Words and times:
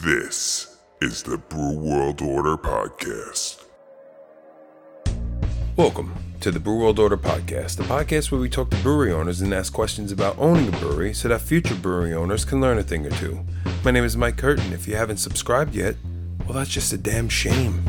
This 0.00 0.78
is 1.00 1.24
the 1.24 1.38
Brew 1.38 1.72
World 1.72 2.22
Order 2.22 2.56
Podcast. 2.56 3.64
Welcome 5.74 6.14
to 6.38 6.52
the 6.52 6.60
Brew 6.60 6.78
World 6.78 7.00
Order 7.00 7.16
Podcast, 7.16 7.78
the 7.78 7.82
podcast 7.82 8.30
where 8.30 8.40
we 8.40 8.48
talk 8.48 8.70
to 8.70 8.76
brewery 8.76 9.10
owners 9.10 9.40
and 9.40 9.52
ask 9.52 9.72
questions 9.72 10.12
about 10.12 10.38
owning 10.38 10.68
a 10.68 10.78
brewery 10.78 11.12
so 11.14 11.26
that 11.26 11.40
future 11.40 11.74
brewery 11.74 12.14
owners 12.14 12.44
can 12.44 12.60
learn 12.60 12.78
a 12.78 12.84
thing 12.84 13.06
or 13.06 13.10
two. 13.10 13.44
My 13.84 13.90
name 13.90 14.04
is 14.04 14.16
Mike 14.16 14.36
Curtin. 14.36 14.72
If 14.72 14.86
you 14.86 14.94
haven't 14.94 15.16
subscribed 15.16 15.74
yet, 15.74 15.96
well, 16.44 16.58
that's 16.58 16.70
just 16.70 16.92
a 16.92 16.96
damn 16.96 17.28
shame. 17.28 17.82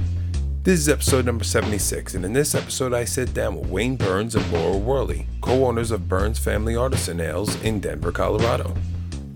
This 0.63 0.79
is 0.79 0.89
episode 0.89 1.27
number 1.27 1.43
76, 1.43 2.15
and 2.15 2.25
in 2.25 2.33
this 2.33 2.55
episode, 2.55 2.91
I 2.91 3.05
sit 3.05 3.35
down 3.35 3.55
with 3.55 3.69
Wayne 3.69 3.97
Burns 3.97 4.33
and 4.33 4.51
Laura 4.51 4.77
Worley, 4.77 5.27
co 5.41 5.67
owners 5.67 5.91
of 5.91 6.09
Burns 6.09 6.39
Family 6.39 6.75
Artisan 6.75 7.21
Ales 7.21 7.61
in 7.61 7.79
Denver, 7.79 8.11
Colorado. 8.11 8.73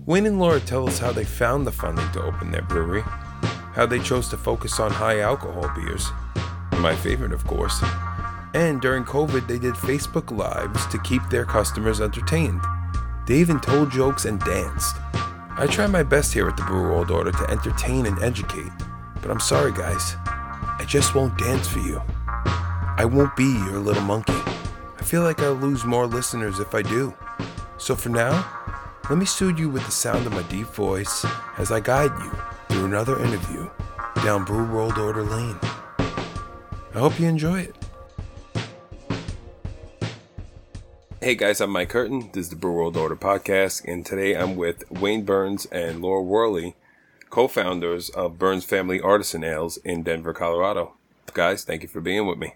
Wayne 0.06 0.26
and 0.26 0.38
Laura 0.38 0.60
tell 0.60 0.86
us 0.86 0.98
how 0.98 1.12
they 1.12 1.24
found 1.24 1.66
the 1.66 1.72
funding 1.72 2.10
to 2.12 2.22
open 2.22 2.50
their 2.50 2.60
brewery, 2.60 3.02
how 3.72 3.86
they 3.86 3.98
chose 3.98 4.28
to 4.28 4.36
focus 4.36 4.78
on 4.78 4.90
high 4.90 5.20
alcohol 5.20 5.70
beers, 5.74 6.10
my 6.76 6.94
favorite, 6.94 7.32
of 7.32 7.46
course, 7.46 7.82
and 8.52 8.82
during 8.82 9.02
COVID, 9.04 9.48
they 9.48 9.58
did 9.58 9.72
Facebook 9.72 10.30
Lives 10.30 10.86
to 10.88 10.98
keep 10.98 11.22
their 11.30 11.46
customers 11.46 12.02
entertained. 12.02 12.60
They 13.26 13.36
even 13.36 13.60
told 13.60 13.90
jokes 13.90 14.26
and 14.26 14.38
danced. 14.40 14.96
I 15.56 15.66
try 15.70 15.86
my 15.86 16.02
best 16.02 16.34
here 16.34 16.48
at 16.48 16.58
the 16.58 16.64
Brew 16.64 16.82
World 16.82 17.10
Order 17.10 17.32
to 17.32 17.50
entertain 17.50 18.04
and 18.04 18.22
educate, 18.22 18.72
but 19.22 19.30
I'm 19.30 19.40
sorry, 19.40 19.72
guys. 19.72 20.16
I 20.26 20.84
just 20.86 21.14
won't 21.14 21.38
dance 21.38 21.66
for 21.66 21.78
you. 21.78 22.02
I 22.96 23.06
won't 23.10 23.34
be 23.36 23.44
your 23.44 23.78
little 23.78 24.02
monkey. 24.02 24.34
I 24.34 25.02
feel 25.02 25.22
like 25.22 25.40
I'll 25.40 25.54
lose 25.54 25.86
more 25.86 26.06
listeners 26.06 26.58
if 26.58 26.74
I 26.74 26.82
do. 26.82 27.14
So 27.78 27.96
for 27.96 28.10
now, 28.10 28.63
let 29.10 29.18
me 29.18 29.26
soothe 29.26 29.58
you 29.58 29.68
with 29.68 29.84
the 29.84 29.90
sound 29.90 30.26
of 30.26 30.32
my 30.32 30.42
deep 30.44 30.66
voice 30.68 31.26
as 31.58 31.70
I 31.70 31.80
guide 31.80 32.12
you 32.22 32.32
through 32.68 32.86
another 32.86 33.22
interview 33.22 33.68
down 34.16 34.46
Brew 34.46 34.64
World 34.64 34.96
Order 34.96 35.22
Lane. 35.22 35.58
I 35.98 36.98
hope 36.98 37.20
you 37.20 37.28
enjoy 37.28 37.60
it. 37.60 37.76
Hey 41.20 41.34
guys, 41.34 41.60
I'm 41.60 41.70
Mike 41.70 41.90
Curtin. 41.90 42.30
This 42.32 42.46
is 42.46 42.50
the 42.50 42.56
Brew 42.56 42.72
World 42.72 42.96
Order 42.96 43.16
podcast, 43.16 43.84
and 43.86 44.06
today 44.06 44.34
I'm 44.36 44.56
with 44.56 44.90
Wayne 44.90 45.24
Burns 45.24 45.66
and 45.66 46.00
Laura 46.00 46.22
Worley, 46.22 46.74
co-founders 47.28 48.08
of 48.10 48.38
Burns 48.38 48.64
Family 48.64 49.02
Artisan 49.02 49.44
Ales 49.44 49.76
in 49.78 50.02
Denver, 50.02 50.32
Colorado. 50.32 50.94
Guys, 51.34 51.64
thank 51.64 51.82
you 51.82 51.88
for 51.88 52.00
being 52.00 52.26
with 52.26 52.38
me. 52.38 52.54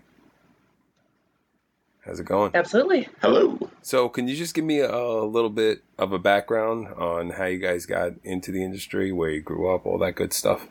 How's 2.09 2.21
it 2.21 2.25
going? 2.25 2.53
Absolutely. 2.55 3.07
Hello. 3.21 3.59
So, 3.83 4.09
can 4.09 4.29
you 4.29 4.35
just 4.35 4.55
give 4.55 4.65
me 4.65 4.79
a, 4.79 4.91
a 4.91 5.27
little 5.27 5.51
bit 5.51 5.83
of 5.99 6.11
a 6.15 6.19
background 6.19 6.89
on 6.89 7.29
how 7.29 7.45
you 7.45 7.59
guys 7.59 7.85
got 7.85 8.13
into 8.25 8.51
the 8.51 8.65
industry, 8.65 9.13
where 9.13 9.29
you 9.29 9.43
grew 9.43 9.75
up, 9.75 9.85
all 9.85 9.99
that 9.99 10.13
good 10.15 10.33
stuff? 10.33 10.67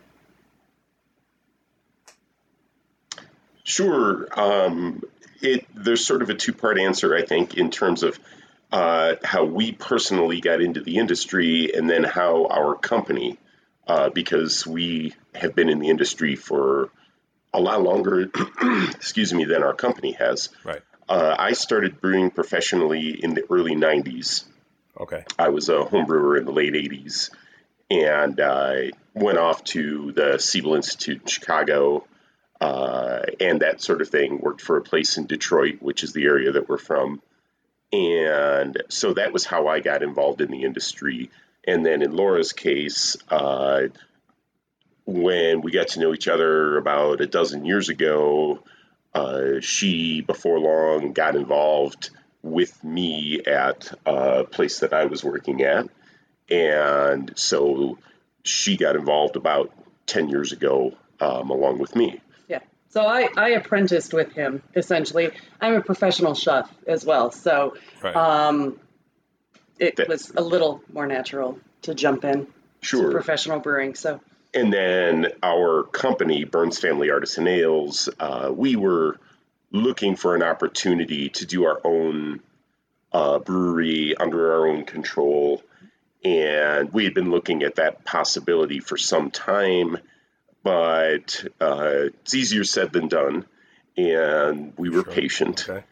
Sure. 3.64 4.28
Um, 4.32 5.04
it 5.40 5.68
there's 5.76 6.04
sort 6.04 6.24
of 6.24 6.32
a 6.32 6.34
two 6.34 6.54
part 6.54 6.80
answer, 6.80 7.16
I 7.16 7.22
think, 7.22 7.56
in 7.56 7.70
terms 7.70 8.02
of 8.02 8.20
uh, 8.72 9.18
how 9.24 9.46
we 9.46 9.74
personally 9.74 10.42
got 10.42 10.60
into 10.60 10.82
the 10.82 10.98
industry, 10.98 11.72
and 11.72 11.88
then 11.88 12.04
how 12.04 12.48
our 12.48 12.74
company, 12.74 13.38
uh, 13.86 14.10
because 14.10 14.66
we 14.66 15.14
have 15.36 15.54
been 15.54 15.70
in 15.70 15.78
the 15.78 15.90
industry 15.90 16.36
for 16.36 16.90
a 17.54 17.62
lot 17.62 17.84
longer, 17.84 18.28
excuse 18.96 19.32
me, 19.36 19.46
than 19.46 19.62
our 19.62 19.76
company 19.76 20.14
has. 20.14 20.50
Right. 20.64 20.82
Uh, 21.10 21.36
I 21.38 21.54
started 21.54 22.02
brewing 22.02 22.32
professionally 22.32 23.12
in 23.24 23.34
the 23.34 23.44
early 23.50 23.76
'90s. 23.76 24.46
Okay. 25.00 25.24
I 25.38 25.50
was 25.50 25.70
a 25.70 25.84
home 25.84 26.06
brewer 26.06 26.38
in 26.38 26.46
the 26.46 26.52
late 26.52 26.74
'80s, 26.74 27.30
and 27.90 28.40
I 28.40 28.92
went 29.14 29.38
off 29.38 29.64
to 29.66 30.12
the 30.12 30.38
Siebel 30.38 30.76
Institute 30.76 31.22
in 31.22 31.28
Chicago 31.28 32.06
uh, 32.60 33.22
and 33.40 33.62
that 33.62 33.82
sort 33.82 34.02
of 34.02 34.10
thing. 34.10 34.40
Worked 34.40 34.62
for 34.62 34.78
a 34.78 34.82
place 34.82 35.18
in 35.18 35.28
Detroit, 35.28 35.78
which 35.80 36.04
is 36.04 36.14
the 36.14 36.26
area 36.26 36.52
that 36.54 36.67
we're 36.67 36.78
from. 36.78 37.22
And 37.92 38.84
so 38.90 39.14
that 39.14 39.32
was 39.32 39.46
how 39.46 39.67
I 39.67 39.80
got 39.80 40.04
involved 40.04 40.42
in 40.42 40.52
the 40.52 40.64
industry. 40.64 41.30
And 41.66 41.86
then 41.86 42.02
in 42.02 42.16
Laura's 42.16 42.54
case, 42.54 43.16
uh, 43.30 43.88
when 45.06 45.62
we 45.62 45.72
got 45.72 45.90
to 45.90 46.00
know 46.00 46.14
each 46.14 46.28
other 46.28 46.78
about 46.78 47.22
a 47.22 47.28
dozen 47.28 47.66
years 47.66 47.90
ago, 47.90 48.60
uh, 49.14 49.60
she, 49.62 50.22
before 50.22 50.60
long, 50.60 51.14
got 51.14 51.36
involved 51.36 52.10
with 52.44 52.84
me 52.84 53.42
at 53.45 53.92
a 54.06 54.44
place 54.44 54.80
that 54.80 54.94
I 54.94 55.06
was 55.06 55.23
working 55.23 55.62
at. 55.64 55.88
And 56.50 57.34
so 57.36 57.98
she 58.44 58.78
got 58.78 58.96
involved 58.96 59.36
about 59.36 59.72
10 60.06 60.30
years 60.30 60.52
ago 60.54 60.96
um, 61.20 61.50
along 61.50 61.80
with 61.80 61.96
me. 61.96 62.22
Yeah. 62.48 62.60
So 62.90 63.02
I, 63.06 63.28
I 63.36 63.50
apprenticed 63.50 64.14
with 64.14 64.32
him 64.32 64.62
essentially. 64.76 65.32
I'm 65.60 65.73
a 65.76 65.82
professional 65.82 66.36
chef 66.36 66.70
as 66.86 67.06
well. 67.06 67.32
So 67.32 67.76
Right. 68.04 68.16
um, 68.16 68.80
it 69.80 69.96
That- 69.98 70.08
was 70.08 70.32
a 70.36 70.42
little 70.42 70.82
more 70.94 71.08
natural 71.08 71.60
to 71.84 71.94
jump 71.94 72.23
in 72.23 72.46
to 72.46 72.52
Sure. 72.82 73.12
professional 73.12 73.60
brewing. 73.60 73.96
So 73.96 74.22
And 74.58 74.73
then 74.73 75.28
our 75.44 75.84
company, 75.84 76.44
Burns 76.44 76.80
Family 76.80 77.12
Artisan 77.12 77.48
Ales, 77.48 78.10
uh, 78.20 78.52
we 78.52 78.76
were 78.76 79.20
looking 79.72 80.16
for 80.16 80.34
an 80.34 80.42
opportunity 80.42 81.30
to 81.30 81.45
do 81.45 81.66
our 81.66 81.80
own 81.84 82.40
uh, 83.14 83.38
brewery 83.38 84.17
under 84.17 84.54
our 84.54 84.67
own 84.67 84.84
control. 84.86 85.62
And 86.26 86.92
we 86.92 87.04
had 87.04 87.14
been 87.14 87.30
looking 87.30 87.62
at 87.62 87.76
that 87.76 88.04
possibility 88.04 88.80
for 88.80 88.98
some 88.98 89.30
time, 89.30 90.00
but 90.64 91.46
uh, 91.62 92.06
it's 92.23 92.34
easier 92.34 92.64
said 92.64 92.92
than 92.92 93.10
done. 93.10 93.46
And 93.96 94.73
we 94.76 94.90
were 94.90 95.04
Sure. 95.04 95.14
patient 95.14 95.67
Okay. 95.70 95.84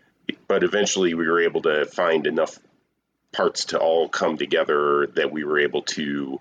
but 0.47 0.63
eventually 0.63 1.13
we 1.13 1.27
were 1.27 1.41
able 1.41 1.61
to 1.61 1.85
find 1.85 2.25
enough 2.25 2.57
parts 3.31 3.65
to 3.65 3.77
all 3.77 4.09
come 4.09 4.37
together 4.39 5.05
that 5.13 5.31
we 5.31 5.43
were 5.43 5.59
able 5.59 5.83
to 5.83 6.39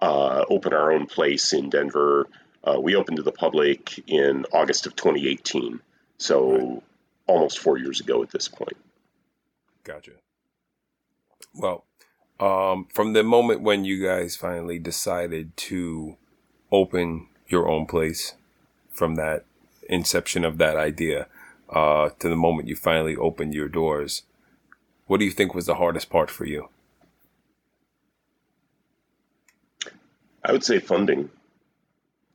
uh, 0.00 0.44
open 0.48 0.72
our 0.72 0.92
own 0.92 1.06
place 1.06 1.52
in 1.52 1.70
Denver. 1.70 2.28
Uh, 2.62 2.80
we 2.80 2.94
opened 2.94 3.18
to 3.18 3.22
the 3.22 3.32
public 3.32 4.02
in 4.08 4.46
August 4.52 4.86
of 4.86 4.96
2018, 4.96 5.80
so 6.18 6.82
almost 7.26 7.58
four 7.58 7.78
years 7.78 8.00
ago 8.00 8.22
at 8.22 8.30
this 8.30 8.48
point. 8.48 8.76
Gotcha. 9.82 10.12
Well, 11.54 11.84
um, 12.40 12.86
from 12.92 13.12
the 13.12 13.22
moment 13.22 13.60
when 13.60 13.84
you 13.84 14.04
guys 14.04 14.34
finally 14.34 14.78
decided 14.78 15.56
to 15.56 16.16
open 16.72 17.28
your 17.48 17.68
own 17.68 17.86
place, 17.86 18.34
from 18.94 19.16
that 19.16 19.44
inception 19.88 20.44
of 20.44 20.56
that 20.58 20.76
idea 20.76 21.26
uh, 21.68 22.08
to 22.20 22.28
the 22.28 22.36
moment 22.36 22.68
you 22.68 22.76
finally 22.76 23.16
opened 23.16 23.52
your 23.52 23.68
doors, 23.68 24.22
what 25.06 25.18
do 25.18 25.26
you 25.26 25.30
think 25.30 25.54
was 25.54 25.66
the 25.66 25.74
hardest 25.74 26.08
part 26.08 26.30
for 26.30 26.46
you? 26.46 26.68
I 30.44 30.52
would 30.52 30.64
say 30.64 30.78
funding. 30.78 31.30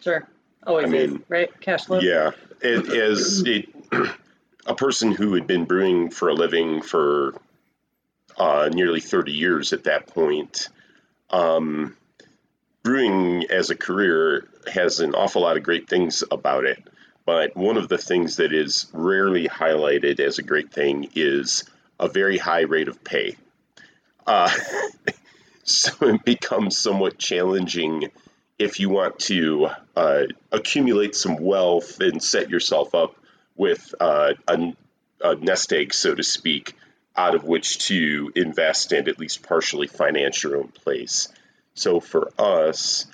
sure. 0.01 0.27
Always 0.65 0.85
I 0.85 0.89
mean, 0.89 1.15
is, 1.15 1.21
right? 1.29 1.61
Cash 1.61 1.85
flow. 1.85 1.99
Yeah, 1.99 2.31
it, 2.61 2.89
as 2.89 3.43
it, 3.45 3.69
a 4.65 4.75
person 4.75 5.11
who 5.11 5.33
had 5.35 5.47
been 5.47 5.65
brewing 5.65 6.09
for 6.09 6.29
a 6.29 6.33
living 6.33 6.81
for 6.81 7.35
uh, 8.37 8.69
nearly 8.71 8.99
30 8.99 9.31
years 9.31 9.73
at 9.73 9.85
that 9.85 10.07
point, 10.07 10.69
um, 11.29 11.95
brewing 12.83 13.45
as 13.49 13.69
a 13.69 13.75
career 13.75 14.47
has 14.71 14.99
an 14.99 15.15
awful 15.15 15.43
lot 15.43 15.57
of 15.57 15.63
great 15.63 15.87
things 15.87 16.23
about 16.29 16.65
it. 16.65 16.83
But 17.25 17.55
one 17.55 17.77
of 17.77 17.89
the 17.89 17.97
things 17.97 18.37
that 18.37 18.53
is 18.53 18.87
rarely 18.91 19.47
highlighted 19.47 20.19
as 20.19 20.39
a 20.39 20.43
great 20.43 20.71
thing 20.71 21.09
is 21.15 21.63
a 21.99 22.07
very 22.07 22.37
high 22.37 22.61
rate 22.61 22.87
of 22.87 23.03
pay. 23.03 23.35
Uh, 24.25 24.49
so 25.69 25.91
it 26.01 26.23
becomes 26.23 26.77
somewhat 26.77 27.17
challenging 27.17 28.11
if 28.57 28.79
you 28.79 28.89
want 28.89 29.17
to 29.19 29.69
uh, 29.95 30.23
accumulate 30.51 31.15
some 31.15 31.37
wealth 31.37 32.01
and 32.01 32.21
set 32.21 32.49
yourself 32.49 32.93
up 32.93 33.15
with 33.55 33.95
uh, 33.99 34.33
a, 34.47 34.73
a 35.21 35.35
nest 35.35 35.71
egg, 35.71 35.93
so 35.93 36.13
to 36.13 36.23
speak, 36.23 36.75
out 37.15 37.35
of 37.35 37.45
which 37.45 37.87
to 37.87 38.31
invest 38.35 38.91
and 38.91 39.07
at 39.07 39.19
least 39.19 39.43
partially 39.43 39.87
finance 39.87 40.43
your 40.43 40.57
own 40.57 40.67
place. 40.67 41.29
So 41.73 42.01
for 42.01 42.31
us, 42.37 43.05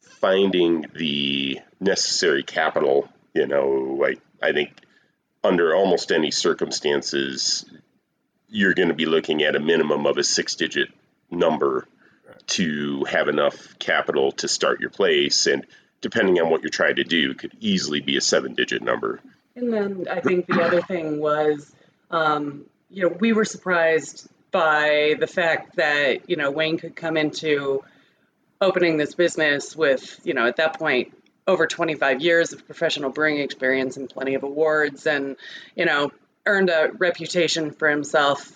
finding 0.00 0.86
the 0.94 1.60
necessary 1.80 2.42
capital, 2.42 3.08
you 3.34 3.46
know, 3.46 4.04
I, 4.04 4.16
I 4.44 4.52
think 4.52 4.72
under 5.44 5.74
almost 5.74 6.10
any 6.10 6.32
circumstances, 6.32 7.64
you're 8.48 8.74
going 8.74 8.88
to 8.88 8.94
be 8.94 9.06
looking 9.06 9.42
at 9.42 9.54
a 9.54 9.60
minimum 9.60 10.06
of 10.06 10.18
a 10.18 10.24
six 10.24 10.56
digit 10.56 10.88
number 11.30 11.86
to 12.48 13.04
have 13.04 13.28
enough 13.28 13.78
capital 13.78 14.32
to 14.32 14.48
start 14.48 14.80
your 14.80 14.90
place. 14.90 15.46
And 15.46 15.66
depending 16.00 16.40
on 16.40 16.50
what 16.50 16.62
you're 16.62 16.70
trying 16.70 16.96
to 16.96 17.04
do, 17.04 17.34
could 17.34 17.52
easily 17.60 18.00
be 18.00 18.16
a 18.16 18.20
seven 18.20 18.54
digit 18.54 18.82
number. 18.82 19.20
And 19.54 19.72
then 19.72 20.06
I 20.10 20.20
think 20.20 20.46
the 20.46 20.62
other 20.62 20.80
thing 20.80 21.20
was, 21.20 21.74
um, 22.10 22.66
you 22.90 23.02
know, 23.02 23.16
we 23.20 23.32
were 23.32 23.44
surprised 23.44 24.28
by 24.50 25.16
the 25.18 25.26
fact 25.26 25.76
that, 25.76 26.30
you 26.30 26.36
know, 26.36 26.50
Wayne 26.50 26.78
could 26.78 26.96
come 26.96 27.16
into 27.16 27.82
opening 28.60 28.96
this 28.96 29.14
business 29.14 29.76
with, 29.76 30.20
you 30.24 30.34
know, 30.34 30.46
at 30.46 30.56
that 30.56 30.78
point, 30.78 31.14
over 31.46 31.66
25 31.66 32.20
years 32.20 32.52
of 32.52 32.66
professional 32.66 33.10
brewing 33.10 33.38
experience 33.38 33.96
and 33.96 34.08
plenty 34.08 34.34
of 34.34 34.42
awards 34.42 35.06
and, 35.06 35.36
you 35.74 35.86
know, 35.86 36.12
earned 36.46 36.70
a 36.70 36.90
reputation 36.98 37.70
for 37.70 37.88
himself, 37.88 38.52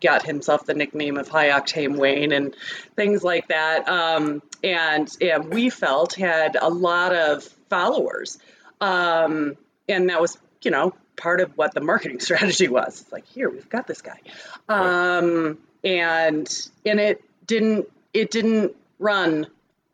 got 0.00 0.24
himself 0.24 0.66
the 0.66 0.74
nickname 0.74 1.16
of 1.16 1.28
High 1.28 1.48
Octane 1.48 1.96
Wayne 1.96 2.32
and 2.32 2.54
things 2.96 3.22
like 3.22 3.48
that. 3.48 3.88
Um, 3.88 4.42
and 4.62 5.08
yeah, 5.20 5.38
we 5.38 5.70
felt 5.70 6.14
had 6.14 6.56
a 6.60 6.68
lot 6.68 7.14
of 7.14 7.44
followers. 7.68 8.38
Um, 8.80 9.56
and 9.88 10.10
that 10.10 10.20
was, 10.20 10.38
you 10.62 10.70
know, 10.70 10.94
part 11.16 11.40
of 11.40 11.56
what 11.56 11.74
the 11.74 11.80
marketing 11.80 12.20
strategy 12.20 12.68
was. 12.68 13.02
It's 13.02 13.12
like, 13.12 13.26
here, 13.26 13.50
we've 13.50 13.68
got 13.68 13.86
this 13.86 14.02
guy. 14.02 14.20
Um, 14.68 15.58
and 15.84 16.68
and 16.84 17.00
it 17.00 17.22
didn't 17.46 17.88
it 18.12 18.30
didn't 18.30 18.74
run. 18.98 19.46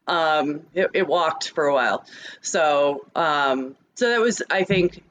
Um, 0.06 0.62
it, 0.74 0.90
it 0.94 1.06
walked 1.06 1.50
for 1.50 1.66
a 1.66 1.74
while. 1.74 2.04
So 2.40 3.06
um, 3.14 3.76
so 3.94 4.08
that 4.10 4.20
was, 4.20 4.42
I 4.50 4.64
think, 4.64 5.02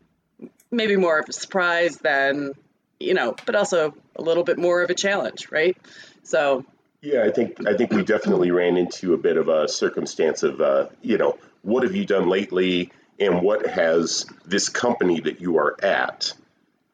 maybe 0.72 0.96
more 0.96 1.20
of 1.20 1.30
a 1.30 1.34
surprise 1.34 1.98
than 1.98 2.54
you 3.00 3.14
know, 3.14 3.36
but 3.46 3.56
also 3.56 3.94
a 4.16 4.22
little 4.22 4.44
bit 4.44 4.58
more 4.58 4.82
of 4.82 4.90
a 4.90 4.96
challenge, 4.96 5.50
right? 5.52 5.78
So 6.24 6.66
yeah, 7.02 7.24
I 7.24 7.32
think 7.32 7.68
I 7.68 7.76
think 7.76 7.92
we 7.92 8.04
definitely 8.04 8.52
ran 8.52 8.78
into 8.78 9.14
a 9.14 9.18
bit 9.18 9.38
of 9.38 9.50
a 9.50 9.68
circumstance 9.68 10.44
of 10.44 10.62
uh, 10.62 10.88
you 11.02 11.18
know 11.18 11.38
what 11.62 11.84
have 11.84 11.96
you 11.96 12.06
done 12.06 12.30
lately, 12.30 12.92
and 13.20 13.42
what 13.42 13.68
has 13.68 14.26
this 14.46 14.70
company 14.70 15.20
that 15.22 15.42
you 15.42 15.58
are 15.58 15.76
at 15.84 16.34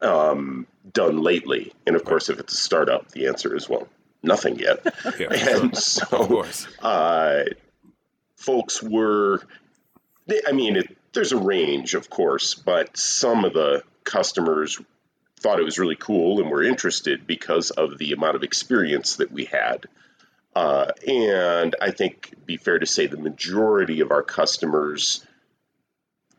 um, 0.01 0.66
done 0.92 1.21
lately? 1.21 1.74
And 1.86 1.95
of 1.95 2.04
course, 2.06 2.30
if 2.30 2.39
it's 2.39 2.54
a 2.54 2.57
startup, 2.57 3.12
the 3.12 3.27
answer 3.27 3.56
is 3.56 3.69
well, 3.69 3.88
nothing 4.24 4.60
yet. 4.60 4.80
yeah, 5.19 5.27
and 5.31 5.77
so, 5.77 6.45
uh, 6.81 7.44
folks 8.36 8.81
were, 8.81 9.42
I 10.48 10.51
mean, 10.51 10.77
it, 10.77 10.98
there's 11.13 11.31
a 11.31 11.38
range, 11.38 11.94
of 11.94 12.10
course, 12.10 12.54
but 12.54 12.98
some 12.98 13.45
of 13.45 13.54
the 13.54 13.83
customers 14.04 14.80
thought 15.40 15.60
it 15.60 15.66
was 15.66 15.80
really 15.80 15.96
cool 15.96 16.40
and 16.40 16.50
were 16.50 16.64
interested 16.64 17.26
because 17.26 17.72
of 17.72 17.98
the 17.98 18.12
amount 18.12 18.36
of 18.36 18.44
experience 18.44 19.18
that 19.18 19.32
we 19.32 19.46
had. 19.46 19.86
Uh, 20.56 20.92
and 21.08 21.76
I 21.82 21.92
think 21.92 22.34
be 22.46 22.58
fair 22.58 22.80
to 22.80 22.86
say 22.86 23.08
the 23.08 23.18
majority 23.18 24.02
of 24.02 24.12
our 24.12 24.24
customers 24.24 25.26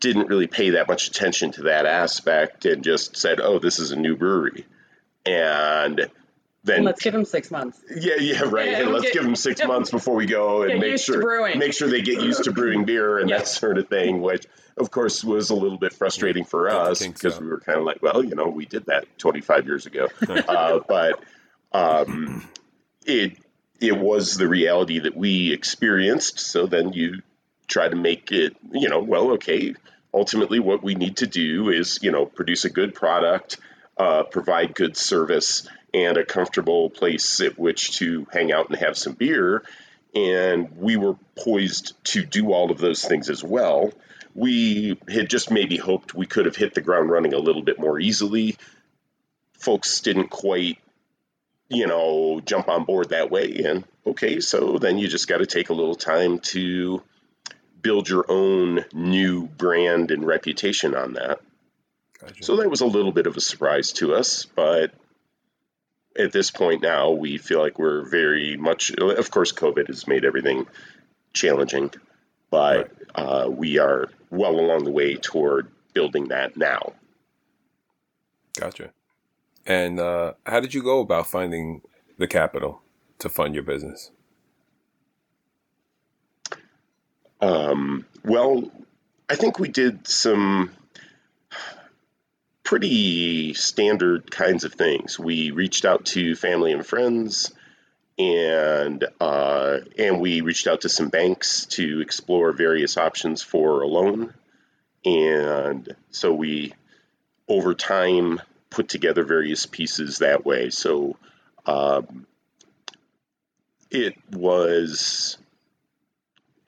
didn't 0.01 0.29
really 0.29 0.47
pay 0.47 0.71
that 0.71 0.89
much 0.89 1.09
attention 1.09 1.53
to 1.53 1.63
that 1.65 1.87
aspect 1.87 2.65
and 2.67 2.83
just 2.83 3.17
said, 3.17 3.41
"Oh, 3.41 3.59
this 3.59 3.79
is 3.79 3.93
a 3.93 3.97
new 3.97 4.17
brewery," 4.17 4.67
and 5.25 6.11
then 6.63 6.85
let's 6.85 7.03
give 7.03 7.15
them 7.15 7.25
six 7.25 7.51
months. 7.51 7.81
Yeah, 7.95 8.17
yeah, 8.19 8.43
right. 8.43 8.71
Yeah, 8.71 8.89
let's 8.89 9.05
get, 9.05 9.15
give 9.15 9.23
them 9.23 9.37
six 9.37 9.65
months 9.67 9.91
before 9.91 10.15
we 10.15 10.27
go 10.27 10.63
and 10.63 10.79
make 10.79 10.99
sure 10.99 11.57
make 11.57 11.73
sure 11.73 11.89
they 11.89 12.03
get 12.03 12.21
used 12.21 12.45
to 12.45 12.53
brewing 12.53 12.85
beer 12.85 13.19
and 13.19 13.31
that 13.31 13.49
sort 13.49 13.79
of 13.79 13.89
thing. 13.89 14.21
Which, 14.21 14.47
of 14.77 14.91
course, 14.91 15.25
was 15.25 15.51
a 15.51 15.55
little 15.55 15.79
bit 15.79 15.95
frustrating 15.95 16.45
for 16.45 16.69
us 16.69 17.05
because 17.05 17.37
so. 17.37 17.41
we 17.41 17.47
were 17.47 17.61
kind 17.61 17.79
of 17.79 17.85
like, 17.85 18.03
well, 18.03 18.23
you 18.23 18.35
know, 18.35 18.49
we 18.49 18.67
did 18.67 18.87
that 18.87 19.07
25 19.19 19.67
years 19.67 19.87
ago, 19.87 20.09
uh, 20.29 20.81
but 20.87 21.23
um, 21.73 22.47
it 23.07 23.39
it 23.81 23.97
was 23.97 24.37
the 24.37 24.47
reality 24.47 24.99
that 25.01 25.17
we 25.17 25.53
experienced. 25.53 26.41
So 26.41 26.67
then 26.67 26.93
you 26.93 27.23
try 27.67 27.89
to 27.89 27.97
make 27.97 28.33
it, 28.33 28.55
you 28.73 28.91
know, 28.91 29.01
well, 29.01 29.33
okay. 29.33 29.75
Ultimately, 30.13 30.59
what 30.59 30.83
we 30.83 30.97
need 30.97 31.19
to 31.19 31.27
do 31.27 31.71
is, 31.71 32.01
you 32.03 32.11
know, 32.11 32.27
produce 32.27 32.65
a 32.65 32.71
good 32.71 32.95
product, 32.95 33.59
uh, 33.97 34.25
provide 34.25 34.75
good 34.75 34.97
service 34.97 35.69
and 35.93 36.17
a 36.17 36.25
comfortable 36.25 36.91
place 36.91 37.41
at 37.41 37.59
which 37.59 37.99
to 37.99 38.27
hang 38.33 38.53
out 38.53 38.69
and 38.69 38.79
have 38.79 38.97
some 38.97 39.15
beer. 39.15 39.63
And 40.15 40.77
we 40.77 40.97
were 40.97 41.17
poised 41.37 41.93
to 42.05 42.25
do 42.25 42.53
all 42.53 42.71
of 42.71 42.79
those 42.79 43.05
things 43.05 43.31
as 43.31 43.43
well. 43.43 43.93
We 44.35 44.99
had 45.09 45.29
just 45.29 45.51
maybe 45.51 45.77
hoped 45.77 46.15
we 46.15 46.27
could 46.27 46.47
have 46.47 46.57
hit 46.57 46.75
the 46.75 46.81
ground 46.81 47.11
running 47.11 47.35
a 47.35 47.39
little 47.39 47.63
bit 47.63 47.79
more 47.79 47.99
easily. 47.99 48.57
Folks 49.55 50.01
didn't 50.01 50.29
quite, 50.29 50.79
you 51.69 51.87
know, 51.87 52.41
jump 52.41 52.69
on 52.69 52.85
board 52.85 53.11
that 53.11 53.31
way. 53.31 53.63
And 53.65 53.85
okay, 54.07 54.41
so 54.41 54.79
then 54.79 54.99
you 54.99 55.09
just 55.09 55.29
got 55.29 55.39
to 55.39 55.47
take 55.47 55.71
a 55.71 55.75
little 55.75 55.95
time 55.95 56.39
to 56.41 57.03
build 57.83 58.09
your 58.09 58.25
own 58.29 58.85
new 58.93 59.47
brand 59.47 60.11
and 60.11 60.27
reputation 60.27 60.95
on 60.95 61.15
that. 61.15 61.41
Gotcha. 62.21 62.43
So 62.43 62.57
that 62.57 62.71
was 62.71 62.81
a 62.81 62.87
little 62.87 63.13
bit 63.13 63.27
of 63.27 63.37
a 63.37 63.41
surprise 63.41 63.93
to 63.93 64.15
us, 64.15 64.45
but 64.45 64.93
at 66.19 66.33
this 66.33 66.51
point 66.51 66.83
now, 66.83 67.11
we 67.11 67.39
feel 67.39 67.61
like 67.61 67.79
we're 67.79 68.03
very 68.03 68.57
much. 68.57 68.91
Of 68.93 69.31
course, 69.31 69.53
COVID 69.53 69.87
has 69.89 70.07
made 70.07 70.25
everything 70.25 70.67
challenging, 71.33 71.93
but 72.51 72.77
right. 72.77 72.91
uh, 73.15 73.49
we 73.51 73.79
are 73.79 74.09
well 74.31 74.59
along 74.59 74.85
the 74.85 74.91
way 74.91 75.17
toward 75.17 75.69
building 75.95 76.29
that 76.29 76.57
now. 76.57 76.95
Gotcha. 78.59 78.91
And 79.67 80.01
uh, 80.01 80.33
how 80.47 80.61
did 80.61 80.75
you 80.75 80.83
go 80.83 81.01
about 81.01 81.27
finding 81.27 81.83
the 82.19 82.27
capital 82.27 82.83
to 83.19 83.29
fund 83.29 83.55
your 83.55 83.63
business? 83.63 84.11
Um, 87.41 88.05
well, 88.25 88.71
I 89.29 89.37
think 89.37 89.59
we 89.59 89.69
did 89.69 90.07
some 90.07 90.71
pretty 92.71 93.53
standard 93.53 94.31
kinds 94.31 94.63
of 94.63 94.73
things. 94.73 95.19
We 95.19 95.51
reached 95.51 95.85
out 95.85 96.05
to 96.05 96.37
family 96.37 96.71
and 96.71 96.87
friends, 96.87 97.53
and 98.17 99.05
uh, 99.21 99.79
and 99.99 100.21
we 100.21 100.43
reached 100.43 100.69
out 100.69 100.83
to 100.83 100.89
some 100.89 101.09
banks 101.09 101.67
to 101.67 102.01
explore 102.01 102.53
various 102.53 102.97
options 102.97 103.43
for 103.43 103.83
a 103.83 103.89
loan. 103.89 104.35
And 105.05 105.97
so 106.13 106.33
we, 106.33 106.73
over 107.49 107.75
time, 107.75 108.41
put 108.71 108.89
together 108.89 109.25
various 109.25 109.67
pieces 109.67 110.19
that 110.19 110.47
way. 110.47 110.71
So 110.71 111.17
um, 111.67 112.25
it 113.91 114.15
was 114.31 115.39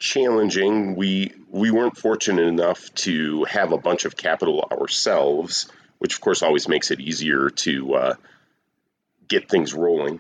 challenging. 0.00 0.96
We 0.96 1.32
we 1.48 1.70
weren't 1.70 1.96
fortunate 1.96 2.48
enough 2.48 2.93
to 3.06 3.44
have 3.44 3.70
a 3.70 3.78
bunch 3.78 4.05
of 4.05 4.16
capital 4.16 4.69
ourselves 4.69 5.70
which 6.02 6.14
of 6.14 6.20
course 6.20 6.43
always 6.43 6.66
makes 6.66 6.90
it 6.90 6.99
easier 6.99 7.49
to 7.49 7.94
uh, 7.94 8.14
get 9.28 9.49
things 9.49 9.72
rolling. 9.72 10.19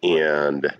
And 0.00 0.72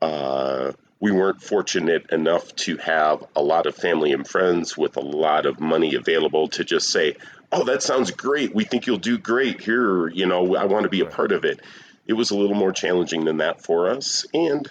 uh, 0.00 0.70
we 1.00 1.10
weren't 1.10 1.42
fortunate 1.42 2.08
enough 2.10 2.54
to 2.54 2.76
have 2.76 3.24
a 3.34 3.42
lot 3.42 3.66
of 3.66 3.74
family 3.74 4.12
and 4.12 4.24
friends 4.24 4.78
with 4.78 4.96
a 4.96 5.00
lot 5.00 5.44
of 5.44 5.58
money 5.58 5.96
available 5.96 6.46
to 6.50 6.62
just 6.62 6.88
say, 6.90 7.16
"Oh, 7.50 7.64
that 7.64 7.82
sounds 7.82 8.12
great. 8.12 8.54
We 8.54 8.62
think 8.62 8.86
you'll 8.86 8.98
do 8.98 9.18
great. 9.18 9.60
Here, 9.60 10.06
you 10.06 10.26
know, 10.26 10.54
I 10.54 10.66
want 10.66 10.84
to 10.84 10.88
be 10.88 11.00
a 11.00 11.06
part 11.06 11.32
of 11.32 11.44
it." 11.44 11.60
It 12.06 12.12
was 12.12 12.30
a 12.30 12.36
little 12.36 12.54
more 12.54 12.72
challenging 12.72 13.24
than 13.24 13.38
that 13.38 13.64
for 13.64 13.90
us, 13.90 14.24
and 14.32 14.70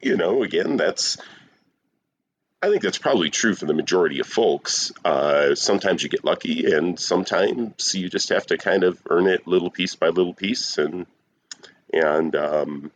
you 0.00 0.16
know, 0.16 0.44
again, 0.44 0.76
that's 0.76 1.18
I 2.62 2.68
think 2.68 2.82
that's 2.82 2.98
probably 2.98 3.28
true 3.28 3.56
for 3.56 3.66
the 3.66 3.74
majority 3.74 4.20
of 4.20 4.26
folks. 4.28 4.92
Uh, 5.04 5.56
sometimes 5.56 6.04
you 6.04 6.08
get 6.08 6.24
lucky, 6.24 6.72
and 6.72 6.98
sometimes 6.98 7.92
you 7.92 8.08
just 8.08 8.28
have 8.28 8.46
to 8.46 8.56
kind 8.56 8.84
of 8.84 9.02
earn 9.10 9.26
it 9.26 9.48
little 9.48 9.68
piece 9.70 9.96
by 9.96 10.08
little 10.08 10.32
piece, 10.32 10.78
and 10.78 11.06
and 11.92 12.36
um, 12.36 12.92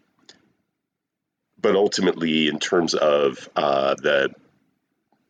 but 1.60 1.74
ultimately, 1.74 2.46
in 2.46 2.60
terms 2.60 2.94
of 2.94 3.48
uh, 3.56 3.96
the 3.96 4.30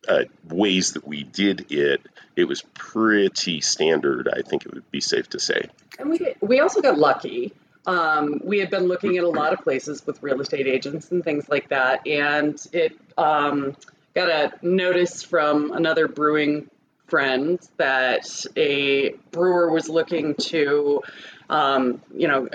uh, 0.07 0.25
ways 0.47 0.93
that 0.93 1.07
we 1.07 1.23
did 1.23 1.71
it, 1.71 2.01
it 2.35 2.43
was 2.43 2.61
pretty 2.75 3.59
standard. 3.61 4.29
I 4.31 4.43
think 4.43 4.67
it 4.67 4.73
would 4.73 4.89
be 4.91 5.01
safe 5.01 5.29
to 5.29 5.39
say. 5.39 5.67
And 5.97 6.11
we 6.11 6.35
we 6.41 6.59
also 6.59 6.81
got 6.81 6.99
lucky. 6.99 7.53
Um, 7.87 8.39
we 8.43 8.59
had 8.59 8.69
been 8.69 8.83
looking 8.83 9.17
at 9.17 9.23
a 9.23 9.29
lot 9.29 9.51
of 9.51 9.61
places 9.61 10.05
with 10.05 10.21
real 10.21 10.39
estate 10.41 10.67
agents 10.67 11.09
and 11.09 11.23
things 11.23 11.49
like 11.49 11.69
that, 11.69 12.05
and 12.05 12.63
it. 12.71 12.95
Um, 13.17 13.75
got 14.15 14.29
a 14.29 14.53
notice 14.65 15.23
from 15.23 15.71
another 15.71 16.07
brewing 16.07 16.69
friend 17.07 17.59
that 17.77 18.45
a 18.55 19.11
brewer 19.31 19.71
was 19.71 19.89
looking 19.89 20.35
to, 20.35 21.01
um, 21.49 22.01
you 22.13 22.27
know, 22.27 22.49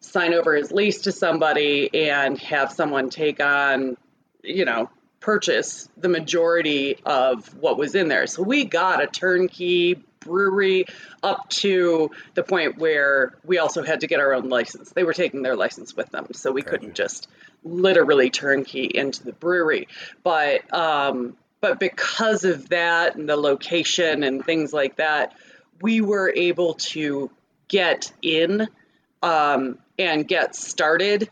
sign 0.00 0.34
over 0.34 0.54
his 0.54 0.72
lease 0.72 1.02
to 1.02 1.12
somebody 1.12 1.90
and 2.08 2.38
have 2.38 2.72
someone 2.72 3.10
take 3.10 3.40
on, 3.40 3.96
you 4.42 4.64
know, 4.64 4.88
purchase 5.20 5.88
the 5.96 6.08
majority 6.08 6.98
of 7.04 7.54
what 7.54 7.76
was 7.76 7.94
in 7.94 8.08
there. 8.08 8.26
So 8.26 8.42
we 8.42 8.64
got 8.64 9.02
a 9.02 9.06
turnkey 9.06 10.02
brewery 10.20 10.86
up 11.22 11.48
to 11.48 12.10
the 12.34 12.42
point 12.42 12.78
where 12.78 13.34
we 13.44 13.58
also 13.58 13.82
had 13.82 14.00
to 14.00 14.06
get 14.06 14.20
our 14.20 14.34
own 14.34 14.48
license. 14.48 14.90
They 14.90 15.04
were 15.04 15.14
taking 15.14 15.42
their 15.42 15.56
license 15.56 15.96
with 15.96 16.10
them, 16.10 16.28
so 16.32 16.52
we 16.52 16.62
couldn't 16.62 16.94
just 16.94 17.28
literally 17.64 18.30
turnkey 18.30 18.84
into 18.84 19.24
the 19.24 19.32
brewery. 19.32 19.88
But 20.22 20.72
um, 20.72 21.36
but 21.60 21.78
because 21.78 22.44
of 22.44 22.70
that 22.70 23.16
and 23.16 23.28
the 23.28 23.36
location 23.36 24.22
and 24.22 24.44
things 24.44 24.72
like 24.72 24.96
that, 24.96 25.34
we 25.82 26.00
were 26.00 26.32
able 26.34 26.74
to 26.74 27.30
get 27.68 28.12
in 28.22 28.68
um, 29.22 29.78
and 29.98 30.26
get 30.26 30.54
started 30.54 31.28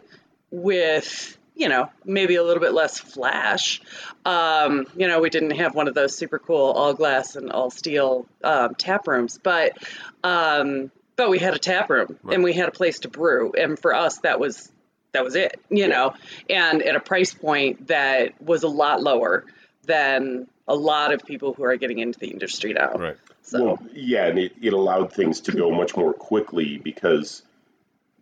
with 0.50 1.38
you 1.59 1.69
know, 1.69 1.91
maybe 2.05 2.37
a 2.37 2.43
little 2.43 2.61
bit 2.62 2.73
less 2.73 2.99
flash. 2.99 3.83
Um, 4.25 4.87
you 4.97 5.09
know, 5.09 5.21
we 5.21 5.29
didn't 5.29 5.50
have 5.50 5.75
one 5.75 5.88
of 5.88 5.95
those 5.95 6.17
super 6.17 6.38
cool 6.38 6.71
all 6.71 6.95
glass 6.95 7.35
and 7.35 7.50
all 7.50 7.71
steel 7.71 8.27
um, 8.45 8.77
tap 8.77 9.09
rooms, 9.09 9.38
but 9.43 9.77
um, 10.23 10.91
but 11.17 11.29
we 11.29 11.38
had 11.41 11.55
a 11.55 11.59
tap 11.59 11.91
room 11.91 12.17
Right. 12.23 12.35
and 12.35 12.45
we 12.45 12.53
had 12.53 12.69
a 12.69 12.73
place 12.73 13.00
to 13.00 13.09
brew, 13.09 13.53
and 13.59 13.77
for 13.79 13.93
us 13.93 14.19
that 14.19 14.38
was 14.38 14.71
that 15.12 15.25
was 15.25 15.35
it, 15.35 15.61
you 15.69 15.88
know, 15.88 16.15
and 16.49 16.81
at 16.83 16.95
a 16.95 17.00
price 17.00 17.35
point 17.35 17.88
that 17.88 18.41
was 18.41 18.62
a 18.62 18.69
lot 18.69 19.03
lower 19.03 19.45
than 19.85 20.47
a 20.69 20.75
lot 20.77 21.12
of 21.12 21.25
people 21.25 21.55
who 21.55 21.65
are 21.65 21.77
getting 21.77 21.99
into 21.99 22.21
the 22.21 22.29
industry 22.29 22.73
now. 22.73 22.93
Right. 22.93 23.17
So 23.43 23.65
Well, 23.65 23.79
yeah, 23.95 24.27
and 24.27 24.38
it, 24.38 24.53
it 24.62 24.73
allowed 24.75 25.12
things 25.12 25.41
to 25.43 25.53
go 25.53 25.71
much 25.73 25.97
more 25.97 26.12
quickly 26.12 26.77
because 26.77 27.43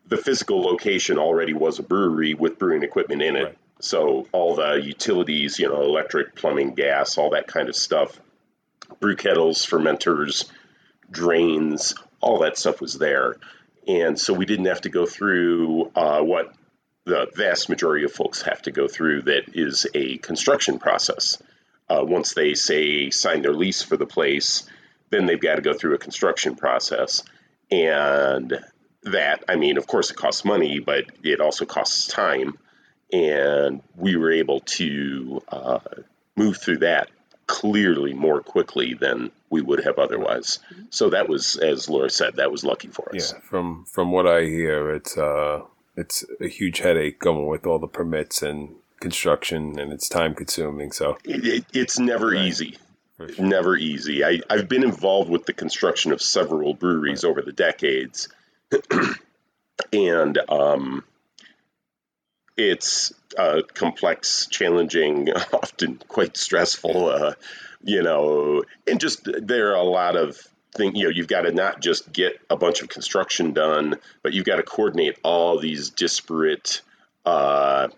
the 0.08 0.16
physical 0.16 0.62
location 0.62 1.18
already 1.18 1.52
was 1.52 1.78
a 1.78 1.82
brewery 1.82 2.34
with 2.34 2.58
brewing 2.58 2.82
equipment 2.82 3.22
in 3.22 3.36
it. 3.36 3.44
Right. 3.44 3.58
So 3.80 4.26
all 4.32 4.54
the 4.54 4.80
utilities, 4.82 5.58
you 5.58 5.68
know, 5.68 5.82
electric, 5.82 6.34
plumbing, 6.34 6.74
gas, 6.74 7.18
all 7.18 7.30
that 7.30 7.46
kind 7.46 7.68
of 7.68 7.76
stuff, 7.76 8.18
brew 9.00 9.16
kettles, 9.16 9.66
fermenters, 9.66 10.50
drains, 11.10 11.94
all 12.20 12.38
that 12.40 12.56
stuff 12.56 12.80
was 12.80 12.94
there. 12.94 13.36
And 13.86 14.18
so 14.18 14.32
we 14.32 14.46
didn't 14.46 14.66
have 14.66 14.80
to 14.82 14.88
go 14.88 15.06
through 15.06 15.92
uh, 15.94 16.20
what 16.20 16.54
the 17.04 17.30
vast 17.36 17.68
majority 17.68 18.04
of 18.04 18.12
folks 18.12 18.42
have 18.42 18.62
to 18.62 18.72
go 18.72 18.88
through 18.88 19.22
that 19.22 19.54
is 19.54 19.86
a 19.94 20.18
construction 20.18 20.78
process. 20.78 21.40
Uh, 21.88 22.00
once 22.02 22.34
they 22.34 22.54
say 22.54 23.10
sign 23.10 23.42
their 23.42 23.52
lease 23.52 23.82
for 23.82 23.96
the 23.96 24.06
place, 24.06 24.68
then 25.10 25.26
they've 25.26 25.40
got 25.40 25.56
to 25.56 25.62
go 25.62 25.72
through 25.72 25.94
a 25.94 25.98
construction 25.98 26.56
process. 26.56 27.22
And 27.70 28.58
that, 29.06 29.44
I 29.48 29.56
mean, 29.56 29.76
of 29.78 29.86
course, 29.86 30.10
it 30.10 30.16
costs 30.16 30.44
money, 30.44 30.78
but 30.80 31.04
it 31.22 31.40
also 31.40 31.64
costs 31.64 32.06
time. 32.06 32.58
And 33.12 33.82
we 33.94 34.16
were 34.16 34.32
able 34.32 34.60
to 34.60 35.42
uh, 35.48 35.78
move 36.36 36.56
through 36.58 36.78
that 36.78 37.08
clearly 37.46 38.12
more 38.12 38.40
quickly 38.40 38.94
than 38.94 39.30
we 39.50 39.62
would 39.62 39.84
have 39.84 39.98
otherwise. 39.98 40.58
So 40.90 41.10
that 41.10 41.28
was, 41.28 41.56
as 41.56 41.88
Laura 41.88 42.10
said, 42.10 42.36
that 42.36 42.50
was 42.50 42.64
lucky 42.64 42.88
for 42.88 43.14
us. 43.14 43.32
Yeah, 43.32 43.40
from 43.40 43.84
from 43.84 44.10
what 44.10 44.26
I 44.26 44.42
hear, 44.46 44.92
it's 44.92 45.16
uh 45.16 45.60
it's 45.96 46.24
a 46.40 46.48
huge 46.48 46.80
headache 46.80 47.20
going 47.20 47.46
with 47.46 47.64
all 47.64 47.78
the 47.78 47.86
permits 47.86 48.42
and 48.42 48.74
construction, 48.98 49.78
and 49.78 49.92
it's 49.92 50.08
time 50.08 50.34
consuming. 50.34 50.90
So 50.90 51.16
It, 51.24 51.46
it, 51.46 51.64
it's 51.72 51.98
never 52.00 52.30
Right. 52.30 52.46
easy. 52.46 52.76
sure. 53.16 53.28
Never 53.38 53.76
easy. 53.76 54.24
I, 54.24 54.40
I've 54.50 54.68
been 54.68 54.82
involved 54.82 55.30
with 55.30 55.46
the 55.46 55.52
construction 55.52 56.10
of 56.12 56.20
several 56.20 56.74
breweries 56.74 57.22
over 57.22 57.40
the 57.42 57.52
decades, 57.52 58.28
and 59.92 60.38
um, 60.48 61.04
it's 62.56 63.12
uh, 63.38 63.62
complex, 63.74 64.46
challenging, 64.46 65.30
often 65.52 66.00
quite 66.08 66.36
stressful. 66.36 67.08
Uh, 67.08 67.34
you 67.82 68.02
know, 68.02 68.64
and 68.86 69.00
just 69.00 69.28
there 69.46 69.72
are 69.72 69.76
a 69.76 69.82
lot 69.82 70.16
of 70.16 70.36
things. 70.74 70.96
You 70.96 71.04
know, 71.04 71.10
you've 71.10 71.28
got 71.28 71.42
to 71.42 71.52
not 71.52 71.80
just 71.80 72.12
get 72.12 72.40
a 72.50 72.56
bunch 72.56 72.82
of 72.82 72.88
construction 72.88 73.52
done, 73.52 73.96
but 74.22 74.32
you've 74.32 74.46
got 74.46 74.56
to 74.56 74.62
coordinate 74.62 75.18
all 75.22 75.58
these 75.58 75.90
disparate. 75.90 76.82
Uh, 77.24 77.88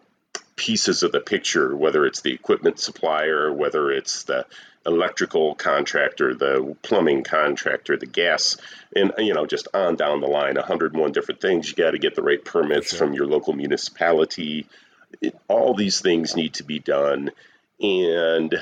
pieces 0.58 1.02
of 1.04 1.12
the 1.12 1.20
picture, 1.20 1.74
whether 1.74 2.04
it's 2.04 2.20
the 2.20 2.32
equipment 2.32 2.80
supplier, 2.80 3.52
whether 3.52 3.90
it's 3.90 4.24
the 4.24 4.44
electrical 4.88 5.54
contractor, 5.54 6.34
the 6.34 6.74
plumbing 6.82 7.22
contractor, 7.22 7.96
the 7.96 8.06
gas, 8.06 8.56
and 8.96 9.12
you 9.18 9.34
know, 9.34 9.46
just 9.46 9.68
on 9.74 9.94
down 9.94 10.20
the 10.20 10.26
line, 10.26 10.56
101 10.56 11.12
different 11.12 11.40
things. 11.40 11.68
You 11.68 11.76
got 11.76 11.92
to 11.92 11.98
get 11.98 12.14
the 12.16 12.22
right 12.22 12.44
permits 12.44 12.90
Sure. 12.90 12.98
from 12.98 13.12
your 13.14 13.26
local 13.26 13.52
municipality. 13.52 14.66
It, 15.20 15.36
all 15.46 15.74
these 15.74 16.00
things 16.00 16.34
need 16.34 16.54
to 16.54 16.64
be 16.64 16.78
done, 16.80 17.30
and 17.80 18.54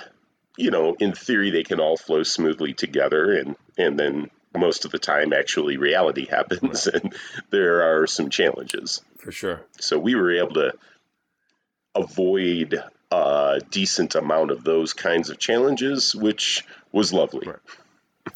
you 0.59 0.71
know, 0.71 0.95
in 0.99 1.13
theory, 1.13 1.51
they 1.51 1.63
can 1.65 1.81
all 1.81 1.97
flow 1.97 2.23
smoothly 2.23 2.75
together, 2.75 3.33
and 3.39 3.57
and 3.79 3.99
then 3.99 4.31
most 4.57 4.85
of 4.87 4.91
the 4.91 4.99
time, 4.99 5.33
actually, 5.33 5.77
reality 5.77 6.27
happens, 6.31 6.87
and 6.87 7.15
there 7.51 7.83
are 7.83 8.07
some 8.07 8.31
challenges. 8.31 9.03
for 9.19 9.33
sure. 9.33 9.61
So 9.81 9.99
we 9.99 10.15
were 10.15 10.33
able 10.33 10.55
to 10.55 10.73
avoid 11.97 12.83
a 13.11 13.61
decent 13.71 14.15
amount 14.15 14.51
of 14.51 14.65
those 14.65 14.93
kinds 14.93 15.31
of 15.31 15.39
challenges, 15.39 16.15
which 16.15 16.65
was 16.93 17.13
lovely. 17.13 17.47
Right. 17.47 17.59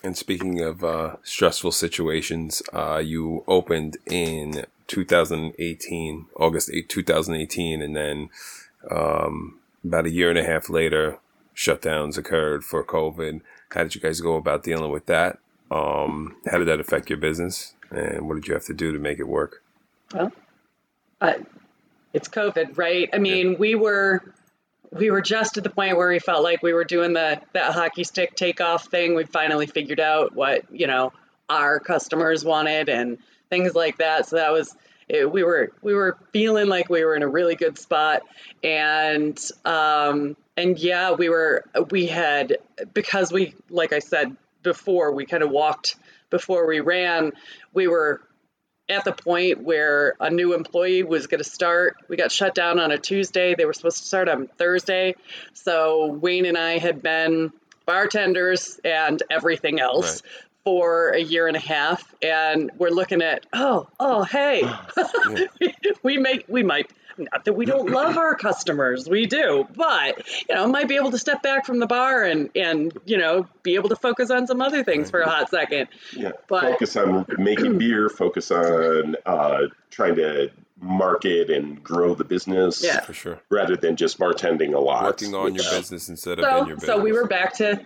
And 0.03 0.17
speaking 0.17 0.61
of 0.61 0.85
uh, 0.85 1.17
stressful 1.23 1.73
situations, 1.73 2.63
uh, 2.73 2.99
you 2.99 3.45
opened 3.47 3.99
in 4.07 4.65
2018, 4.87 6.27
August 6.37 6.71
8, 6.73 6.89
2018, 6.89 7.83
and 7.83 7.97
then 7.97 8.31
um, 8.91 9.59
about 9.85 10.07
a 10.07 10.11
year 10.11 10.31
and 10.31 10.39
a 10.39 10.45
half 10.45 10.71
later, 10.71 11.19
shutdowns 11.55 12.17
occurred 12.17 12.65
for 12.65 12.85
COVID. 12.85 13.41
How 13.71 13.83
did 13.83 13.95
you 13.95 14.01
guys 14.01 14.21
go 14.21 14.37
about 14.37 14.63
dealing 14.63 14.91
with 14.91 15.07
that? 15.07 15.39
Um, 15.71 16.37
how 16.47 16.59
did 16.59 16.69
that 16.69 16.81
affect 16.81 17.11
your 17.11 17.19
business? 17.19 17.75
And 17.91 18.29
what 18.29 18.35
did 18.37 18.47
you 18.47 18.55
have 18.55 18.65
to 18.67 18.75
do 18.75 18.93
to 18.93 18.99
make 18.99 19.19
it 19.19 19.29
work? 19.29 19.63
Well, 20.15 20.33
uh, 21.21 21.35
it's 22.13 22.29
COVID, 22.29 22.77
right? 22.77 23.09
I 23.13 23.19
mean, 23.19 23.57
we 23.59 23.75
were 23.75 24.23
we 24.93 25.11
were 25.11 25.21
just 25.21 25.57
at 25.57 25.65
the 25.65 25.71
point 25.71 25.97
where 25.97 26.09
we 26.09 26.19
felt 26.19 26.43
like 26.43 26.63
we 26.63 26.73
were 26.73 26.85
doing 26.85 27.13
the 27.13 27.41
that 27.53 27.73
hockey 27.73 28.05
stick 28.05 28.35
takeoff 28.35 28.87
thing. 28.87 29.15
We 29.15 29.25
finally 29.25 29.67
figured 29.67 30.01
out 30.01 30.35
what 30.35 30.65
you 30.73 30.87
know 30.87 31.13
our 31.49 31.81
customers 31.81 32.45
wanted 32.45 32.89
and 32.89 33.19
things 33.51 33.75
like 33.75 33.99
that. 33.99 34.29
So 34.29 34.37
that 34.37 34.53
was 34.53 34.75
it, 35.09 35.31
we 35.31 35.43
were 35.43 35.73
we 35.83 35.95
were 35.95 36.17
feeling 36.33 36.69
like 36.69 36.89
we 36.89 37.05
were 37.05 37.17
in 37.17 37.23
a 37.23 37.29
really 37.29 37.57
good 37.57 37.79
spot, 37.79 38.23
and 38.63 39.39
um, 39.65 40.37
and 40.57 40.79
yeah, 40.79 41.13
we 41.13 41.29
were 41.29 41.65
we 41.91 42.07
had 42.07 42.59
because 42.93 43.33
we 43.33 43.55
like 43.69 43.93
I 43.93 43.99
said 43.99 44.37
before 44.63 45.13
we 45.13 45.27
kind 45.27 45.43
of 45.43 45.51
walked 45.51 45.97
before 46.31 46.67
we 46.67 46.81
ran. 46.81 47.33
We 47.73 47.89
were 47.89 48.23
at 48.91 49.05
the 49.05 49.13
point 49.13 49.63
where 49.63 50.15
a 50.21 50.31
new 50.31 50.53
employee 50.55 51.03
was 51.03 51.27
going 51.29 51.39
to 51.43 51.49
start. 51.49 51.97
We 52.09 52.17
got 52.17 52.33
shut 52.33 52.55
down 52.55 52.79
on 52.81 52.91
a 52.91 52.99
Tuesday. 52.99 53.55
They 53.55 53.65
were 53.65 53.73
supposed 53.73 53.99
to 53.99 54.05
start 54.05 54.29
on 54.29 54.49
Thursday. 54.59 55.15
So 55.55 56.07
Wayne 56.07 56.45
and 56.45 56.59
I 56.59 56.79
had 56.79 57.01
been 57.03 57.53
bartenders 57.87 58.81
and 58.85 59.23
everything 59.31 59.81
else 59.81 60.23
Right. 60.23 60.33
for 60.65 61.09
a 61.11 61.21
year 61.21 61.47
and 61.47 61.57
a 61.57 61.61
half. 61.61 62.15
And 62.21 62.71
we're 62.79 62.91
looking 62.91 63.23
at, 63.23 63.47
oh, 63.53 63.87
oh, 63.99 64.25
hey, 64.25 64.63
we 66.03 66.19
make, 66.19 66.45
we 66.49 66.63
might, 66.63 66.91
not 67.21 67.45
that 67.45 67.53
we 67.53 67.65
don't 67.65 67.91
love 67.91 68.17
our 68.17 68.35
customers, 68.35 69.09
we 69.09 69.27
do, 69.27 69.67
but, 69.77 70.23
you 70.49 70.55
know, 70.55 70.67
might 70.67 70.89
be 70.89 70.97
able 70.97 71.11
to 71.11 71.19
step 71.19 71.43
back 71.43 71.67
from 71.67 71.79
the 71.79 71.87
bar 71.87 72.23
and, 72.25 72.51
and, 72.57 72.97
you 73.05 73.19
know, 73.19 73.47
be 73.63 73.75
able 73.75 73.89
to 73.91 73.97
focus 73.97 74.31
on 74.31 74.47
some 74.47 74.61
other 74.61 74.83
things 74.85 75.11
for 75.11 75.21
a 75.21 75.29
hot 75.29 75.51
second. 75.51 75.89
Yeah. 76.13 76.33
But- 76.49 76.63
focus 76.63 76.97
on 76.97 77.27
making 77.39 77.79
beer, 77.79 78.09
focus 78.09 78.51
on 78.51 79.17
uh, 79.27 79.63
trying 79.91 80.17
to 80.17 80.51
market 80.81 81.51
and 81.51 81.83
grow 81.85 82.15
the 82.15 82.25
business 82.25 82.83
Yeah. 82.83 83.01
For 83.01 83.13
sure. 83.13 83.41
rather 83.51 83.77
than 83.77 83.97
just 83.97 84.19
bartending 84.19 84.75
a 84.75 84.79
lot. 84.81 85.05
Working 85.05 85.35
on 85.35 85.55
your 85.55 85.65
business 85.65 86.09
instead 86.09 86.39
of 86.39 86.45
in 86.63 86.67
your 86.69 86.77
business. 86.77 86.87
so 86.87 86.99
we 87.01 87.13
were 87.13 87.27
back 87.27 87.55
to 87.57 87.81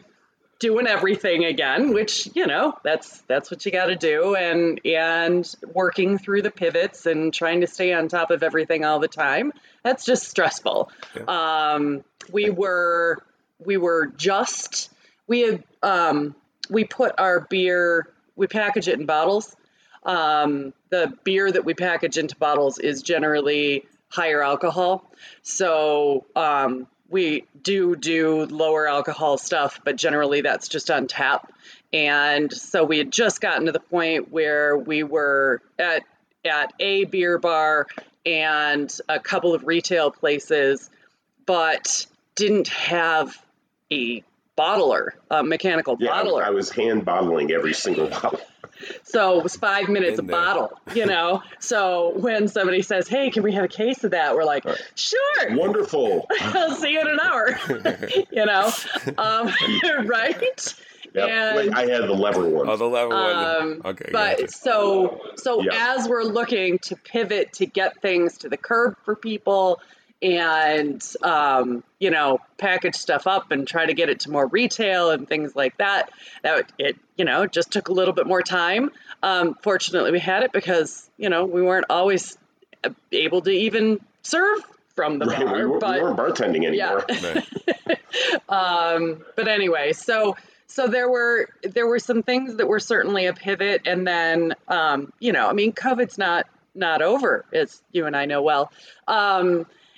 doing 0.58 0.86
everything 0.86 1.44
again 1.44 1.92
which 1.92 2.28
you 2.34 2.46
know 2.46 2.74
that's 2.82 3.20
that's 3.22 3.50
what 3.50 3.64
you 3.66 3.72
got 3.72 3.86
to 3.86 3.96
do 3.96 4.34
and 4.34 4.80
and 4.84 5.54
working 5.72 6.18
through 6.18 6.42
the 6.42 6.50
pivots 6.50 7.06
and 7.06 7.34
trying 7.34 7.60
to 7.60 7.66
stay 7.66 7.92
on 7.92 8.08
top 8.08 8.30
of 8.30 8.42
everything 8.42 8.84
all 8.84 9.00
the 9.00 9.08
time. 9.08 9.52
That's 9.82 10.04
just 10.04 10.28
stressful. 10.28 10.90
Um 11.26 12.04
we 12.32 12.50
were 12.50 13.22
we 13.58 13.76
were 13.76 14.06
just 14.06 14.90
we 15.26 15.40
had 15.40 15.64
um 15.82 16.34
we 16.70 16.84
put 16.84 17.14
our 17.18 17.40
beer 17.40 18.08
we 18.36 18.46
package 18.46 18.88
it 18.88 18.98
in 18.98 19.06
bottles. 19.06 19.54
Um, 20.04 20.74
the 20.90 21.12
beer 21.24 21.50
that 21.50 21.64
we 21.64 21.74
package 21.74 22.18
into 22.18 22.36
bottles 22.36 22.78
is 22.78 23.02
generally 23.02 23.86
higher 24.08 24.42
alcohol. 24.42 25.10
So 25.42 26.26
um, 26.36 26.86
we 27.08 27.44
do 27.60 27.96
do 27.96 28.46
lower 28.46 28.88
alcohol 28.88 29.38
stuff, 29.38 29.80
but 29.84 29.96
generally 29.96 30.40
that's 30.40 30.68
just 30.68 30.90
on 30.90 31.06
tap. 31.06 31.52
And 31.92 32.52
so 32.52 32.84
we 32.84 32.98
had 32.98 33.12
just 33.12 33.40
gotten 33.40 33.66
to 33.66 33.72
the 33.72 33.80
point 33.80 34.32
where 34.32 34.76
we 34.76 35.02
were 35.02 35.62
at 35.78 36.02
at 36.44 36.72
a 36.78 37.04
beer 37.04 37.38
bar 37.38 37.86
and 38.26 38.92
a 39.08 39.20
couple 39.20 39.54
of 39.54 39.66
retail 39.66 40.10
places, 40.10 40.90
but 41.46 42.06
didn't 42.34 42.68
have 42.68 43.36
a 43.92 44.22
bottler, 44.58 45.10
a 45.30 45.42
mechanical 45.42 45.96
Yeah, 45.98 46.10
bottler. 46.10 46.42
I 46.42 46.50
was 46.50 46.70
hand 46.70 47.04
bottling 47.04 47.50
every 47.50 47.74
single 47.74 48.08
bottle. 48.10 48.40
So 49.04 49.38
it 49.38 49.42
was 49.42 49.56
five 49.56 49.88
minutes 49.88 50.18
In 50.18 50.24
a 50.24 50.28
there. 50.28 50.36
bottle, 50.36 50.80
you 50.94 51.06
know. 51.06 51.42
so 51.58 52.12
when 52.16 52.48
somebody 52.48 52.82
says, 52.82 53.08
"Hey, 53.08 53.30
can 53.30 53.42
we 53.42 53.52
have 53.52 53.64
a 53.64 53.68
case 53.68 54.04
of 54.04 54.10
that?" 54.12 54.34
We're 54.34 54.44
like, 54.44 54.64
"Sure, 54.94 55.56
Wonderful. 55.56 56.26
I'll 56.40 56.74
see 56.74 56.92
you 56.92 57.00
in 57.00 57.06
an 57.08 57.20
hour." 57.20 57.58
you 58.32 58.46
know, 58.46 58.70
um, 59.18 59.50
right? 60.06 60.74
Yep. 61.14 61.28
And- 61.30 61.68
Like 61.70 61.76
I 61.78 61.90
had 61.90 62.02
the 62.08 62.12
lever 62.14 62.48
one. 62.48 62.68
Oh, 62.68 62.76
the 62.76 62.84
level 62.86 63.12
Um, 63.16 63.68
one. 63.82 63.92
Okay. 63.92 64.08
but 64.12 64.38
gotcha. 64.38 64.50
so 64.52 65.20
so 65.36 65.62
Yeah. 65.62 65.94
as 65.96 66.08
we're 66.08 66.24
looking 66.24 66.78
to 66.80 66.96
pivot 66.96 67.52
to 67.54 67.66
get 67.66 68.02
things 68.02 68.38
to 68.38 68.48
the 68.48 68.56
curb 68.56 68.96
for 69.04 69.14
people 69.14 69.80
and 70.22 71.02
um, 71.22 71.82
you 71.98 72.10
know 72.10 72.38
package 72.56 72.94
stuff 72.96 73.26
up 73.26 73.50
and 73.50 73.66
try 73.68 73.86
to 73.86 73.94
get 73.94 74.08
it 74.08 74.20
to 74.20 74.30
more 74.30 74.46
retail 74.46 75.10
and 75.10 75.28
things 75.28 75.54
like 75.54 75.76
that 75.78 76.10
that 76.42 76.72
it 76.78 76.96
you 77.16 77.24
know 77.24 77.46
just 77.46 77.70
took 77.70 77.88
a 77.88 77.92
little 77.92 78.14
bit 78.14 78.26
more 78.26 78.42
time 78.42 78.90
um, 79.22 79.54
fortunately 79.62 80.10
we 80.12 80.18
had 80.18 80.42
it 80.42 80.52
because 80.52 81.08
you 81.18 81.28
know 81.28 81.44
we 81.44 81.62
weren't 81.62 81.86
always 81.90 82.38
able 83.12 83.42
to 83.42 83.50
even 83.50 84.00
serve 84.22 84.58
from 84.94 85.18
the 85.18 85.26
Right, 85.26 85.44
bar 85.44 85.56
we, 85.56 85.64
were, 85.66 85.78
but 85.78 85.96
we 85.96 86.02
weren't 86.02 86.18
bartending 86.18 86.64
anymore. 86.66 87.04
yeah 87.08 87.40
Right. 87.86 87.98
um, 88.48 89.24
but 89.36 89.48
anyway, 89.48 89.92
so 89.92 90.36
so 90.66 90.86
there 90.86 91.08
were 91.10 91.48
there 91.62 91.86
were 91.86 91.98
some 91.98 92.22
things 92.22 92.56
that 92.56 92.68
were 92.68 92.80
certainly 92.80 93.26
a 93.26 93.32
pivot, 93.32 93.82
and 93.86 94.06
then 94.06 94.54
um, 94.68 95.12
you 95.18 95.32
know, 95.32 95.48
I 95.48 95.52
mean, 95.52 95.72
COVID's 95.72 96.16
not 96.16 96.46
not 96.74 97.02
over, 97.02 97.44
as 97.52 97.82
you 97.92 98.06
and 98.06 98.16
I 98.16 98.26
know 98.26 98.42
well. 98.42 98.70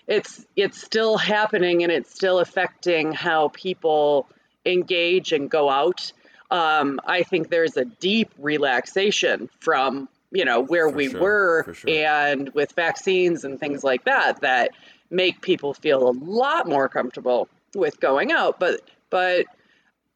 It's 0.06 0.44
it's 0.54 0.80
still 0.80 1.16
happening, 1.16 1.82
and 1.82 1.90
it's 1.90 2.14
still 2.14 2.38
affecting 2.38 3.12
how 3.12 3.48
people 3.48 4.28
engage 4.64 5.32
and 5.32 5.50
go 5.50 5.68
out. 5.68 6.12
Um, 6.50 7.00
I 7.04 7.22
think 7.22 7.48
there's 7.50 7.76
a 7.76 7.84
deep 7.84 8.30
relaxation 8.38 9.50
from 9.60 10.08
you 10.30 10.44
know 10.44 10.60
where 10.60 10.88
For 10.88 10.96
we 10.96 11.10
sure, 11.10 11.20
were 11.20 11.74
sure. 11.74 11.90
and 11.90 12.50
with 12.50 12.72
vaccines 12.72 13.44
and 13.44 13.58
things 13.58 13.82
like 13.84 14.04
that 14.04 14.40
that 14.40 14.70
make 15.10 15.40
people 15.40 15.72
feel 15.72 16.08
a 16.08 16.10
lot 16.10 16.68
more 16.68 16.88
comfortable 16.88 17.48
with 17.74 18.00
going 18.00 18.32
out 18.32 18.58
but 18.58 18.80
but 19.08 19.46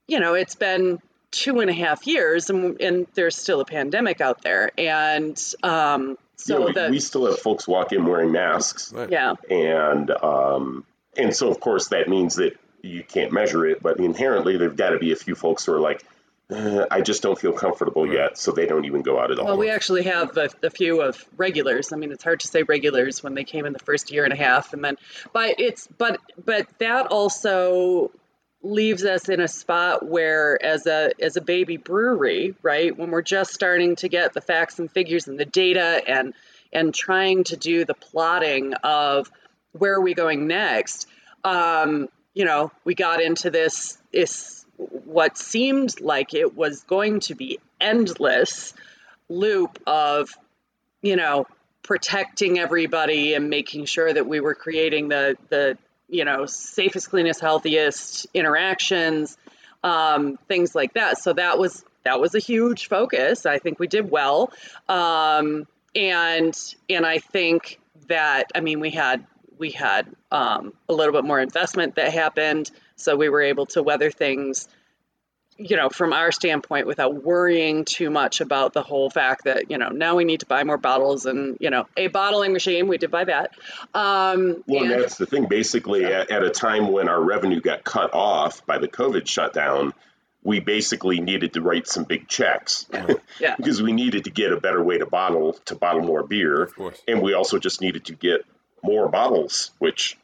you 0.08 0.18
know 0.18 0.34
it's 0.34 0.56
been 0.56 0.98
two 1.30 1.60
and 1.60 1.70
a 1.70 1.72
half 1.72 2.06
years 2.08 2.50
and, 2.50 2.80
and 2.80 3.06
there's 3.14 3.36
still 3.36 3.60
a 3.60 3.64
pandemic 3.64 4.20
out 4.20 4.42
there 4.42 4.72
and 4.76 5.40
um 5.62 6.18
so 6.40 6.58
Yeah, 6.58 6.64
we, 6.66 6.72
the 6.72 6.88
we 6.90 7.00
still 7.00 7.26
have 7.26 7.38
folks 7.38 7.68
walk 7.68 7.92
in 7.92 8.04
wearing 8.04 8.32
masks, 8.32 8.92
Right. 8.92 9.10
yeah 9.10 9.34
and 9.50 10.10
um, 10.10 10.84
and 11.16 11.34
so 11.34 11.50
of 11.50 11.60
course 11.60 11.88
that 11.88 12.08
means 12.08 12.36
that 12.36 12.56
you 12.82 13.02
can't 13.04 13.30
measure 13.32 13.66
it, 13.66 13.82
but 13.82 13.98
inherently 14.00 14.56
there've 14.56 14.76
got 14.76 14.90
to 14.90 14.98
be 14.98 15.12
a 15.12 15.16
few 15.16 15.34
folks 15.34 15.66
who 15.66 15.74
are 15.74 15.80
like, 15.80 16.02
uh, 16.50 16.86
I 16.90 17.02
just 17.02 17.22
don't 17.22 17.38
feel 17.38 17.52
comfortable 17.52 18.10
yet, 18.10 18.38
so 18.38 18.52
they 18.52 18.64
don't 18.66 18.84
even 18.86 19.02
go 19.02 19.20
out 19.20 19.30
at 19.30 19.38
all. 19.38 19.44
well 19.44 19.56
we 19.58 19.68
actually 19.70 20.04
have 20.04 20.36
a, 20.38 20.48
a 20.62 20.70
few 20.70 21.00
of 21.02 21.22
regulars 21.36 21.92
i 21.92 21.96
mean 21.96 22.10
it's 22.10 22.24
hard 22.24 22.40
to 22.40 22.48
say 22.48 22.62
regulars 22.64 23.22
when 23.22 23.34
they 23.34 23.44
came 23.44 23.66
in 23.66 23.72
the 23.72 23.78
first 23.80 24.10
year 24.10 24.24
and 24.24 24.32
a 24.32 24.36
half 24.36 24.72
and 24.72 24.82
then 24.84 24.96
but 25.32 25.60
it's 25.60 25.86
but 25.98 26.18
but 26.44 26.66
that 26.78 27.06
also 27.06 28.10
leaves 28.62 29.04
us 29.04 29.28
in 29.28 29.40
a 29.40 29.48
spot 29.48 30.06
where 30.06 30.62
as 30.62 30.86
a 30.86 31.12
as 31.20 31.36
a 31.36 31.40
baby 31.40 31.78
brewery 31.78 32.54
right 32.62 32.96
when 32.96 33.10
we're 33.10 33.22
just 33.22 33.54
starting 33.54 33.96
to 33.96 34.08
get 34.08 34.34
the 34.34 34.40
facts 34.40 34.78
and 34.78 34.90
figures 34.90 35.28
and 35.28 35.38
the 35.38 35.46
data 35.46 36.02
and 36.06 36.34
and 36.72 36.94
trying 36.94 37.42
to 37.42 37.56
do 37.56 37.84
the 37.84 37.94
plotting 37.94 38.74
of 38.84 39.30
where 39.72 39.94
are 39.94 40.00
we 40.00 40.12
going 40.12 40.46
next 40.46 41.06
um 41.42 42.08
you 42.34 42.44
know 42.44 42.70
we 42.84 42.94
got 42.94 43.22
into 43.22 43.50
this 43.50 43.96
this 44.12 44.66
what 44.76 45.38
seemed 45.38 45.98
like 46.00 46.34
it 46.34 46.54
was 46.54 46.82
going 46.82 47.20
to 47.20 47.34
be 47.34 47.58
endless 47.80 48.74
loop 49.30 49.78
of 49.86 50.36
you 51.00 51.16
know 51.16 51.46
protecting 51.82 52.58
everybody 52.58 53.32
and 53.32 53.48
making 53.48 53.86
sure 53.86 54.12
that 54.12 54.26
we 54.26 54.40
were 54.40 54.54
creating 54.54 55.08
the 55.08 55.36
the 55.48 55.78
you 56.10 56.24
know 56.24 56.46
safest 56.46 57.10
cleanest 57.10 57.40
healthiest 57.40 58.26
interactions 58.34 59.36
um, 59.82 60.38
things 60.46 60.74
like 60.74 60.94
that. 60.94 61.18
So 61.18 61.32
that 61.32 61.58
was 61.58 61.84
that 62.04 62.20
was 62.20 62.34
a 62.34 62.38
huge 62.38 62.88
focus. 62.88 63.46
I 63.46 63.58
think 63.58 63.78
we 63.78 63.86
did 63.86 64.10
well. 64.10 64.52
Um, 64.88 65.66
and 65.92 66.56
and 66.88 67.04
i 67.04 67.18
think 67.18 67.80
that 68.06 68.44
i 68.54 68.60
mean 68.60 68.78
we 68.78 68.90
had 68.90 69.26
we 69.60 69.70
had 69.70 70.06
um, 70.32 70.72
a 70.88 70.94
little 70.94 71.12
bit 71.12 71.22
more 71.22 71.38
investment 71.38 71.96
that 71.96 72.12
happened. 72.12 72.70
So 72.96 73.14
we 73.14 73.28
were 73.28 73.42
able 73.42 73.66
to 73.66 73.82
weather 73.82 74.10
things 74.10 74.68
you 75.60 75.76
know, 75.76 75.90
from 75.90 76.12
our 76.12 76.32
standpoint, 76.32 76.86
without 76.86 77.22
worrying 77.22 77.84
too 77.84 78.08
much 78.10 78.40
about 78.40 78.72
the 78.72 78.82
whole 78.82 79.10
fact 79.10 79.44
that, 79.44 79.70
you 79.70 79.76
know, 79.78 79.90
now 79.90 80.16
we 80.16 80.24
need 80.24 80.40
to 80.40 80.46
buy 80.46 80.64
more 80.64 80.78
bottles 80.78 81.26
and, 81.26 81.58
you 81.60 81.68
know, 81.68 81.86
a 81.96 82.06
bottling 82.06 82.52
machine, 82.52 82.88
we 82.88 82.96
did 82.96 83.10
buy 83.10 83.24
that. 83.24 83.50
Um, 83.94 84.64
Well, 84.66 84.84
and 84.84 84.92
and- 84.92 85.02
that's 85.02 85.18
the 85.18 85.26
thing. 85.26 85.46
Basically, 85.46 86.04
at, 86.06 86.30
at 86.30 86.42
a 86.42 86.50
time 86.50 86.90
when 86.92 87.08
our 87.08 87.20
revenue 87.22 87.60
got 87.60 87.84
cut 87.84 88.14
off 88.14 88.64
by 88.64 88.78
the 88.78 88.88
COVID 88.88 89.26
shutdown, 89.26 89.92
we 90.42 90.60
basically 90.60 91.20
needed 91.20 91.52
to 91.52 91.60
write 91.60 91.86
some 91.86 92.04
big 92.04 92.26
checks 92.26 92.86
yeah. 93.40 93.56
because 93.56 93.82
we 93.82 93.92
needed 93.92 94.24
to 94.24 94.30
get 94.30 94.52
a 94.52 94.56
better 94.60 94.82
way 94.82 94.96
to 94.96 95.04
bottle 95.04 95.52
to 95.66 95.74
bottle 95.74 96.00
more 96.02 96.22
beer, 96.22 96.62
Of 96.62 96.74
course. 96.74 97.02
and 97.06 97.20
we 97.20 97.34
also 97.34 97.58
just 97.58 97.82
needed 97.82 98.06
to 98.06 98.14
get 98.14 98.46
more 98.82 99.10
bottles, 99.10 99.72
which 99.78 100.16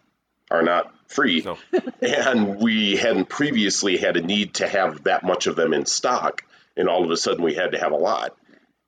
are 0.51 0.63
not 0.63 0.93
free. 1.09 1.43
No. 1.45 1.59
and 2.01 2.61
we 2.61 2.97
hadn't 2.97 3.29
previously 3.29 3.97
had 3.97 4.17
a 4.17 4.23
need 4.23 4.55
to 4.55 4.69
have 4.69 5.05
that 5.05 5.25
much 5.25 5.47
of 5.47 5.57
them 5.57 5.73
in 5.73 5.87
stock, 5.87 6.45
and 6.77 6.89
all 6.89 7.05
of 7.05 7.11
a 7.11 7.17
sudden 7.17 7.45
we 7.45 7.55
had 7.55 7.73
to 7.73 7.79
have 7.79 7.93
a 7.93 7.97
lot. 7.97 8.37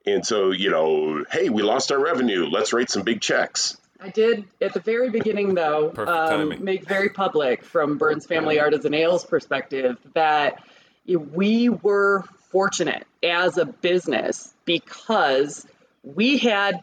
And 0.07 0.27
so, 0.27 0.51
you 0.51 0.71
know, 0.71 1.25
hey, 1.31 1.49
we 1.49 1.63
lost 1.63 1.93
our 1.93 1.99
revenue. 1.99 2.47
Let's 2.47 2.73
write 2.73 2.91
some 2.91 3.03
big 3.03 3.21
checks. 3.21 3.77
I 4.01 4.11
did 4.11 4.45
at 4.61 4.75
the 4.75 4.81
very 4.81 5.11
beginning, 5.11 5.55
though, 5.55 5.93
um, 5.97 6.65
make 6.65 6.87
very 6.87 7.09
public 7.09 7.65
from 7.65 7.99
Burns 7.99 8.27
Family 8.27 8.61
Artisan 8.61 8.95
Ales 8.95 9.25
perspective 9.25 9.99
that 10.15 10.63
we 11.07 11.69
were 11.69 12.25
fortunate 12.51 13.07
as 13.23 13.59
a 13.59 13.67
business 13.67 14.55
because 14.65 15.67
we 16.03 16.39
had 16.39 16.81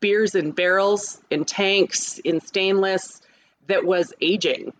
beers 0.00 0.34
in 0.34 0.50
barrels, 0.50 1.18
in 1.30 1.44
tanks, 1.44 2.18
in 2.18 2.40
stainless 2.40 3.22
that 3.68 3.84
was 3.84 4.12
aging 4.20 4.72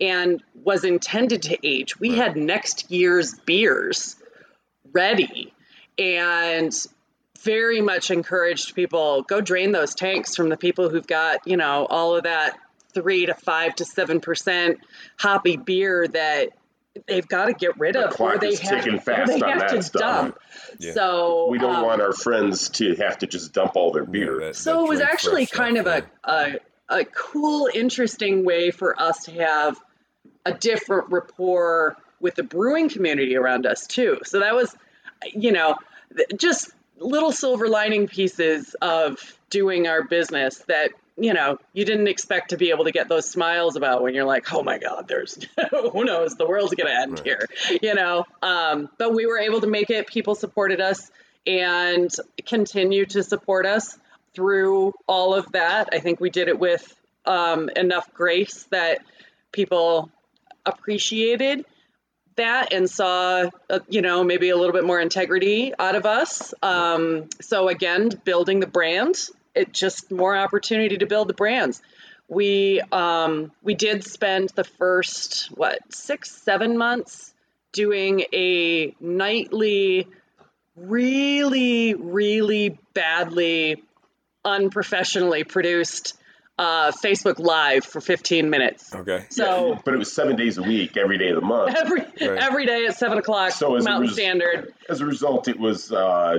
and 0.00 0.42
was 0.64 0.84
intended 0.84 1.42
to 1.42 1.58
age. 1.66 1.98
We 2.00 2.16
had 2.16 2.36
next 2.36 2.90
year's 2.90 3.34
beers 3.34 4.16
ready 4.92 5.52
and 5.98 6.72
very 7.42 7.80
much 7.80 8.10
encouraged 8.10 8.74
people 8.74 9.22
go 9.22 9.40
drain 9.40 9.72
those 9.72 9.94
tanks 9.94 10.34
from 10.36 10.48
the 10.48 10.56
people 10.56 10.88
who've 10.90 11.06
got 11.06 11.46
you 11.46 11.56
know 11.56 11.86
all 11.88 12.16
of 12.16 12.24
that 12.24 12.58
three 12.92 13.26
to 13.26 13.34
five 13.34 13.74
to 13.76 13.84
seven 13.84 14.20
percent 14.20 14.78
hoppy 15.18 15.56
beer 15.56 16.06
that 16.08 16.48
they've 17.06 17.28
got 17.28 17.46
to 17.46 17.52
get 17.52 17.78
rid 17.78 17.94
The 17.94 18.08
of 18.08 18.14
clock 18.14 18.34
or 18.36 18.38
they 18.38 18.48
is 18.48 18.58
have, 18.60 18.82
ticking 18.82 18.98
or 18.98 19.00
fast 19.00 19.28
they 19.32 19.40
on 19.40 19.48
have 19.52 19.60
that 19.60 19.70
to 19.70 19.82
stuff. 19.82 20.00
dump 20.00 20.38
Yeah. 20.80 20.92
so 20.92 21.48
We 21.48 21.58
don't 21.58 21.76
um, 21.76 21.86
want 21.86 22.02
our 22.02 22.12
friends 22.12 22.68
to 22.70 22.94
have 22.96 23.18
to 23.18 23.26
just 23.26 23.52
dump 23.52 23.72
all 23.76 23.92
their 23.92 24.04
beer. 24.04 24.40
Yeah, 24.40 24.46
that- 24.48 24.56
so 24.56 24.74
that 24.78 24.84
it 24.84 24.88
was 24.88 25.00
actually 25.00 25.46
fresh 25.46 25.56
kind 25.58 25.76
of 25.78 25.86
stuff, 25.86 26.04
a, 26.24 26.30
a 26.30 26.56
a 26.90 27.04
cool 27.04 27.68
interesting 27.72 28.44
way 28.44 28.70
for 28.70 29.00
us 29.00 29.24
to 29.24 29.32
have 29.32 29.78
a 30.44 30.52
different 30.52 31.10
rapport 31.10 31.96
with 32.20 32.34
the 32.34 32.42
brewing 32.42 32.88
community 32.90 33.36
around 33.36 33.64
us 33.64 33.86
too. 33.86 34.18
So 34.24 34.40
that 34.40 34.54
was 34.54 34.76
you 35.32 35.52
know 35.52 35.76
just 36.36 36.70
little 36.98 37.32
silver 37.32 37.68
lining 37.68 38.08
pieces 38.08 38.74
of 38.82 39.38
doing 39.48 39.86
our 39.86 40.02
business 40.04 40.58
that 40.68 40.90
you 41.16 41.32
know 41.34 41.58
you 41.72 41.84
didn't 41.84 42.08
expect 42.08 42.50
to 42.50 42.56
be 42.56 42.70
able 42.70 42.84
to 42.84 42.92
get 42.92 43.08
those 43.08 43.28
smiles 43.28 43.76
about 43.76 44.02
when 44.02 44.14
you're 44.14 44.24
like 44.24 44.52
oh 44.52 44.62
my 44.62 44.78
god 44.78 45.06
there's 45.08 45.38
who 45.92 46.04
knows? 46.04 46.34
The 46.36 46.46
world's 46.46 46.74
gonna 46.74 46.90
end 46.90 47.12
Right. 47.14 47.24
here 47.24 47.46
you 47.82 47.94
know? 47.94 48.24
Um, 48.42 48.88
but 48.98 49.14
we 49.14 49.26
were 49.26 49.38
able 49.38 49.60
to 49.60 49.66
make 49.66 49.90
it. 49.90 50.06
People 50.06 50.34
supported 50.34 50.80
us 50.80 51.10
and 51.46 52.10
continue 52.46 53.06
to 53.06 53.22
support 53.22 53.64
us 53.66 53.98
through 54.34 54.92
all 55.06 55.34
of 55.34 55.50
that. 55.52 55.90
I 55.92 55.98
think 55.98 56.20
we 56.20 56.30
did 56.30 56.48
it 56.48 56.58
with 56.58 56.94
um, 57.26 57.68
enough 57.70 58.12
grace 58.14 58.66
that 58.70 58.98
people 59.52 60.10
appreciated 60.64 61.64
that 62.36 62.72
and 62.72 62.88
saw 62.88 63.50
uh, 63.68 63.80
you 63.88 64.02
know 64.02 64.24
maybe 64.24 64.50
a 64.50 64.56
little 64.56 64.72
bit 64.72 64.84
more 64.84 65.00
integrity 65.00 65.72
out 65.78 65.96
of 65.96 66.06
us. 66.06 66.54
Um, 66.62 67.28
so 67.40 67.68
again 67.68 68.10
building 68.24 68.60
the 68.60 68.66
brand 68.66 69.30
it 69.54 69.72
just 69.72 70.10
more 70.10 70.36
opportunity 70.36 70.98
to 70.98 71.06
build 71.06 71.28
the 71.28 71.34
brands. 71.34 71.82
We 72.28 72.80
um, 72.92 73.52
we 73.62 73.74
did 73.74 74.04
spend 74.04 74.50
the 74.50 74.64
first 74.64 75.46
what 75.46 75.78
six 75.92 76.30
seven 76.30 76.78
months 76.78 77.34
doing 77.72 78.24
a 78.32 78.94
nightly 79.00 80.08
really 80.76 81.94
really 81.94 82.78
badly 82.94 83.82
unprofessionally 84.44 85.44
produced 85.44 86.14
uh, 86.58 86.92
facebook 86.92 87.38
live 87.38 87.84
for 87.84 88.00
15 88.00 88.50
minutes 88.50 88.94
Okay. 88.94 89.24
so 89.30 89.78
but 89.84 89.94
it 89.94 89.96
was 89.96 90.12
seven 90.12 90.36
days 90.36 90.58
a 90.58 90.62
week, 90.62 90.96
every 90.96 91.16
day 91.16 91.30
of 91.30 91.36
the 91.36 91.46
month. 91.46 91.74
every 91.76 92.02
every 92.20 92.66
day 92.66 92.84
at 92.86 92.96
seven 92.98 93.16
o'clock 93.18 93.52
So 93.52 93.76
as 93.76 93.84
a 93.86 93.88
Mountain 93.88 94.08
res- 94.08 94.16
Standard. 94.16 94.74
As 94.88 95.00
a 95.00 95.06
result, 95.06 95.48
it 95.48 95.58
was 95.58 95.90
uh, 95.90 96.38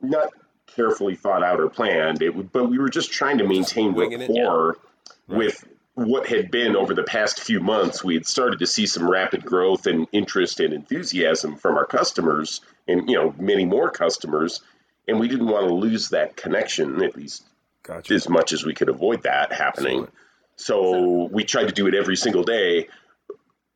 not 0.00 0.28
carefully 0.74 1.16
thought 1.16 1.42
out 1.42 1.60
or 1.60 1.68
planned. 1.68 2.22
It, 2.22 2.52
but 2.52 2.70
we 2.70 2.78
were 2.78 2.88
just 2.88 3.12
trying 3.12 3.38
to 3.38 3.44
maintain 3.46 3.92
winging 3.94 4.22
it, 4.22 4.30
rapport 4.30 4.78
with 5.26 5.62
what 5.94 6.26
had 6.28 6.50
been 6.50 6.76
over 6.76 6.94
the 6.94 7.02
past 7.02 7.40
few 7.40 7.60
months. 7.60 8.02
We 8.04 8.14
had 8.14 8.24
started 8.26 8.60
to 8.60 8.66
see 8.66 8.86
some 8.86 9.10
rapid 9.10 9.44
growth 9.44 9.86
and 9.86 10.06
interest 10.12 10.60
and 10.60 10.72
enthusiasm 10.72 11.56
from 11.56 11.76
our 11.76 11.84
customers, 11.86 12.60
and 12.86 13.08
you 13.10 13.16
know 13.16 13.34
many 13.38 13.66
more 13.66 13.90
customers. 13.90 14.62
And 15.08 15.18
we 15.18 15.28
didn't 15.28 15.48
want 15.48 15.66
to 15.66 15.74
lose 15.74 16.10
that 16.10 16.36
connection, 16.36 17.02
at 17.02 17.16
least 17.16 17.44
Gotcha. 17.82 18.14
as 18.14 18.28
much 18.28 18.52
as 18.52 18.64
we 18.64 18.74
could 18.74 18.88
avoid 18.88 19.22
that 19.22 19.52
happening. 19.52 20.02
Excellent. 20.02 20.14
So 20.56 21.28
we 21.30 21.44
tried 21.44 21.68
to 21.68 21.72
do 21.72 21.86
it 21.86 21.94
every 21.94 22.16
single 22.16 22.42
day, 22.42 22.88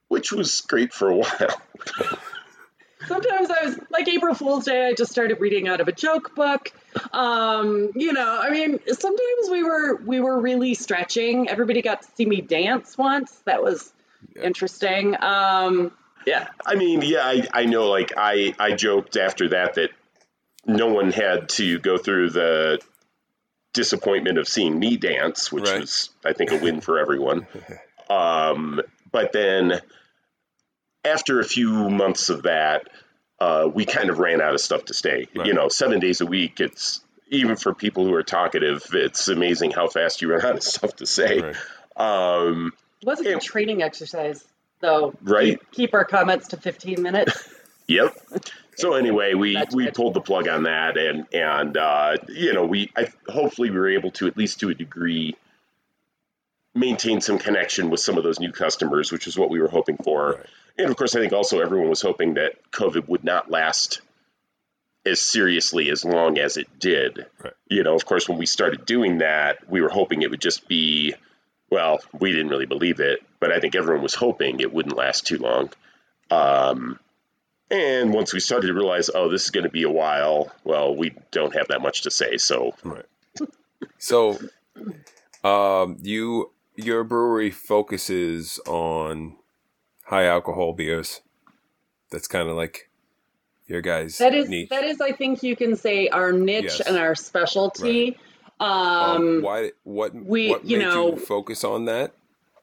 which 0.09 0.33
was 0.33 0.61
great 0.63 0.93
for 0.93 1.11
a 1.11 1.17
while. 1.17 1.63
Sometimes 3.07 3.51
I 3.51 3.65
was 3.65 3.81
like 3.91 4.09
April 4.09 4.35
Fool's 4.35 4.65
Day. 4.65 4.87
I 4.87 4.93
just 4.93 5.11
started 5.11 5.41
reading 5.41 5.69
out 5.69 5.81
of 5.81 5.89
a 5.89 5.93
joke 5.93 6.35
book. 6.35 6.73
Um, 7.13 7.91
you 7.97 8.13
know, 8.13 8.39
I 8.41 8.51
mean, 8.51 8.79
sometimes 8.87 9.51
we 9.51 9.65
were 9.65 9.97
we 9.97 10.21
were 10.21 10.41
really 10.41 10.75
stretching. 10.75 11.49
Everybody 11.49 11.83
got 11.83 12.03
to 12.03 12.09
see 12.15 12.27
me 12.27 12.41
dance 12.41 12.97
once. 12.97 13.33
That 13.45 13.63
was 13.63 13.93
interesting. 14.41 15.17
Um, 15.21 15.93
yeah, 16.27 16.49
I 16.65 16.77
mean, 16.77 17.03
yeah, 17.03 17.25
I, 17.25 17.49
I 17.53 17.65
know. 17.65 17.89
Like 17.89 18.13
I 18.17 18.55
I 18.59 18.75
joked 18.75 19.17
after 19.17 19.49
that 19.49 19.75
that 19.75 19.91
no 20.67 20.89
one 20.89 21.11
had 21.13 21.49
to 21.51 21.79
go 21.79 21.99
through 21.99 22.31
the 22.31 22.81
disappointment 23.75 24.39
of 24.39 24.47
seeing 24.49 24.79
me 24.79 24.97
dance, 24.97 25.51
which 25.51 25.69
Right. 25.69 25.81
was 25.81 26.11
I 26.25 26.33
think 26.35 26.51
a 26.53 26.57
win 26.59 26.81
for 26.81 26.99
everyone. 26.99 27.47
Um, 28.11 28.83
but 29.11 29.33
then 29.33 29.81
after 31.03 31.41
a 31.41 31.45
few 31.45 31.89
months 31.89 32.29
of 32.29 32.43
that, 32.43 32.89
uh, 33.41 33.71
we 33.73 33.87
kind 33.87 34.11
of 34.11 34.19
ran 34.19 34.43
out 34.43 34.53
of 34.53 34.61
stuff 34.61 34.85
to 34.87 34.95
say. 34.95 35.29
Right. 35.35 35.47
You 35.47 35.55
know, 35.55 35.69
seven 35.69 35.99
days 35.99 36.21
a 36.21 36.27
week. 36.27 36.61
It's 36.61 37.01
even 37.29 37.57
for 37.57 37.73
people 37.73 38.05
who 38.05 38.13
are 38.15 38.23
talkative. 38.23 38.85
It's 38.93 39.29
amazing 39.29 39.71
how 39.71 39.89
fast 39.89 40.21
you 40.21 40.31
run 40.31 40.45
out 40.45 40.57
of 40.57 40.63
stuff 40.63 40.95
to 40.97 41.07
say. 41.07 41.41
Right. 41.41 41.57
Um, 41.97 42.73
it 43.01 43.07
was 43.07 43.21
a 43.21 43.25
Yeah. 43.25 43.31
good 43.35 43.43
training 43.43 43.83
exercise, 43.83 44.45
though. 44.81 45.15
Right. 45.23 45.59
Keep, 45.61 45.71
keep 45.73 45.95
our 45.95 46.05
comments 46.05 46.49
to 46.49 46.59
15 46.59 47.01
minutes. 47.01 47.49
Yep. 47.89 48.15
So 48.77 48.95
anyway, 48.95 49.35
we 49.35 49.55
That's 49.55 49.75
we 49.75 49.85
good. 49.85 49.95
pulled 49.95 50.15
the 50.15 50.21
plug 50.21 50.49
on 50.49 50.65
that, 50.65 50.97
and 50.97 51.27
and 51.33 51.77
uh, 51.77 52.17
you 52.29 52.53
know 52.53 52.65
we 52.65 52.91
I, 52.97 53.09
hopefully 53.29 53.71
we 53.71 53.77
were 53.77 53.91
able 53.91 54.11
to 54.13 54.27
at 54.27 54.37
least 54.37 54.61
to 54.61 54.71
a 54.71 54.75
degree 54.75 55.37
maintain 56.75 57.21
some 57.21 57.39
connection 57.39 57.91
with 57.91 58.01
some 58.01 58.17
of 58.17 58.25
those 58.25 58.41
new 58.41 58.51
customers, 58.51 59.13
which 59.13 59.27
is 59.27 59.37
what 59.39 59.51
we 59.51 59.61
were 59.61 59.69
hoping 59.69 59.99
for. 59.99 60.33
Right. 60.33 60.47
And 60.79 60.91
of 60.91 60.97
course, 60.97 61.15
I 61.15 61.21
think 61.21 61.33
also 61.35 61.61
everyone 61.61 61.91
was 61.91 62.01
hoping 62.01 62.35
that 62.35 62.71
COVID 62.71 63.09
would 63.09 63.25
not 63.25 63.51
last 63.51 64.01
as 65.05 65.21
seriously 65.21 65.91
as 65.91 66.05
long 66.05 66.39
as 66.39 66.57
it 66.57 66.79
did. 66.79 67.27
Right. 67.43 67.53
You 67.69 67.83
know, 67.83 67.95
of 67.95 68.07
course, 68.07 68.29
when 68.29 68.39
we 68.39 68.47
started 68.47 68.87
doing 68.87 69.19
that, 69.19 69.69
we 69.69 69.83
were 69.83 69.91
hoping 69.91 70.23
it 70.23 70.31
would 70.31 70.41
just 70.41 70.67
be. 70.69 71.15
Well, 71.71 72.01
we 72.19 72.33
didn't 72.33 72.49
really 72.49 72.67
believe 72.67 73.01
it, 73.01 73.21
but 73.41 73.51
I 73.51 73.59
think 73.59 73.75
everyone 73.75 74.03
was 74.03 74.15
hoping 74.15 74.61
it 74.61 74.73
wouldn't 74.73 74.95
last 74.97 75.27
too 75.27 75.39
long. 75.39 75.71
Um, 76.31 76.99
and 77.73 78.13
once 78.15 78.33
we 78.33 78.39
started 78.41 78.69
to 78.69 78.75
realize, 78.75 79.11
oh, 79.13 79.29
this 79.29 79.43
is 79.45 79.51
going 79.51 79.65
to 79.65 79.71
be 79.71 79.83
a 79.83 79.91
while, 79.91 80.53
well, 80.63 80.95
we 80.95 81.13
don't 81.33 81.55
have 81.57 81.67
that 81.69 81.81
much 81.83 82.03
to 82.03 82.11
say. 82.13 82.37
So, 82.37 82.75
Right. 82.85 83.05
So, 83.99 84.39
um, 85.45 85.97
you 86.03 86.53
your 86.77 87.05
brewery 87.05 87.51
focuses 87.51 88.59
on 88.67 89.37
high 90.07 90.27
alcohol 90.27 90.73
beers. 90.73 91.21
That's 92.11 92.27
kind 92.29 92.49
of 92.49 92.57
like 92.57 92.91
your 93.67 93.81
guys' 93.81 94.19
That 94.19 94.35
is 94.35 94.49
niche. 94.49 94.69
that 94.71 94.85
is, 94.85 95.01
I 95.01 95.13
think 95.13 95.43
you 95.43 95.57
can 95.57 95.77
say 95.77 96.09
our 96.09 96.33
niche 96.33 96.65
Yes. 96.79 96.81
and 96.81 96.97
our 96.97 97.15
specialty. 97.15 98.17
Um, 98.61 98.69
Um, 98.71 99.43
why? 99.43 99.73
What? 99.85 100.15
we- 100.15 100.51
what 100.51 100.65
you 100.65 100.79
made 100.79 100.85
know- 100.85 101.11
you 101.13 101.17
focus 101.17 101.65
on 101.65 101.87
that? 101.87 102.13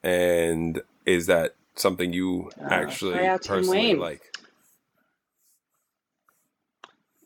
And 0.04 0.82
is 1.06 1.26
that 1.28 1.56
something 1.76 2.14
you 2.14 2.52
actually 2.62 3.14
try 3.14 3.28
out 3.28 3.42
Tim 3.42 3.56
personally 3.58 3.96
like? 3.96 4.22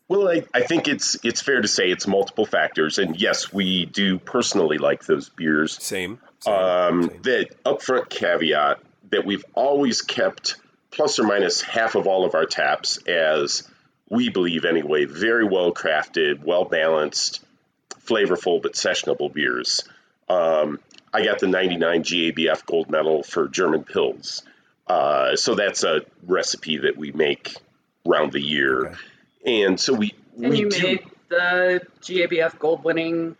Well, 0.08 0.28
I, 0.28 0.44
I 0.52 0.62
think 0.62 0.88
it's 0.88 1.16
it's 1.24 1.40
fair 1.40 1.60
to 1.60 1.68
say 1.68 1.90
it's 1.90 2.06
multiple 2.06 2.46
factors. 2.46 2.98
And 2.98 3.20
yes, 3.20 3.52
we 3.52 3.86
do 3.86 4.18
personally 4.18 4.78
like 4.78 5.04
those 5.04 5.28
beers. 5.28 5.82
Same. 5.82 6.20
same, 6.40 6.54
Um, 6.54 7.02
same. 7.10 7.22
that 7.22 7.64
upfront 7.64 8.08
caveat 8.08 8.80
that 9.10 9.24
we've 9.24 9.44
always 9.54 10.02
kept 10.02 10.56
plus 10.90 11.18
or 11.18 11.24
minus 11.24 11.60
half 11.60 11.94
of 11.94 12.06
all 12.06 12.24
of 12.24 12.34
our 12.34 12.46
taps 12.46 12.98
as 13.06 13.68
we 14.08 14.28
believe 14.28 14.64
anyway, 14.64 15.06
very 15.06 15.44
well 15.44 15.72
crafted, 15.72 16.44
well 16.44 16.64
balanced, 16.64 17.42
flavorful 18.06 18.60
but 18.62 18.74
sessionable 18.74 19.32
beers. 19.32 19.82
Um, 20.28 20.78
I 21.12 21.24
got 21.24 21.38
the 21.38 21.46
99 21.48 22.02
GABF 22.02 22.66
gold 22.66 22.90
medal 22.90 23.22
for 23.22 23.48
German 23.48 23.84
Pils. 23.84 24.42
Uh, 24.86 25.36
so 25.36 25.54
that's 25.54 25.82
a 25.84 26.02
recipe 26.26 26.78
that 26.78 26.96
we 26.96 27.12
make 27.12 27.54
round 28.04 28.32
the 28.32 28.40
year. 28.42 28.88
Okay. 28.88 28.96
And 29.44 29.78
so 29.78 29.94
we, 29.94 30.14
and 30.36 30.50
we 30.50 30.60
you 30.60 30.70
do, 30.70 30.82
made 30.82 31.04
the 31.28 31.80
GABF 32.00 32.58
gold 32.58 32.84
winning 32.84 33.36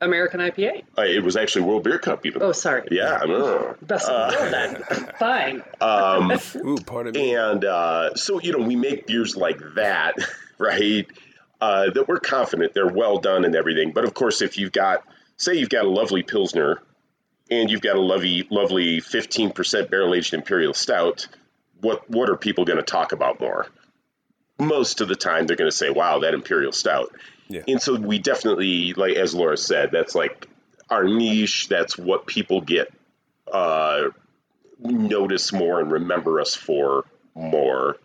American 0.00 0.40
IPA. 0.40 0.84
uh, 0.98 1.02
it 1.02 1.22
was 1.22 1.36
actually 1.36 1.62
World 1.62 1.84
Beer 1.84 1.98
Cup 1.98 2.26
even. 2.26 2.42
Oh, 2.42 2.52
sorry. 2.52 2.86
Yeah, 2.90 3.18
I 3.22 3.26
know. 3.26 3.76
Best 3.80 4.08
of 4.08 4.30
the 4.30 4.38
world 4.38 4.52
then. 4.52 5.12
Fine. 5.18 5.62
Um, 5.80 6.32
Ooh, 6.68 6.78
pardon 6.84 7.12
me. 7.12 7.34
And 7.34 7.64
uh, 7.64 8.14
so, 8.14 8.40
you 8.40 8.52
know, 8.52 8.66
we 8.66 8.76
make 8.76 9.06
beers 9.06 9.36
like 9.36 9.58
that, 9.76 10.16
right? 10.58 11.06
Uh, 11.60 11.90
that 11.90 12.06
we're 12.06 12.20
confident 12.20 12.74
they're 12.74 12.86
well 12.86 13.18
done 13.18 13.46
and 13.46 13.56
everything. 13.56 13.92
But 13.92 14.04
of 14.04 14.12
course, 14.12 14.42
if 14.42 14.58
you've 14.58 14.72
got, 14.72 15.02
say, 15.38 15.54
you've 15.54 15.70
got 15.70 15.86
a 15.86 15.90
lovely 15.90 16.22
Pilsner 16.22 16.82
and 17.50 17.70
you've 17.70 17.80
got 17.80 17.96
a 17.96 18.00
lovely, 18.00 18.46
lovely 18.50 19.00
15% 19.00 19.90
barrel 19.90 20.14
aged 20.14 20.34
Imperial 20.34 20.74
Stout, 20.74 21.28
what, 21.80 22.08
what 22.10 22.28
are 22.28 22.36
people 22.36 22.66
going 22.66 22.78
to 22.78 22.82
talk 22.84 23.12
about 23.12 23.40
more? 23.40 23.66
Most 24.58 25.00
of 25.00 25.08
the 25.08 25.16
time, 25.16 25.46
they're 25.46 25.56
going 25.56 25.70
to 25.70 25.76
say, 25.76 25.90
wow, 25.90 26.20
that 26.20 26.34
Imperial 26.34 26.72
Stout. 26.72 27.14
Yeah. 27.48 27.62
And 27.68 27.80
so 27.80 27.96
we 27.96 28.18
definitely, 28.18 28.94
like, 28.94 29.16
as 29.16 29.34
Laura 29.34 29.56
said, 29.56 29.90
that's 29.92 30.14
like 30.14 30.48
our 30.88 31.04
niche. 31.04 31.68
That's 31.68 31.98
what 31.98 32.26
people 32.26 32.60
get 32.60 32.92
uh, 33.52 34.08
notice 34.78 35.52
more 35.52 35.80
and 35.80 35.90
remember 35.92 36.40
us 36.40 36.54
for 36.54 37.04
more. 37.34 37.98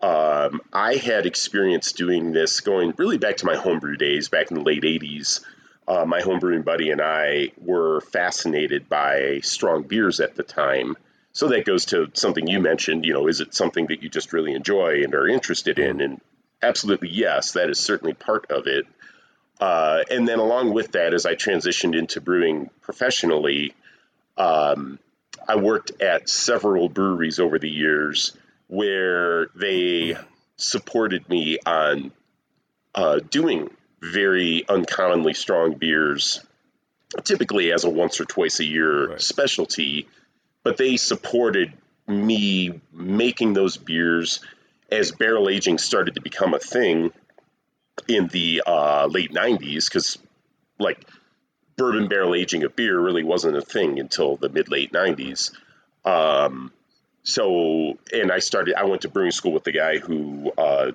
Um, 0.00 0.60
I 0.72 0.96
had 0.96 1.26
experience 1.26 1.92
doing 1.92 2.32
this 2.32 2.60
going 2.60 2.92
really 2.98 3.18
back 3.18 3.38
to 3.38 3.46
my 3.46 3.56
homebrew 3.56 3.96
days 3.96 4.28
back 4.28 4.50
in 4.50 4.58
the 4.58 4.62
late 4.62 4.82
80s. 4.82 5.40
Uh, 5.86 6.04
my 6.04 6.20
homebrewing 6.20 6.64
buddy 6.64 6.90
and 6.90 7.00
I 7.00 7.52
were 7.58 8.00
fascinated 8.00 8.88
by 8.88 9.40
strong 9.42 9.82
beers 9.82 10.20
at 10.20 10.34
the 10.34 10.42
time. 10.42 10.96
So 11.34 11.48
that 11.48 11.64
goes 11.66 11.86
to 11.86 12.10
something 12.14 12.46
you 12.46 12.60
mentioned. 12.60 13.04
You 13.04 13.12
know, 13.12 13.26
is 13.26 13.40
it 13.40 13.54
something 13.54 13.86
that 13.88 14.02
you 14.02 14.08
just 14.08 14.32
really 14.32 14.54
enjoy 14.54 15.02
and 15.02 15.14
are 15.14 15.28
interested 15.28 15.78
in? 15.78 16.00
And 16.00 16.20
absolutely, 16.62 17.10
yes, 17.10 17.52
that 17.52 17.68
is 17.68 17.78
certainly 17.78 18.14
part 18.14 18.50
of 18.50 18.66
it. 18.66 18.86
Uh, 19.60 20.04
and 20.10 20.26
then 20.28 20.38
along 20.38 20.72
with 20.72 20.92
that, 20.92 21.12
as 21.12 21.26
I 21.26 21.34
transitioned 21.34 21.96
into 21.98 22.20
brewing 22.20 22.70
professionally, 22.82 23.74
um, 24.36 24.98
I 25.46 25.56
worked 25.56 26.00
at 26.00 26.28
several 26.28 26.88
breweries 26.88 27.38
over 27.40 27.58
the 27.58 27.70
years 27.70 28.36
where 28.68 29.46
they 29.56 30.16
supported 30.56 31.28
me 31.28 31.58
on 31.66 32.12
uh, 32.94 33.18
doing 33.28 33.70
very 34.00 34.64
uncommonly 34.68 35.34
strong 35.34 35.74
beers, 35.74 36.40
typically 37.24 37.72
as 37.72 37.82
a 37.84 37.90
once 37.90 38.20
or 38.20 38.24
twice 38.24 38.60
a 38.60 38.64
year 38.64 39.08
Right. 39.10 39.20
specialty. 39.20 40.06
But 40.64 40.76
they 40.76 40.96
supported 40.96 41.72
me 42.06 42.80
making 42.92 43.52
those 43.52 43.76
beers 43.76 44.40
as 44.90 45.12
barrel 45.12 45.48
aging 45.48 45.78
started 45.78 46.16
to 46.16 46.20
become 46.20 46.54
a 46.54 46.58
thing 46.58 47.12
in 48.08 48.26
the 48.28 48.62
uh, 48.66 49.06
late 49.06 49.32
90s, 49.32 49.88
because 49.88 50.18
like 50.78 51.06
bourbon 51.76 52.08
barrel 52.08 52.34
aging 52.34 52.64
a 52.64 52.68
beer 52.68 52.98
really 52.98 53.24
wasn't 53.24 53.56
a 53.56 53.62
thing 53.62 53.98
until 54.00 54.36
the 54.36 54.48
mid 54.48 54.68
late 54.68 54.92
90s. 54.92 55.52
Um, 56.04 56.72
so, 57.22 57.98
and 58.12 58.30
I 58.30 58.38
started, 58.40 58.74
I 58.74 58.84
went 58.84 59.02
to 59.02 59.08
brewing 59.08 59.30
school 59.30 59.52
with 59.52 59.64
the 59.64 59.72
guy 59.72 59.98
who 59.98 60.52
uh, 60.58 60.92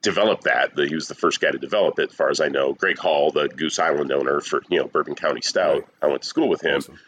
developed 0.00 0.44
that. 0.44 0.76
The, 0.76 0.86
he 0.86 0.94
was 0.94 1.08
the 1.08 1.16
first 1.16 1.40
guy 1.40 1.50
to 1.50 1.58
develop 1.58 1.98
it, 1.98 2.10
as 2.10 2.14
far 2.14 2.30
as 2.30 2.40
I 2.40 2.48
know. 2.48 2.74
Greg 2.74 2.98
Hall, 2.98 3.32
the 3.32 3.48
Goose 3.48 3.80
Island 3.80 4.12
owner 4.12 4.40
for, 4.40 4.62
you 4.68 4.78
know, 4.78 4.86
Bourbon 4.86 5.16
County 5.16 5.40
Stout. 5.40 5.74
Right. 5.74 5.86
I 6.02 6.06
went 6.06 6.22
to 6.22 6.28
school 6.28 6.48
with 6.48 6.62
him. 6.62 6.76
Awesome. 6.76 6.98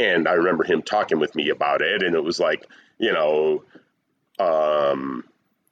And 0.00 0.26
I 0.26 0.32
remember 0.32 0.64
him 0.64 0.80
talking 0.82 1.18
with 1.18 1.34
me 1.34 1.50
about 1.50 1.82
it. 1.82 2.02
And 2.02 2.16
it 2.16 2.24
was 2.24 2.40
like, 2.40 2.66
you 2.98 3.12
know, 3.12 3.64
um, 4.38 5.24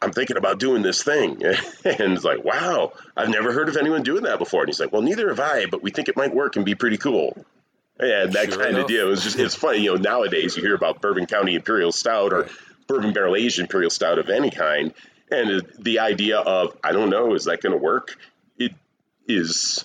I'm 0.02 0.12
thinking 0.12 0.36
about 0.36 0.58
doing 0.58 0.82
this 0.82 1.02
thing. 1.02 1.42
and 1.84 2.12
it's 2.12 2.24
like, 2.24 2.44
wow, 2.44 2.92
I've 3.16 3.30
never 3.30 3.52
heard 3.52 3.70
of 3.70 3.76
anyone 3.76 4.02
doing 4.02 4.24
that 4.24 4.38
before. 4.38 4.60
And 4.60 4.68
he's 4.68 4.78
like, 4.78 4.92
well, 4.92 5.02
neither 5.02 5.28
have 5.30 5.40
I, 5.40 5.66
but 5.66 5.82
we 5.82 5.90
think 5.90 6.08
it 6.08 6.16
might 6.16 6.34
work 6.34 6.56
and 6.56 6.64
be 6.64 6.74
pretty 6.74 6.98
cool. 6.98 7.44
And 7.98 8.34
that 8.34 8.52
Sure 8.52 8.58
kind 8.62 8.70
enough. 8.76 8.82
of 8.82 8.88
deal. 8.88 9.06
It 9.06 9.10
was 9.10 9.24
just, 9.24 9.38
it's 9.38 9.54
funny, 9.64 9.78
you 9.78 9.94
know, 9.94 10.00
nowadays 10.00 10.56
you 10.56 10.62
hear 10.62 10.74
about 10.74 11.00
Bourbon 11.00 11.26
County 11.26 11.54
Imperial 11.54 11.90
Stout 11.90 12.32
or 12.34 12.48
bourbon 12.86 13.12
barrel 13.12 13.34
aged 13.34 13.58
Imperial 13.58 13.90
Stout 13.90 14.18
of 14.18 14.28
any 14.28 14.50
kind. 14.50 14.92
And 15.30 15.66
the 15.78 16.00
idea 16.00 16.38
of, 16.38 16.76
I 16.84 16.92
don't 16.92 17.10
know, 17.10 17.34
is 17.34 17.44
that 17.44 17.60
going 17.60 17.72
to 17.72 17.82
work? 17.82 18.16
It 18.58 18.72
is 19.26 19.84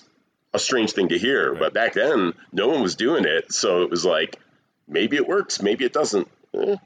a 0.54 0.58
strange 0.58 0.92
thing 0.92 1.08
to 1.08 1.18
hear. 1.18 1.52
Right. 1.52 1.60
But 1.60 1.74
back 1.74 1.92
then, 1.92 2.32
no 2.52 2.68
one 2.68 2.80
was 2.80 2.94
doing 2.94 3.24
it. 3.26 3.52
So 3.52 3.82
it 3.82 3.90
was 3.90 4.04
like, 4.04 4.40
maybe 4.88 5.16
it 5.16 5.28
works, 5.28 5.60
maybe 5.60 5.84
it 5.84 5.92
doesn't. 5.92 6.28
Eh. 6.54 6.76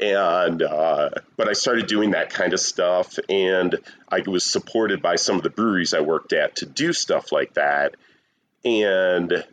And 0.00 0.62
uh, 0.62 1.10
but 1.36 1.48
I 1.48 1.52
started 1.52 1.86
doing 1.86 2.12
that 2.12 2.30
kind 2.30 2.54
of 2.54 2.60
stuff, 2.60 3.18
and 3.28 3.76
I 4.08 4.22
was 4.26 4.44
supported 4.44 5.02
by 5.02 5.16
some 5.16 5.36
of 5.36 5.42
the 5.42 5.50
breweries 5.50 5.92
I 5.92 6.00
worked 6.00 6.32
at 6.32 6.56
to 6.56 6.66
do 6.66 6.94
stuff 6.94 7.32
like 7.32 7.52
that. 7.54 7.96
And 8.64 9.44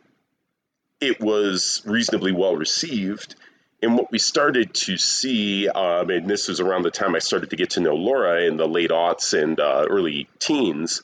it 1.01 1.19
was 1.19 1.81
reasonably 1.85 2.31
well 2.31 2.55
received. 2.55 3.35
And 3.83 3.97
what 3.97 4.09
we 4.09 4.19
started 4.19 4.73
to 4.73 4.97
see, 4.97 5.67
um, 5.67 6.09
and 6.09 6.29
this 6.29 6.47
was 6.47 6.61
around 6.61 6.83
the 6.83 6.91
time 6.91 7.13
I 7.13 7.19
started 7.19 7.49
to 7.49 7.57
get 7.57 7.71
to 7.71 7.81
know 7.81 7.95
Laura 7.95 8.43
in 8.43 8.55
the 8.55 8.67
late 8.67 8.89
aughts 8.89 9.37
and 9.37 9.59
uh, 9.59 9.85
early 9.89 10.29
teens, 10.39 11.03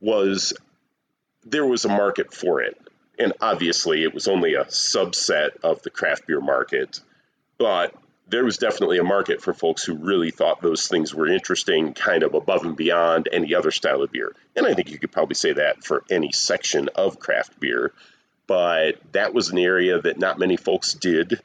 was 0.00 0.54
there 1.44 1.66
was 1.66 1.84
a 1.84 1.88
market 1.88 2.32
for 2.32 2.60
it. 2.62 2.76
And 3.18 3.32
obviously, 3.40 4.02
it 4.02 4.14
was 4.14 4.28
only 4.28 4.54
a 4.54 4.64
subset 4.64 5.50
of 5.62 5.82
the 5.82 5.90
craft 5.90 6.26
beer 6.26 6.40
market, 6.40 7.00
but 7.58 7.94
there 8.28 8.44
was 8.44 8.56
definitely 8.58 8.98
a 8.98 9.04
market 9.04 9.42
for 9.42 9.52
folks 9.52 9.82
who 9.82 9.94
really 9.94 10.30
thought 10.30 10.62
those 10.62 10.86
things 10.88 11.14
were 11.14 11.26
interesting, 11.26 11.92
kind 11.92 12.22
of 12.22 12.32
above 12.34 12.64
and 12.64 12.76
beyond 12.76 13.28
any 13.30 13.54
other 13.54 13.70
style 13.72 14.02
of 14.02 14.12
beer. 14.12 14.34
And 14.56 14.66
I 14.66 14.72
think 14.74 14.90
you 14.90 14.98
could 14.98 15.12
probably 15.12 15.34
say 15.34 15.52
that 15.54 15.84
for 15.84 16.04
any 16.10 16.32
section 16.32 16.88
of 16.94 17.18
craft 17.18 17.58
beer. 17.60 17.92
But 18.46 18.98
that 19.12 19.34
was 19.34 19.50
an 19.50 19.58
area 19.58 20.00
that 20.00 20.18
not 20.18 20.38
many 20.38 20.56
folks 20.56 20.94
did, 20.94 21.40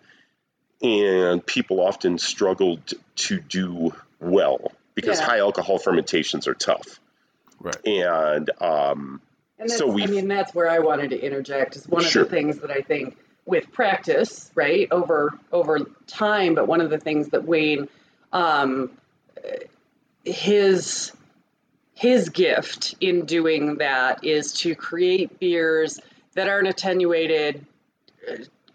and 0.81 1.45
people 1.45 1.81
often 1.81 2.17
struggled 2.19 2.93
to 3.15 3.39
do 3.39 3.93
well 4.19 4.71
because 4.93 5.19
Yeah. 5.19 5.25
high 5.25 5.39
alcohol 5.39 5.77
fermentations 5.77 6.47
are 6.47 6.53
tough. 6.53 6.99
Right. 7.59 7.85
And 7.85 8.49
um, 8.61 9.21
And 9.57 9.69
that's, 9.69 9.77
So 9.79 9.89
I 9.89 9.93
we've- 9.93 10.11
mean, 10.11 10.27
that's 10.27 10.53
where 10.53 10.69
I 10.69 10.79
wanted 10.79 11.11
to 11.11 11.19
interject. 11.19 11.75
Is 11.75 11.87
one 11.87 12.05
of 12.05 12.11
the 12.11 12.25
things 12.25 12.59
that 12.59 12.71
I 12.71 12.81
think 12.81 13.17
with 13.45 13.71
practice, 13.71 14.51
right, 14.55 14.87
over 14.91 15.37
over 15.51 15.79
time. 16.07 16.55
But 16.55 16.67
one 16.67 16.81
of 16.81 16.89
the 16.89 16.97
things 16.97 17.29
that 17.29 17.45
Wayne, 17.45 17.87
um, 18.33 18.91
his 20.23 21.11
his 21.93 22.27
gift 22.29 22.95
in 22.99 23.25
doing 23.25 23.75
that 23.75 24.23
is 24.25 24.51
to 24.53 24.75
create 24.75 25.39
beers 25.39 25.99
that 26.33 26.49
aren't 26.49 26.67
attenuated, 26.67 27.65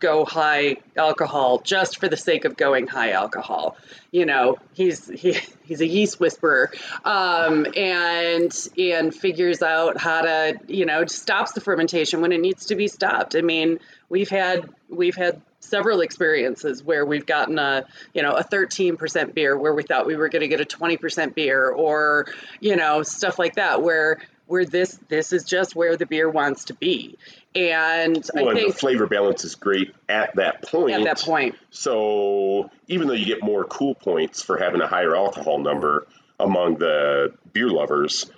go 0.01 0.25
high 0.25 0.77
alcohol 0.97 1.61
just 1.61 1.99
for 1.99 2.09
the 2.09 2.17
sake 2.17 2.45
of 2.45 2.57
going 2.57 2.87
high 2.87 3.13
alcohol. 3.13 3.77
You 4.11 4.27
know, 4.27 4.59
he's 4.73 5.07
he, 5.07 5.39
he's 5.65 5.81
a 5.81 5.87
yeast 5.87 6.19
whisperer, 6.19 6.73
um, 7.05 7.67
and 7.77 8.53
and 8.77 9.15
figures 9.15 9.63
out 9.63 10.01
how 10.01 10.23
to 10.23 10.59
you 10.67 10.87
know 10.87 11.05
stops 11.07 11.53
the 11.53 11.61
fermentation 11.61 12.21
when 12.21 12.33
it 12.33 12.41
needs 12.41 12.67
to 12.67 12.75
be 12.75 12.89
stopped. 12.89 13.37
I 13.37 13.43
mean, 13.43 13.79
we've 14.09 14.31
had 14.31 14.69
we've 14.89 15.17
had 15.17 15.41
several 15.61 16.01
experiences 16.01 16.83
where 16.83 17.05
we've 17.05 17.27
gotten 17.27 17.59
a 17.59 17.87
you 18.15 18.23
know 18.23 18.33
a 18.33 18.43
13% 18.43 19.35
beer 19.35 19.57
where 19.57 19.75
we 19.75 19.83
thought 19.83 20.07
we 20.07 20.17
were 20.17 20.29
going 20.29 20.41
to 20.41 20.49
get 20.49 20.61
a 20.61 20.65
20% 20.65 21.35
beer 21.35 21.71
or 21.71 22.27
you 22.61 22.77
know 22.77 23.03
stuff 23.03 23.39
like 23.39 23.55
that 23.55 23.83
where 23.83 24.19
where 24.47 24.65
this 24.65 24.99
this 25.09 25.33
is 25.33 25.45
just 25.45 25.77
where 25.77 25.97
the 25.97 26.07
beer 26.07 26.29
wants 26.29 26.65
to 26.65 26.75
be 26.75 27.17
and 27.55 28.29
well, 28.35 28.47
i 28.47 28.49
and 28.51 28.57
the 28.59 28.63
think 28.63 28.75
flavor 28.77 29.07
balance 29.07 29.45
is 29.45 29.55
great 29.57 29.95
at 30.09 30.35
that 30.37 30.63
point. 30.63 30.93
at 30.93 31.05
that 31.05 31.19
point 31.21 31.57
So 31.71 32.71
even 32.89 33.09
though 33.09 33.15
you 33.15 33.27
get 33.27 33.43
more 33.43 33.65
cool 33.65 33.95
points 33.95 34.43
for 34.43 34.57
having 34.59 34.81
a 34.81 34.87
higher 34.87 35.17
alcohol 35.17 35.59
number 35.59 36.07
among 36.39 36.77
the 36.79 37.35
beer 37.53 37.69
lovers, 37.69 38.31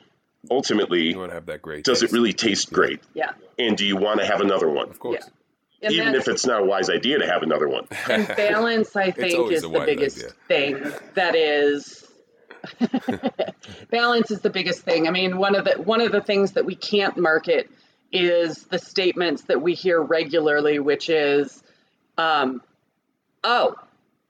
ultimately, 0.51 1.11
You 1.11 1.19
want 1.19 1.31
to 1.31 1.35
have 1.35 1.47
that 1.47 1.63
great. 1.63 1.85
does 1.85 2.03
it 2.03 2.11
really 2.13 2.33
taste 2.33 2.73
great? 2.73 3.01
yeah 3.15 3.33
And 3.59 3.77
do 3.77 3.85
you 3.85 3.97
want 3.97 4.21
to 4.21 4.27
have 4.27 4.41
another 4.41 4.69
one? 4.69 4.89
Of 4.89 4.99
course. 4.99 5.29
and 5.83 5.93
Even 5.93 6.15
if 6.15 6.27
it's 6.29 6.47
not 6.47 6.63
a 6.63 6.65
wise 6.65 6.89
idea 6.91 7.19
to 7.19 7.27
have 7.27 7.43
another 7.43 7.69
one. 7.69 7.87
and 8.11 8.27
balance 8.29 8.97
i 8.97 9.11
think 9.11 9.53
is 9.53 9.63
the 9.63 9.69
biggest 9.87 10.17
idea. 10.19 10.31
thing 10.49 10.93
that 11.15 11.35
is 11.35 12.07
balance 13.91 14.31
is 14.31 14.41
the 14.41 14.51
biggest 14.51 14.83
thing 14.83 15.09
i 15.09 15.11
mean 15.11 15.37
one 15.37 15.55
of 15.55 15.65
the 15.65 15.73
one 15.83 16.01
of 16.01 16.13
the 16.13 16.21
things 16.21 16.53
that 16.53 16.65
we 16.65 16.75
can't 16.75 17.17
market 17.17 17.69
is 18.13 18.65
the 18.65 18.79
statements 18.79 19.43
that 19.45 19.61
we 19.63 19.75
hear 19.75 20.01
regularly 20.01 20.79
which 20.79 21.09
is 21.09 21.63
um, 22.19 22.61
oh 23.45 23.75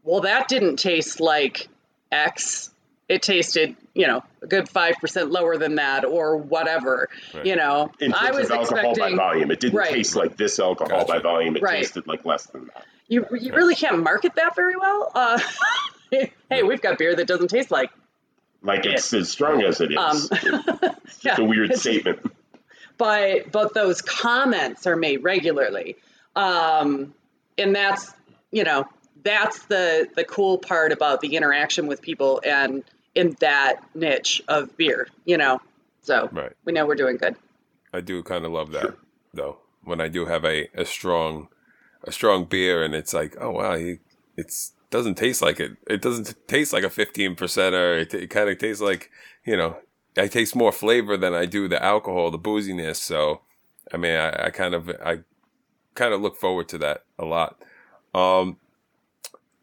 well 0.04 0.20
that 0.22 0.48
didn't 0.48 0.76
taste 0.76 1.20
like 1.20 1.68
x 2.10 2.70
it 3.08 3.22
tasted 3.22 3.76
you 3.94 4.06
know 4.06 4.22
a 4.42 4.46
good 4.46 4.66
5% 4.66 5.30
lower 5.30 5.56
than 5.58 5.74
that 5.76 6.04
or 6.04 6.36
whatever 6.36 7.08
you 7.44 7.56
know 7.56 7.90
In 8.00 8.12
terms 8.12 8.22
i 8.22 8.30
was 8.30 8.46
of 8.50 8.52
alcohol 8.58 8.92
expecting 8.92 9.16
by 9.16 9.22
volume, 9.32 9.50
it 9.50 9.60
didn't 9.60 9.78
Right. 9.78 9.90
taste 9.92 10.16
like 10.16 10.36
this 10.36 10.58
alcohol 10.60 11.00
Gotcha. 11.00 11.12
by 11.12 11.18
volume. 11.18 11.56
It 11.56 11.62
Right. 11.62 11.78
tasted 11.82 12.06
like 12.06 12.24
less 12.24 12.46
than 12.46 12.66
that. 12.66 12.84
you, 13.08 13.26
you 13.38 13.52
really 13.54 13.74
can't 13.74 14.02
market 14.02 14.34
that 14.36 14.54
very 14.56 14.76
well 14.76 15.10
uh, 15.14 15.40
hey 16.10 16.62
we've 16.62 16.80
got 16.80 16.98
beer 16.98 17.14
that 17.16 17.26
doesn't 17.26 17.48
taste 17.48 17.70
like 17.70 17.90
Like 18.62 18.86
it's 18.86 19.12
as 19.12 19.28
strong 19.30 19.62
as 19.62 19.80
it 19.80 19.90
is. 19.92 19.98
Um, 19.98 20.28
it's 21.04 21.24
yeah, 21.24 21.40
a 21.40 21.44
weird 21.44 21.74
statement. 21.74 22.20
But 22.98 23.50
but 23.52 23.74
those 23.74 24.00
comments 24.02 24.87
are 24.87 24.96
made 24.96 25.22
regularly 25.22 25.96
um, 26.37 27.12
and 27.59 27.74
that's 27.74 28.12
you 28.50 28.64
know 28.64 28.87
that's 29.24 29.66
the 29.66 30.09
the 30.16 30.24
cool 30.24 30.59
part 30.59 30.92
about 30.92 31.20
the 31.20 31.37
interaction 31.37 31.87
with 31.87 32.02
people 32.02 32.40
and 32.44 32.83
in 33.14 33.37
that 33.40 33.76
niche 33.94 34.42
of 34.48 34.76
beer 34.76 35.09
you 35.24 35.37
know 35.37 35.61
so 36.02 36.28
Right. 36.33 36.52
we 36.64 36.72
know 36.72 36.87
we're 36.87 36.94
doing 36.94 37.16
good 37.16 37.37
I 37.94 38.00
do 38.00 38.22
kind 38.22 38.44
of 38.46 38.52
love 38.52 38.72
that 38.72 38.94
though. 39.35 39.59
When 39.85 40.00
I 40.00 40.09
do 40.09 40.24
have 40.24 40.44
a, 40.46 40.68
a 40.74 40.85
strong 40.87 41.48
a 42.05 42.11
strong 42.11 42.46
beer 42.46 42.83
and 42.83 42.94
it's 42.94 43.12
like, 43.12 43.37
oh 43.38 43.50
wow, 43.50 43.74
you, 43.74 43.98
it's 44.37 44.72
doesn't 44.90 45.16
taste 45.16 45.42
like 45.42 45.61
it. 45.61 45.72
It 45.87 46.00
doesn't 46.00 46.35
taste 46.48 46.72
like 46.72 46.85
a 46.85 46.90
fifteen 46.90 47.37
percenter. 47.37 48.00
It, 48.00 48.14
it 48.14 48.31
kind 48.31 48.48
of 48.48 48.57
tastes 48.57 48.81
like 48.81 49.11
you 49.44 49.57
know, 49.59 49.76
I 50.16 50.29
taste 50.29 50.55
more 50.55 50.72
flavor 50.72 51.16
than 51.16 51.35
I 51.35 51.46
do 51.46 51.68
the 51.68 51.83
alcohol, 51.83 52.31
the 52.31 52.38
booziness. 52.38 52.96
So, 52.96 53.40
I 53.92 53.96
mean, 53.96 54.14
I, 54.14 54.46
I 54.46 54.51
kind 54.51 54.75
of 54.75 54.90
I 55.05 55.20
kind 55.94 56.12
of 56.14 56.20
look 56.20 56.37
forward 56.37 56.68
to 56.70 56.79
that 56.79 57.05
a 57.18 57.25
lot. 57.25 57.62
Um, 58.14 58.59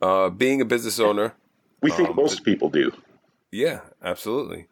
uh, 0.02 0.30
being 0.30 0.62
a 0.62 0.66
business 0.66 1.00
owner, 1.00 1.34
We 1.82 1.92
think 1.92 2.10
Um, 2.10 2.16
most 2.16 2.44
people 2.44 2.70
do. 2.70 2.92
yeah, 3.52 3.82
absolutely. 4.04 4.68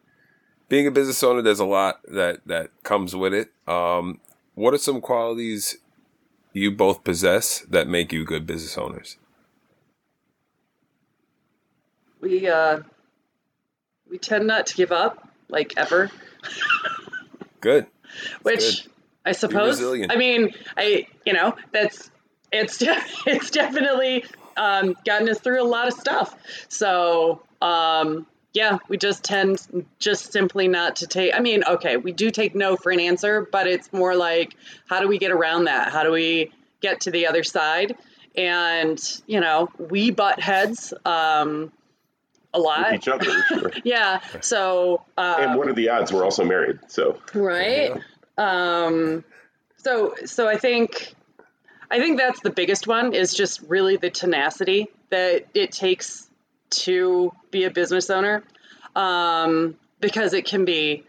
Being 0.68 0.86
a 0.86 0.90
business 0.90 1.22
owner, 1.22 1.42
there's 1.42 1.60
a 1.60 1.64
lot 1.64 2.00
that 2.08 2.40
that 2.46 2.70
comes 2.82 3.14
with 3.14 3.32
it. 3.34 3.52
Um, 3.66 4.20
what 4.54 4.74
are 4.74 4.78
some 4.78 5.00
qualities 5.00 5.78
you 6.52 6.72
both 6.72 7.04
possess 7.04 7.60
that 7.60 7.86
make 7.88 8.12
you 8.12 8.24
good 8.24 8.46
business 8.46 8.76
owners? 8.76 9.16
we 12.20 12.48
uh 12.48 12.80
we 14.10 14.18
tend 14.18 14.46
not 14.46 14.66
to 14.66 14.74
give 14.74 14.90
up 14.90 15.27
like 15.48 15.74
ever 15.76 16.10
Good. 17.60 17.86
which 18.42 18.84
good. 18.84 18.92
I 19.24 19.32
suppose. 19.32 19.82
I 19.82 20.16
mean, 20.16 20.54
I 20.76 21.06
you 21.26 21.34
know 21.34 21.54
that's 21.70 22.10
it's 22.50 22.78
de- 22.78 23.02
it's 23.26 23.50
definitely 23.50 24.24
um, 24.56 24.96
gotten 25.04 25.28
us 25.28 25.40
through 25.40 25.62
a 25.62 25.64
lot 25.64 25.88
of 25.88 25.94
stuff. 25.94 26.34
So 26.68 27.42
um, 27.60 28.26
yeah, 28.54 28.78
we 28.88 28.96
just 28.96 29.22
tend 29.24 29.86
just 29.98 30.32
simply 30.32 30.66
not 30.66 30.96
to 30.96 31.06
take. 31.06 31.34
I 31.34 31.40
mean, 31.40 31.62
okay, 31.64 31.96
we 31.96 32.12
do 32.12 32.30
take 32.30 32.54
no 32.54 32.76
for 32.76 32.90
an 32.90 33.00
answer, 33.00 33.46
but 33.52 33.66
it's 33.66 33.92
more 33.92 34.16
like 34.16 34.56
how 34.86 35.00
do 35.00 35.08
we 35.08 35.18
get 35.18 35.30
around 35.30 35.64
that? 35.64 35.92
How 35.92 36.02
do 36.02 36.10
we 36.10 36.50
get 36.80 37.02
to 37.02 37.10
the 37.10 37.26
other 37.26 37.44
side? 37.44 37.96
And 38.34 38.98
you 39.26 39.40
know, 39.40 39.68
we 39.78 40.10
butt 40.10 40.40
heads 40.40 40.94
um, 41.04 41.70
a 42.58 42.60
With 42.60 42.66
lot. 42.66 42.94
each 42.94 43.08
other. 43.08 43.42
sure. 43.48 43.72
Yeah. 43.84 44.20
So 44.40 45.02
uh, 45.16 45.36
and 45.40 45.58
what 45.58 45.68
are 45.68 45.72
the 45.74 45.88
odds? 45.90 46.12
We're 46.12 46.24
also 46.24 46.44
married. 46.44 46.78
So 46.88 47.18
right 47.34 47.92
um 48.38 49.24
so 49.78 50.14
so 50.24 50.48
i 50.48 50.56
think 50.56 51.12
i 51.90 51.98
think 51.98 52.18
that's 52.18 52.40
the 52.40 52.50
biggest 52.50 52.86
one 52.86 53.12
is 53.12 53.34
just 53.34 53.60
really 53.62 53.96
the 53.96 54.10
tenacity 54.10 54.86
that 55.10 55.44
it 55.54 55.72
takes 55.72 56.28
to 56.70 57.32
be 57.50 57.64
a 57.64 57.70
business 57.70 58.08
owner 58.10 58.44
um 58.94 59.76
because 60.00 60.34
it 60.34 60.44
can 60.44 60.64
be 60.64 61.04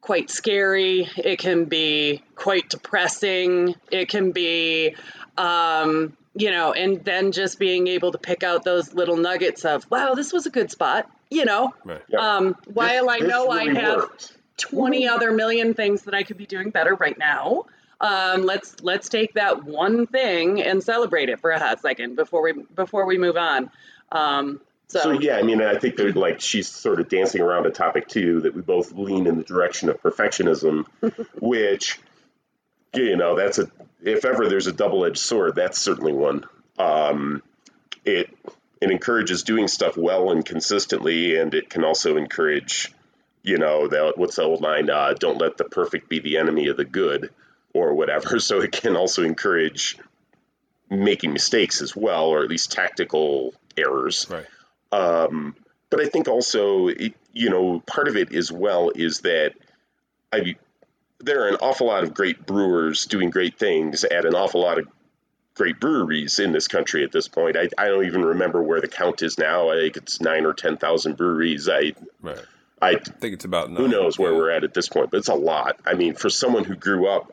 quite 0.00 0.30
scary 0.30 1.08
it 1.16 1.38
can 1.38 1.66
be 1.66 2.22
quite 2.34 2.68
depressing 2.68 3.76
it 3.92 4.08
can 4.08 4.32
be 4.32 4.96
um 5.38 6.16
you 6.34 6.50
know 6.50 6.72
and 6.72 7.04
then 7.04 7.32
just 7.32 7.58
being 7.58 7.86
able 7.88 8.12
to 8.12 8.18
pick 8.18 8.42
out 8.42 8.64
those 8.64 8.92
little 8.94 9.16
nuggets 9.16 9.64
of 9.64 9.88
wow 9.90 10.14
this 10.14 10.32
was 10.32 10.46
a 10.46 10.50
good 10.50 10.70
spot 10.70 11.10
you 11.30 11.44
know 11.44 11.72
Right. 11.84 12.02
Yeah. 12.08 12.18
um 12.36 12.56
while 12.72 13.06
This- 13.08 13.22
i 13.22 13.26
know 13.26 13.48
really 13.48 13.70
i 13.70 13.80
have 13.80 13.96
worked. 13.96 14.32
20 14.58 15.08
other 15.08 15.32
million 15.32 15.72
things 15.72 16.02
that 16.02 16.12
I 16.14 16.22
could 16.22 16.36
be 16.36 16.44
doing 16.44 16.68
better 16.68 16.94
right 16.94 17.16
now. 17.16 17.64
Um, 17.98 18.42
let's 18.42 18.82
let's 18.82 19.08
take 19.08 19.32
that 19.34 19.64
one 19.64 20.06
thing 20.06 20.60
and 20.60 20.82
celebrate 20.82 21.30
it 21.30 21.40
for 21.40 21.50
a 21.50 21.58
hot 21.58 21.80
second 21.80 22.14
before 22.16 22.42
we 22.42 22.52
before 22.74 23.06
we 23.06 23.16
move 23.16 23.38
on. 23.38 23.70
Um, 24.12 24.60
so, 24.88 25.00
So 25.00 25.10
yeah, 25.12 25.36
I 25.36 25.42
mean, 25.44 25.62
I 25.62 25.78
think 25.78 25.96
they're 25.96 26.12
like 26.12 26.42
she's 26.42 26.68
sort 26.68 27.00
of 27.00 27.08
dancing 27.08 27.40
around 27.40 27.64
a 27.64 27.70
topic 27.70 28.06
too 28.08 28.42
that 28.42 28.54
we 28.54 28.60
both 28.60 28.92
lean 28.92 29.26
in 29.26 29.38
the 29.38 29.44
direction 29.44 29.88
of 29.88 30.02
perfectionism, 30.02 30.84
which 31.40 31.98
you 32.94 33.16
know 33.16 33.36
that's 33.36 33.58
a 33.58 33.70
if 34.02 34.24
ever 34.24 34.48
there's 34.48 34.66
a 34.66 34.72
double-edged 34.72 35.18
sword, 35.18 35.54
that's 35.56 35.78
certainly 35.78 36.12
one. 36.12 36.44
Um, 36.78 37.42
it 38.04 38.30
it 38.80 38.90
encourages 38.90 39.42
doing 39.42 39.68
stuff 39.68 39.96
well 39.96 40.30
and 40.30 40.44
consistently, 40.44 41.36
and 41.36 41.52
it 41.54 41.68
can 41.68 41.84
also 41.84 42.16
encourage, 42.16 42.92
you 43.42 43.58
know, 43.58 43.88
that 43.88 44.16
what's 44.16 44.36
the 44.36 44.42
old 44.42 44.62
line? 44.62 44.88
Uh, 44.88 45.12
Don't 45.12 45.38
let 45.38 45.56
the 45.58 45.64
perfect 45.64 46.08
be 46.08 46.20
the 46.20 46.38
enemy 46.38 46.68
of 46.68 46.76
the 46.76 46.84
good. 46.84 47.30
or 47.74 47.94
whatever. 47.94 48.38
So 48.40 48.60
it 48.60 48.72
can 48.72 48.96
also 48.96 49.22
encourage 49.22 49.96
making 50.88 51.32
mistakes 51.32 51.82
as 51.82 51.94
well, 51.94 52.26
or 52.26 52.42
at 52.42 52.48
least 52.48 52.72
tactical 52.72 53.54
errors. 53.76 54.26
Right. 54.28 54.46
Um, 54.92 55.54
but 55.88 56.00
I 56.00 56.06
think 56.06 56.26
also, 56.26 56.88
it, 56.88 57.14
you 57.32 57.50
know, 57.50 57.80
part 57.86 58.08
of 58.08 58.16
it 58.16 58.34
as 58.34 58.50
well 58.50 58.90
is 58.94 59.20
that 59.20 59.52
I 60.32 60.56
there 61.20 61.44
are 61.44 61.48
an 61.48 61.56
awful 61.56 61.86
lot 61.86 62.02
of 62.02 62.14
great 62.14 62.46
brewers 62.46 63.04
doing 63.06 63.30
great 63.30 63.58
things 63.58 64.04
at 64.04 64.24
an 64.24 64.34
awful 64.34 64.60
lot 64.62 64.78
of 64.78 64.88
great 65.54 65.78
breweries 65.80 66.38
in 66.38 66.52
this 66.52 66.68
country 66.68 67.04
at 67.04 67.12
this 67.12 67.28
point. 67.28 67.56
I, 67.56 67.68
I 67.76 67.88
don't 67.88 68.06
even 68.06 68.24
remember 68.24 68.62
where 68.62 68.80
the 68.80 68.88
count 68.88 69.22
is 69.22 69.36
now. 69.38 69.70
I 69.70 69.74
think 69.74 69.96
it's 69.96 70.20
nine 70.20 70.46
or 70.46 70.54
ten 70.54 70.76
thousand 70.76 71.16
breweries. 71.16 71.68
I 71.68 71.92
Right. 72.22 72.38
I 72.82 72.90
I 72.92 72.94
think 72.98 73.34
it's 73.34 73.44
about 73.44 73.68
who 73.70 73.88
knows 73.88 74.18
where 74.18 74.32
Yeah. 74.32 74.38
we're 74.38 74.50
at 74.50 74.64
at 74.64 74.72
this 74.72 74.88
point, 74.88 75.10
but 75.10 75.18
it's 75.18 75.28
a 75.28 75.34
lot. 75.34 75.78
I 75.84 75.94
mean, 75.94 76.14
for 76.14 76.30
someone 76.30 76.64
who 76.64 76.74
grew 76.74 77.08
up 77.08 77.32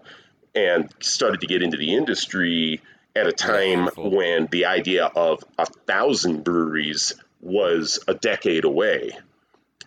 and 0.53 0.89
started 0.99 1.41
to 1.41 1.47
get 1.47 1.61
into 1.61 1.77
the 1.77 1.93
industry 1.95 2.81
at 3.15 3.27
a 3.27 3.31
time 3.31 3.87
when 3.95 4.47
the 4.47 4.65
idea 4.65 5.05
of 5.05 5.43
a 5.57 5.65
thousand 5.65 6.43
breweries 6.43 7.13
was 7.39 7.99
a 8.07 8.13
decade 8.13 8.65
away, 8.65 9.17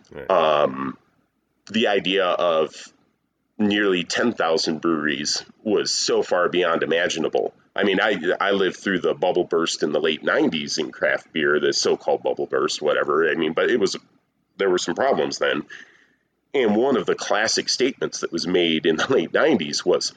Right. 0.09 0.31
um, 0.31 0.97
the 1.69 1.87
idea 1.87 2.25
of 2.25 2.73
nearly 3.67 4.03
10,000 4.03 4.81
breweries 4.81 5.43
was 5.63 5.93
so 5.93 6.23
far 6.23 6.49
beyond 6.49 6.83
imaginable. 6.83 7.53
I 7.75 7.83
mean, 7.83 7.99
I, 8.01 8.17
I 8.39 8.51
lived 8.51 8.77
through 8.77 8.99
the 8.99 9.13
bubble 9.13 9.45
burst 9.45 9.83
in 9.83 9.91
the 9.91 10.01
late 10.01 10.23
90s 10.23 10.77
in 10.77 10.91
craft 10.91 11.31
beer, 11.31 11.59
the 11.59 11.73
so 11.73 11.95
called 11.95 12.23
bubble 12.23 12.45
burst, 12.45 12.81
whatever. 12.81 13.29
I 13.29 13.35
mean, 13.35 13.53
but 13.53 13.69
it 13.69 13.79
was, 13.79 13.95
there 14.57 14.69
were 14.69 14.77
some 14.77 14.95
problems 14.95 15.37
then. 15.37 15.63
And 16.53 16.75
one 16.75 16.97
of 16.97 17.05
the 17.05 17.15
classic 17.15 17.69
statements 17.69 18.19
that 18.19 18.31
was 18.31 18.45
made 18.45 18.85
in 18.85 18.97
the 18.97 19.07
late 19.13 19.31
90s 19.31 19.85
was, 19.85 20.13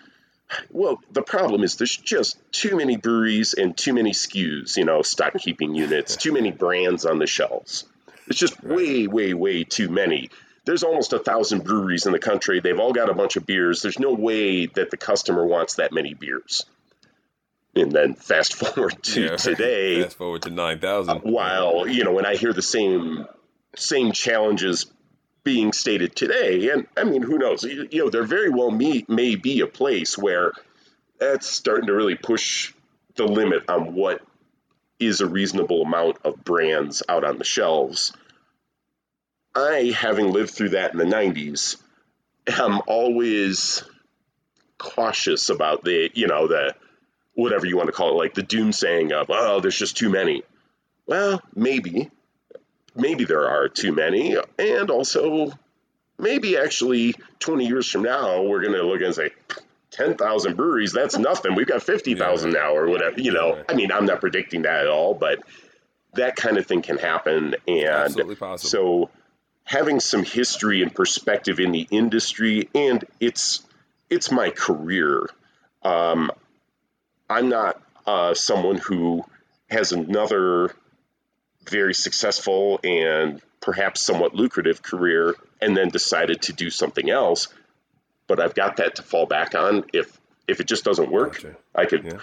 well, 0.70 1.00
the 1.12 1.22
problem 1.22 1.62
is 1.62 1.76
there's 1.76 1.96
just 1.96 2.36
too 2.52 2.76
many 2.76 2.96
breweries 2.96 3.54
and 3.54 3.76
too 3.76 3.94
many 3.94 4.10
SKUs, 4.10 4.76
you 4.76 4.84
know, 4.84 5.02
stock 5.02 5.34
keeping 5.38 5.74
units, 5.74 6.16
too 6.16 6.32
many 6.32 6.50
brands 6.50 7.06
on 7.06 7.18
the 7.18 7.26
shelves. 7.26 7.84
It's 8.26 8.38
just 8.38 8.62
way, 8.62 9.06
way, 9.06 9.34
way 9.34 9.64
too 9.64 9.88
many. 9.88 10.30
There's 10.64 10.82
almost 10.82 11.12
a 11.12 11.18
thousand 11.18 11.64
breweries 11.64 12.06
in 12.06 12.12
the 12.12 12.18
country. 12.18 12.60
They've 12.60 12.78
all 12.78 12.92
got 12.92 13.10
a 13.10 13.14
bunch 13.14 13.36
of 13.36 13.44
beers. 13.46 13.82
There's 13.82 13.98
no 13.98 14.12
way 14.14 14.66
that 14.66 14.90
the 14.90 14.96
customer 14.96 15.46
wants 15.46 15.74
that 15.76 15.92
many 15.92 16.14
beers. 16.14 16.64
And 17.76 17.92
then 17.92 18.14
fast 18.14 18.54
forward 18.56 19.02
to 19.02 19.22
Yeah. 19.22 19.36
today, 19.36 20.02
Fast 20.04 20.16
forward 20.16 20.42
to 20.42 20.50
nine 20.50 20.78
thousand. 20.78 21.18
while 21.20 21.86
you 21.86 22.04
know 22.04 22.12
when 22.12 22.24
I 22.26 22.36
hear 22.36 22.52
the 22.52 22.62
same 22.62 23.26
same 23.76 24.12
challenges 24.12 24.86
being 25.42 25.72
stated 25.74 26.16
today, 26.16 26.70
and 26.70 26.86
I 26.96 27.04
mean 27.04 27.20
who 27.22 27.36
knows? 27.36 27.64
You, 27.64 27.86
you 27.90 28.04
know, 28.04 28.10
there 28.10 28.22
very 28.24 28.48
well 28.48 28.70
may, 28.70 29.04
may 29.08 29.34
be 29.36 29.60
a 29.60 29.66
place 29.66 30.16
where 30.16 30.52
that's 31.18 31.46
starting 31.46 31.86
to 31.88 31.92
really 31.94 32.14
push 32.14 32.72
the 33.16 33.24
limit 33.26 33.64
on 33.68 33.94
what 33.94 34.22
is 34.98 35.20
a 35.20 35.26
reasonable 35.26 35.82
amount 35.82 36.16
of 36.24 36.42
brands 36.44 37.02
out 37.08 37.24
on 37.24 37.36
the 37.38 37.44
shelves. 37.44 38.12
I, 39.54 39.94
having 39.96 40.32
lived 40.32 40.50
through 40.50 40.70
that 40.70 40.92
in 40.92 40.98
the 40.98 41.04
'90s, 41.04 41.76
am 42.46 42.80
always 42.86 43.82
cautious 44.78 45.48
about 45.50 45.84
the 45.84 46.10
you 46.14 46.26
know 46.26 46.46
the 46.48 46.74
whatever 47.34 47.66
you 47.66 47.76
want 47.76 47.88
to 47.88 47.92
call 47.92 48.10
it, 48.10 48.14
like 48.22 48.34
the 48.34 48.42
doomsaying 48.42 49.12
of, 49.12 49.26
oh, 49.28 49.58
there's 49.60 49.76
just 49.78 49.96
too 49.96 50.08
many. 50.08 50.42
Well, 51.06 51.42
maybe. 51.54 52.10
Maybe 52.94 53.24
there 53.24 53.48
are 53.48 53.68
too 53.68 53.92
many. 53.92 54.36
And 54.56 54.88
also, 54.88 55.50
maybe 56.16 56.56
actually 56.56 57.16
20 57.40 57.66
years 57.66 57.90
from 57.90 58.02
now, 58.04 58.42
we're 58.42 58.60
going 58.60 58.74
to 58.74 58.84
look 58.84 59.00
and 59.00 59.12
say, 59.12 59.30
10,000 59.90 60.56
breweries, 60.56 60.92
that's 60.92 61.18
nothing. 61.18 61.56
We've 61.56 61.66
got 61.66 61.82
50,000 61.82 62.52
Yeah. 62.52 62.58
now, 62.60 62.76
or 62.76 62.86
whatever. 62.88 63.20
You 63.20 63.32
know, 63.32 63.56
Yeah. 63.56 63.62
I 63.68 63.74
mean, 63.74 63.90
I'm 63.90 64.06
not 64.06 64.20
predicting 64.20 64.62
that 64.62 64.82
at 64.82 64.86
all, 64.88 65.14
but 65.14 65.40
that 66.14 66.36
kind 66.36 66.56
of 66.56 66.66
thing 66.66 66.82
can 66.82 66.98
happen. 66.98 67.56
And 67.66 67.84
Absolutely 67.88 68.36
possible. 68.36 68.70
so, 68.70 69.10
having 69.74 69.98
some 69.98 70.24
history 70.24 70.82
and 70.82 70.94
perspective 70.94 71.58
in 71.58 71.72
the 71.72 71.86
industry, 71.90 72.68
and 72.74 73.04
it's 73.18 73.66
it's 74.08 74.30
my 74.30 74.50
career. 74.50 75.28
Um, 75.82 76.30
I'm 77.28 77.48
not 77.48 77.82
uh, 78.06 78.34
someone 78.34 78.76
who 78.76 79.24
has 79.68 79.90
another 79.90 80.74
very 81.68 81.94
successful 81.94 82.78
and 82.84 83.42
perhaps 83.60 84.00
somewhat 84.02 84.34
lucrative 84.34 84.82
career 84.82 85.34
and 85.60 85.76
then 85.76 85.88
decided 85.88 86.42
to 86.42 86.52
do 86.52 86.70
something 86.70 87.10
else. 87.10 87.48
But 88.28 88.38
I've 88.38 88.54
got 88.54 88.76
that 88.76 88.96
to 88.96 89.02
fall 89.02 89.26
back 89.26 89.56
on 89.56 89.84
if 89.92 90.20
if 90.46 90.60
it 90.60 90.68
just 90.68 90.84
doesn't 90.84 91.10
work. 91.10 91.34
Gotcha. 91.34 91.56
I 91.74 91.86
could. 91.86 92.04
Yeah. 92.04 92.20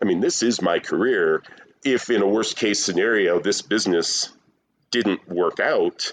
I 0.00 0.06
mean, 0.06 0.20
this 0.20 0.42
is 0.42 0.62
my 0.62 0.78
career. 0.78 1.42
If 1.84 2.08
in 2.08 2.22
a 2.22 2.26
worst 2.26 2.56
case 2.56 2.82
scenario 2.82 3.40
this 3.40 3.60
business 3.60 4.30
didn't 4.90 5.28
work 5.28 5.60
out, 5.60 6.12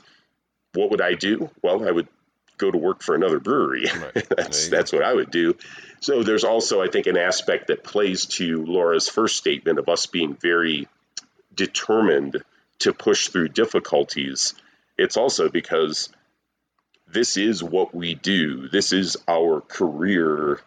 what 0.74 0.92
would 0.92 1.02
I 1.02 1.14
do? 1.14 1.50
Well, 1.62 1.88
I 1.88 1.92
would 1.92 2.08
go 2.58 2.72
to 2.72 2.78
work 2.78 3.02
for 3.02 3.16
another 3.16 3.40
brewery. 3.40 3.86
Right. 3.86 4.28
that's 4.38 4.70
that's 4.70 4.92
what 4.94 5.04
I 5.04 5.14
would 5.14 5.32
do. 5.32 5.56
So 6.00 6.24
there's 6.24 6.44
also, 6.44 6.82
I 6.82 6.88
think, 6.88 7.08
an 7.08 7.18
aspect 7.18 7.68
that 7.68 7.84
plays 7.84 8.26
to 8.38 8.66
Laura's 8.66 9.08
first 9.10 9.38
statement 9.38 9.80
of 9.80 9.88
us 9.90 10.06
being 10.06 10.36
very 10.36 10.88
determined 11.54 12.44
to 12.80 12.94
push 12.94 13.28
through 13.28 13.50
difficulties. 13.50 14.56
It's 14.98 15.18
also 15.18 15.50
because 15.50 16.10
this 17.08 17.38
is 17.38 17.62
what 17.64 17.94
we 17.94 18.14
do. 18.16 18.68
This 18.70 18.94
is 18.94 19.18
our 19.28 19.62
career. 19.62 20.60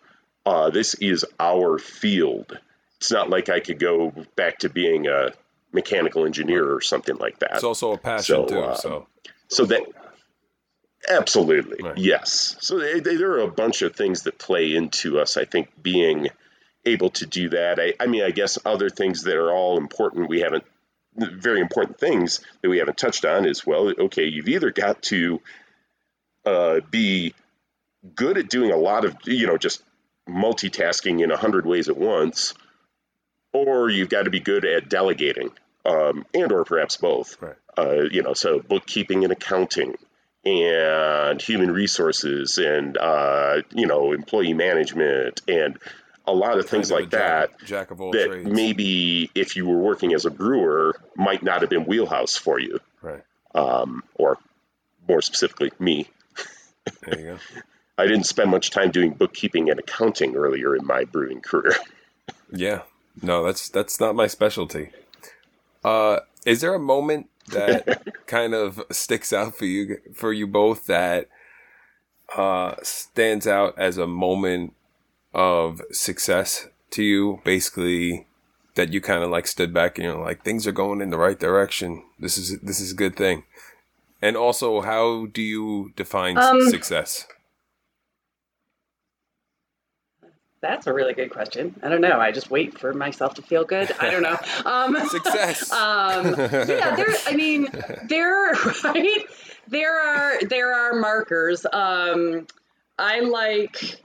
Uh, 0.47 0.71
this 0.71 0.95
is 0.95 1.25
our 1.41 1.79
field. 1.79 2.59
It's 2.99 3.11
not 3.11 3.31
like 3.31 3.49
I 3.49 3.61
could 3.61 3.79
go 3.79 4.13
back 4.37 4.59
to 4.61 4.69
being 4.69 5.07
a 5.07 5.33
mechanical 5.73 6.27
engineer 6.27 6.73
or 6.73 6.81
something 6.81 7.17
like 7.17 7.39
that. 7.41 7.55
It's 7.55 7.65
also 7.65 7.93
a 7.93 7.99
passion 7.99 8.35
So, 8.37 8.47
too. 8.47 8.61
uh, 8.61 8.75
so 8.75 9.07
So 9.49 9.67
that 9.67 9.83
absolutely 11.09 11.79
Right. 11.83 11.99
yes. 11.99 12.57
So 12.61 12.79
they, 12.79 13.01
they, 13.01 13.17
there 13.17 13.33
are 13.33 13.41
a 13.41 13.51
bunch 13.51 13.83
of 13.83 13.95
things 13.95 14.23
that 14.23 14.39
play 14.39 14.75
into 14.75 15.21
us. 15.21 15.37
I 15.37 15.45
think 15.45 15.69
being 15.83 16.29
able 16.85 17.11
to 17.11 17.27
do 17.27 17.49
that. 17.51 17.79
I, 17.79 17.95
I 18.01 18.07
mean, 18.07 18.23
I 18.23 18.31
guess 18.31 18.59
other 18.65 18.91
things 18.91 19.23
that 19.25 19.37
are 19.37 19.51
all 19.51 19.79
important. 19.79 20.29
We 20.29 20.41
haven't 20.41 20.65
very 21.17 21.61
important 21.61 21.99
things 21.99 22.41
that 22.63 22.69
we 22.69 22.79
haven't 22.79 22.99
touched 22.99 23.25
on 23.25 23.47
is 23.47 23.67
well. 23.67 23.93
Okay, 23.99 24.25
you've 24.25 24.49
either 24.49 24.71
got 24.71 25.03
to 25.03 25.41
uh, 26.45 26.81
be 26.91 27.35
good 28.15 28.37
at 28.37 28.49
doing 28.49 28.73
a 28.73 28.77
lot 28.77 29.05
of 29.05 29.17
you 29.25 29.47
know 29.47 29.57
just 29.57 29.83
multitasking 30.29 31.23
in 31.23 31.31
a 31.31 31.37
hundred 31.37 31.67
ways 31.67 31.89
at 31.89 31.97
once, 31.97 32.55
or 33.53 33.89
you've 33.91 34.09
got 34.09 34.25
to 34.25 34.31
be 34.31 34.41
good 34.41 34.65
at 34.65 34.89
delegating, 34.89 35.51
um, 35.85 36.27
and 36.35 36.53
or 36.53 36.65
perhaps 36.65 36.97
both 36.97 37.41
right. 37.41 37.57
Uh, 37.77 38.03
you 38.11 38.23
know, 38.23 38.35
so 38.35 38.61
bookkeeping 38.61 39.25
and 39.25 39.33
accounting 39.33 39.97
and 40.45 41.41
human 41.41 41.71
resources 41.71 42.59
and, 42.59 42.97
uh, 42.99 43.63
you 43.73 43.87
know, 43.87 44.13
employee 44.13 44.53
management 44.55 45.41
and 45.49 45.79
a 46.27 46.33
lot 46.33 46.59
of 46.59 46.69
things 46.69 46.91
of 46.91 46.99
like 47.01 47.11
jack, 47.11 47.51
that 47.59 47.67
Jack 47.67 47.91
of 47.91 48.01
all 48.01 48.13
that 48.13 48.27
trades. 48.29 48.51
maybe 48.51 49.31
if 49.35 49.57
you 49.57 49.67
were 49.67 49.79
working 49.79 50.15
as 50.15 50.25
a 50.25 50.31
brewer 50.31 50.95
might 51.17 51.43
not 51.43 51.61
have 51.61 51.71
been 51.71 51.85
wheelhouse 51.85 52.37
for 52.37 52.59
you 52.59 52.79
Right. 53.03 53.23
um, 53.55 54.03
or 54.15 54.39
more 55.07 55.21
specifically 55.21 55.71
me 55.79 56.09
There 57.03 57.19
you 57.21 57.27
go. 57.27 57.39
i 57.99 58.07
didn't 58.07 58.25
spend 58.25 58.51
much 58.51 58.71
time 58.71 58.91
doing 58.91 59.13
bookkeeping 59.13 59.69
and 59.71 59.79
accounting 59.79 60.35
earlier 60.35 60.75
in 60.75 60.87
my 60.87 61.05
brewing 61.05 61.41
career 61.43 61.77
Yeah. 62.53 62.83
No, 63.23 63.45
that's 63.45 63.69
that's 63.69 64.01
not 64.01 64.15
my 64.15 64.27
specialty. 64.27 64.91
Uh 65.85 66.21
is 66.45 66.61
there 66.61 66.75
a 66.75 66.79
moment 66.79 67.29
that 67.49 68.05
kind 68.27 68.55
of 68.55 68.83
sticks 68.91 69.33
out 69.33 69.57
for 69.57 69.65
you 69.67 69.99
for 70.15 70.33
you 70.33 70.47
both 70.47 70.87
that 70.87 71.29
uh 72.37 72.75
stands 72.83 73.47
out 73.47 73.79
as 73.79 73.99
a 73.99 74.07
moment 74.07 74.75
of 75.33 75.83
success 75.91 76.69
to 76.91 77.03
you? 77.03 77.41
Basically 77.45 78.27
that 78.75 78.93
you 78.93 79.01
kind 79.01 79.23
of 79.23 79.31
like 79.31 79.47
stood 79.47 79.73
back 79.73 79.99
and 79.99 80.05
you're 80.05 80.19
like 80.19 80.43
things 80.43 80.67
are 80.67 80.73
going 80.73 81.01
in 81.01 81.11
the 81.11 81.19
right 81.19 81.39
direction. 81.39 82.05
This 82.19 82.37
is 82.39 82.59
this 82.61 82.81
is 82.81 82.93
a 82.93 82.97
good 82.97 83.17
thing. 83.17 83.45
And 84.21 84.37
also 84.37 84.81
how 84.81 85.27
do 85.27 85.43
you 85.43 85.93
define 85.97 86.39
Um, 86.39 86.69
success 86.71 87.27
That's 90.65 90.87
a 90.87 90.95
really 90.95 91.13
good 91.13 91.29
question. 91.29 91.79
I 91.83 91.91
don't 91.91 92.01
know. 92.01 92.19
I 92.19 92.33
just 92.33 92.51
wait 92.51 92.79
for 92.79 92.95
myself 92.95 93.35
to 93.35 93.43
feel 93.43 93.65
good. 93.65 93.93
I 94.01 94.11
don't 94.11 94.23
know. 94.23 94.39
Um, 94.65 94.97
Success. 95.09 95.71
um, 95.73 96.35
yeah, 96.39 96.97
there. 96.97 97.15
I 97.27 97.37
mean, 97.37 97.69
there. 98.09 98.55
Right. 98.83 99.27
There 99.69 100.01
are 100.01 100.41
there 100.41 100.73
are 100.73 100.95
markers. 100.95 101.67
Um, 101.71 102.47
I 102.99 103.21
like. 103.21 104.01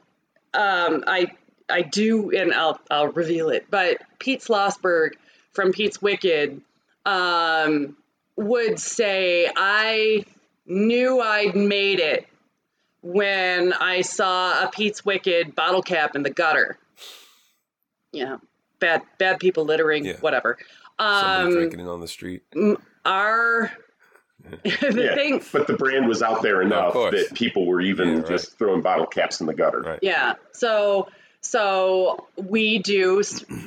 Um, 0.53 1.05
I 1.07 1.31
I 1.69 1.81
do, 1.81 2.31
and 2.31 2.53
I'll 2.53 2.79
I'll 2.91 3.07
reveal 3.07 3.49
it. 3.49 3.67
But 3.69 4.01
Pete 4.19 4.41
Slosberg 4.41 5.11
from 5.53 5.71
Pete's 5.71 6.01
Wicked 6.01 6.61
um, 7.05 7.95
would 8.35 8.79
say, 8.79 9.49
"I 9.55 10.25
knew 10.65 11.21
I'd 11.21 11.55
made 11.55 12.01
it 12.01 12.27
when 13.01 13.73
I 13.73 14.01
saw 14.01 14.63
a 14.63 14.69
Pete's 14.71 15.05
Wicked 15.05 15.55
bottle 15.55 15.81
cap 15.81 16.15
in 16.15 16.23
the 16.23 16.29
gutter. 16.29 16.77
You 18.11 18.25
know, 18.25 18.41
bad 18.79 19.01
bad 19.17 19.39
people 19.39 19.65
littering, 19.65 20.05
Yeah. 20.05 20.13
whatever. 20.19 20.57
Somebody 20.99 21.43
Um, 21.47 21.51
drinking 21.53 21.79
it 21.81 21.87
on 21.87 22.01
the 22.01 22.07
street. 22.07 22.43
our 23.05 23.71
the 24.63 25.03
yeah, 25.03 25.15
thing 25.15 25.43
but 25.51 25.67
the 25.67 25.73
brand 25.73 26.07
was 26.07 26.21
out 26.23 26.41
there 26.41 26.61
enough 26.61 26.93
course. 26.93 27.13
that 27.13 27.35
people 27.35 27.65
were 27.65 27.81
even 27.81 28.07
Yeah, 28.09 28.15
right. 28.19 28.27
just 28.27 28.57
throwing 28.57 28.81
bottle 28.81 29.05
caps 29.05 29.41
in 29.41 29.47
the 29.47 29.53
gutter. 29.53 29.81
Right. 29.81 29.99
Yeah. 30.01 30.33
So 30.53 31.07
so 31.41 32.27
we 32.35 32.79
do 32.79 33.21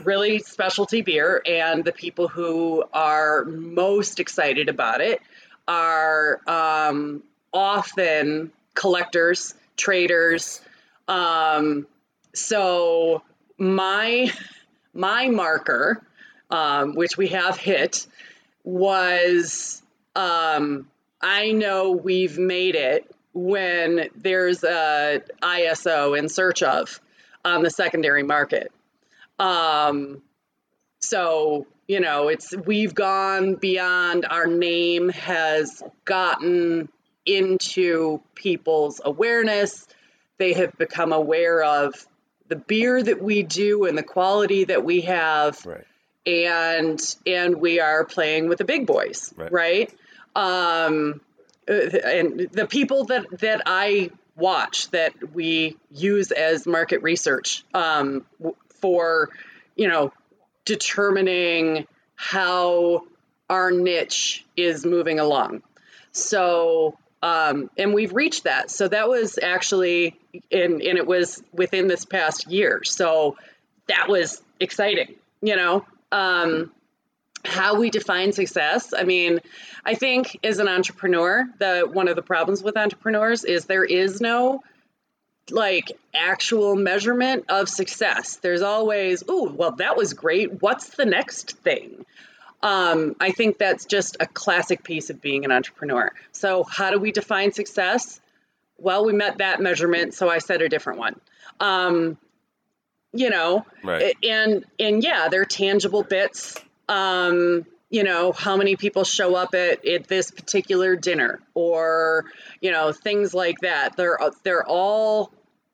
really 0.05 0.41
specialty 0.41 1.01
beer, 1.03 1.41
and 1.47 1.85
the 1.85 1.93
people 1.93 2.29
who 2.29 2.85
are 2.93 3.45
most 3.47 4.21
excited 4.21 4.69
about 4.69 5.01
it 5.01 5.21
are 5.69 6.41
um, 6.47 7.23
often 7.53 8.53
collectors, 8.75 9.55
traders. 9.77 10.61
Um, 11.09 11.87
so 12.35 13.23
my 13.59 14.33
my 14.95 15.29
marker, 15.29 16.03
um, 16.51 16.95
which 16.95 17.17
we 17.17 17.29
have 17.29 17.57
hit, 17.57 18.07
was 18.65 19.83
um, 20.15 20.89
I 21.21 21.53
know 21.53 21.93
we've 21.93 22.39
made 22.39 22.75
it 22.75 23.11
when 23.33 24.09
there's 24.15 24.63
a 24.65 25.23
ISO 25.43 26.19
in 26.19 26.29
search 26.29 26.63
of 26.63 27.01
on 27.45 27.63
the 27.63 27.71
secondary 27.71 28.23
market. 28.23 28.71
Um, 29.39 30.23
so 31.01 31.67
you 31.89 32.01
know, 32.01 32.29
it's 32.29 32.57
we've 32.57 32.95
gone 32.95 33.57
beyond 33.57 34.27
our 34.29 34.47
name 34.47 35.09
has 35.11 35.83
gotten 36.05 36.89
into 37.27 38.21
people's 38.35 39.01
awareness. 39.05 39.87
They 40.39 40.55
have 40.55 40.77
become 40.77 41.13
aware 41.13 41.63
of 41.63 41.95
the 42.49 42.57
beer 42.57 43.03
that 43.03 43.23
we 43.23 43.43
do 43.43 43.85
and 43.85 43.97
the 43.97 44.03
quality 44.03 44.65
that 44.65 44.85
we 44.85 45.03
have 45.03 45.65
Right. 45.65 45.85
and 46.27 47.17
and 47.27 47.57
we 47.57 47.81
are 47.81 48.05
playing 48.05 48.49
with 48.49 48.59
the 48.59 48.65
big 48.65 48.87
boys 48.87 49.33
Right. 49.37 49.53
right, 49.53 49.95
um 50.37 51.21
and 51.67 52.49
the 52.53 52.67
people 52.69 53.05
that 53.05 53.25
that 53.39 53.63
i 53.67 54.11
watch 54.37 54.91
that 54.91 55.15
we 55.33 55.77
use 55.91 56.31
as 56.33 56.67
market 56.67 57.03
research 57.03 57.65
um 57.73 58.27
for 58.81 59.31
you 59.77 59.89
know 59.89 60.13
determining 60.65 61.87
how 62.17 63.05
our 63.49 63.71
niche 63.71 64.45
is 64.57 64.85
moving 64.85 65.19
along 65.21 65.63
so 66.13 66.99
um, 67.23 67.71
and 67.79 67.95
we've 67.95 68.13
reached 68.13 68.45
that. 68.45 68.71
So 68.71 68.89
that 68.89 69.09
was 69.09 69.39
actually 69.43 70.19
and 70.51 70.83
and 70.83 70.99
it 70.99 71.07
was 71.07 71.43
within 71.53 71.89
this 71.89 72.05
past 72.05 72.51
year. 72.51 72.83
So 72.85 73.37
that 73.89 74.09
was 74.09 74.43
exciting 74.61 75.15
you 75.43 75.57
know? 75.57 75.85
Um, 76.11 76.71
how 77.45 77.75
we 77.75 77.91
define 77.91 78.31
success 78.31 78.95
i 78.97 79.03
mean 79.03 79.41
i 79.85 79.97
think 79.97 80.39
as 80.45 80.61
an 80.61 80.69
entrepreneur 80.69 81.45
the 81.59 81.91
one 81.93 82.07
of 82.07 82.15
the 82.15 82.23
problems 82.23 82.63
with 82.63 82.77
entrepreneurs 82.77 83.43
is 83.43 83.65
there 83.65 83.85
is 83.85 84.21
no 84.21 84.63
like 85.51 85.91
actual 86.15 86.77
measurement 86.77 87.47
of 87.49 87.69
success. 87.69 88.37
There's 88.37 88.63
always 88.63 89.25
oh 89.29 89.51
well 89.51 89.73
that 89.73 89.97
was 89.97 90.15
great. 90.15 90.63
What's 90.63 90.91
the 90.91 91.05
next 91.05 91.57
thing 91.59 92.07
um, 92.63 93.17
I 93.21 93.33
think 93.33 93.59
that's 93.59 93.85
just 93.87 94.17
a 94.21 94.27
classic 94.27 94.85
piece 94.85 95.11
of 95.11 95.21
being 95.21 95.45
an 95.45 95.53
entrepreneur. 95.53 96.13
So, 96.33 96.65
how 96.65 96.91
do 96.91 96.99
we 96.99 97.13
define 97.13 97.53
success? 97.53 98.21
Well, 98.79 99.05
we 99.05 99.13
met 99.13 99.39
that 99.39 99.61
measurement, 99.61 100.15
so 100.15 100.29
I 100.29 100.39
said 100.39 100.63
a 100.63 100.69
different 100.69 100.99
one. 100.99 101.21
Um, 101.61 102.19
you 103.13 103.31
know, 103.31 103.65
Right. 103.83 104.17
and 104.23 104.65
and 104.79 105.03
yeah, 105.03 105.29
they're 105.29 105.45
tangible 105.45 106.03
bits. 106.03 106.57
Um, 106.89 107.67
you 107.91 108.05
know, 108.05 108.33
how 108.33 108.57
many 108.57 108.75
people 108.77 109.05
show 109.05 109.35
up 109.35 109.55
at, 109.55 109.87
at 109.87 110.09
this 110.09 110.31
particular 110.31 110.97
dinner, 110.97 111.41
or 111.55 112.25
you 112.61 112.71
know, 112.71 112.93
things 112.93 113.35
like 113.35 113.59
that. 113.61 113.97
They're 113.97 114.19
they're 114.45 114.67
all 114.67 115.31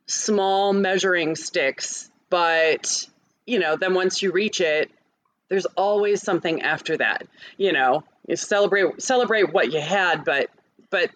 small 0.07 0.73
measuring 0.73 1.37
sticks, 1.37 2.11
but 2.29 3.07
you 3.47 3.59
know, 3.61 3.77
then 3.77 3.95
once 3.95 4.21
you 4.21 4.33
reach 4.33 4.61
it, 4.61 4.91
there's 5.49 5.67
always 5.77 6.23
something 6.23 6.63
after 6.63 6.97
that. 6.97 7.27
You 7.57 7.73
know, 7.73 8.05
you 8.27 8.37
celebrate 8.37 9.01
celebrate 9.03 9.53
what 9.53 9.73
you 9.73 9.81
had, 9.81 10.25
but 10.25 10.51
but 10.91 11.11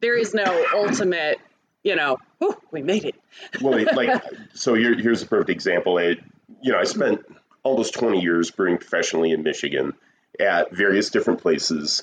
there 0.00 0.16
is 0.16 0.34
no 0.34 0.64
ultimate. 0.74 1.38
You 1.82 1.94
know, 1.94 2.18
whew, 2.38 2.56
we 2.72 2.82
made 2.82 3.04
it. 3.04 3.14
well, 3.60 3.78
like, 3.94 4.20
so 4.54 4.74
here, 4.74 4.96
here's 4.98 5.22
a 5.22 5.26
perfect 5.26 5.50
example. 5.50 5.98
I, 5.98 6.16
you 6.60 6.72
know, 6.72 6.78
I 6.78 6.84
spent 6.84 7.24
almost 7.62 7.94
20 7.94 8.20
years 8.20 8.50
brewing 8.50 8.78
professionally 8.78 9.30
in 9.30 9.44
Michigan 9.44 9.92
at 10.40 10.74
various 10.74 11.10
different 11.10 11.42
places. 11.42 12.02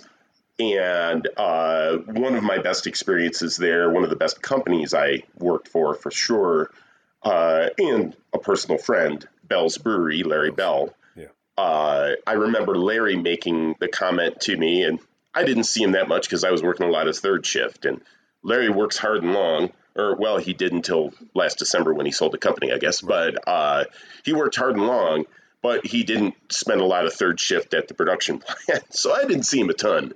And 0.58 1.28
uh, 1.36 1.98
one 1.98 2.36
of 2.36 2.44
my 2.44 2.60
best 2.60 2.88
experiences 2.88 3.58
there, 3.58 3.90
one 3.90 4.04
of 4.04 4.10
the 4.10 4.16
best 4.16 4.42
companies 4.42 4.94
I 4.94 5.24
worked 5.38 5.68
for, 5.68 5.96
for 5.96 6.12
sure, 6.12 6.70
uh, 7.24 7.70
and 7.78 8.16
a 8.34 8.40
personal 8.40 8.78
friend, 8.78 9.28
Bell's 9.44 9.78
Brewery, 9.78 10.24
Larry 10.24 10.52
Bell. 10.52 10.94
Uh, 11.58 12.12
I 12.26 12.34
remember 12.34 12.76
Larry 12.76 13.16
making 13.16 13.76
the 13.80 13.88
comment 13.88 14.42
to 14.42 14.58
me, 14.58 14.84
and 14.84 15.00
I 15.34 15.44
didn't 15.44 15.66
see 15.66 15.84
him 15.84 15.92
that 15.92 16.08
much 16.08 16.24
because 16.24 16.44
I 16.44 16.52
was 16.52 16.64
working 16.64 16.88
a 16.88 16.92
lot 16.92 17.08
of 17.08 17.18
third 17.18 17.46
shift. 17.46 17.86
And 17.86 18.02
Larry 18.42 18.70
works 18.70 18.98
hard 18.98 19.24
and 19.24 19.34
long, 19.34 19.72
or 19.96 20.16
well, 20.16 20.38
he 20.38 20.54
did 20.54 20.74
until 20.74 21.14
last 21.34 21.60
December 21.60 21.94
when 21.94 22.06
he 22.06 22.12
sold 22.12 22.34
the 22.34 22.38
company, 22.38 22.72
I 22.72 22.78
guess. 22.78 23.02
But 23.02 23.48
uh, 23.48 23.86
he 24.24 24.34
worked 24.34 24.56
hard 24.56 24.76
and 24.76 24.88
long, 24.88 25.26
but 25.62 25.86
he 25.86 26.04
didn't 26.04 26.36
spend 26.52 26.82
a 26.82 26.86
lot 26.86 27.06
of 27.06 27.14
third 27.14 27.40
shift 27.40 27.74
at 27.74 27.88
the 27.88 27.94
production 27.94 28.40
plant, 28.68 28.94
so 28.94 29.14
I 29.14 29.26
didn't 29.26 29.44
see 29.44 29.60
him 29.60 29.70
a 29.70 29.74
ton. 29.74 30.14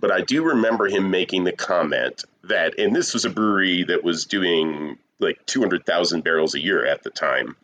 But 0.00 0.12
I 0.12 0.20
do 0.20 0.44
remember 0.44 0.86
him 0.86 1.10
making 1.10 1.44
the 1.44 1.52
comment 1.52 2.24
that, 2.44 2.78
and 2.78 2.94
this 2.94 3.14
was 3.14 3.24
a 3.24 3.30
brewery 3.30 3.84
that 3.84 4.04
was 4.04 4.26
doing 4.26 4.96
like 5.18 5.44
200,000 5.46 6.22
barrels 6.22 6.54
a 6.54 6.60
year 6.60 6.86
at 6.86 7.02
the 7.02 7.10
time, 7.10 7.56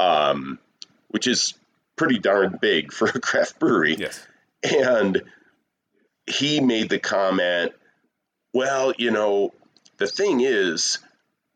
um, 0.00 0.58
which 1.08 1.26
is 1.26 1.54
pretty 1.98 2.18
darn 2.18 2.58
big 2.60 2.92
for 2.92 3.08
a 3.08 3.20
craft 3.20 3.58
brewery. 3.58 3.96
Yes. 3.98 4.26
And 4.62 5.22
he 6.26 6.60
made 6.60 6.88
the 6.88 6.98
comment, 6.98 7.72
well, 8.54 8.94
you 8.96 9.10
know, 9.10 9.52
the 9.98 10.06
thing 10.06 10.40
is, 10.40 10.98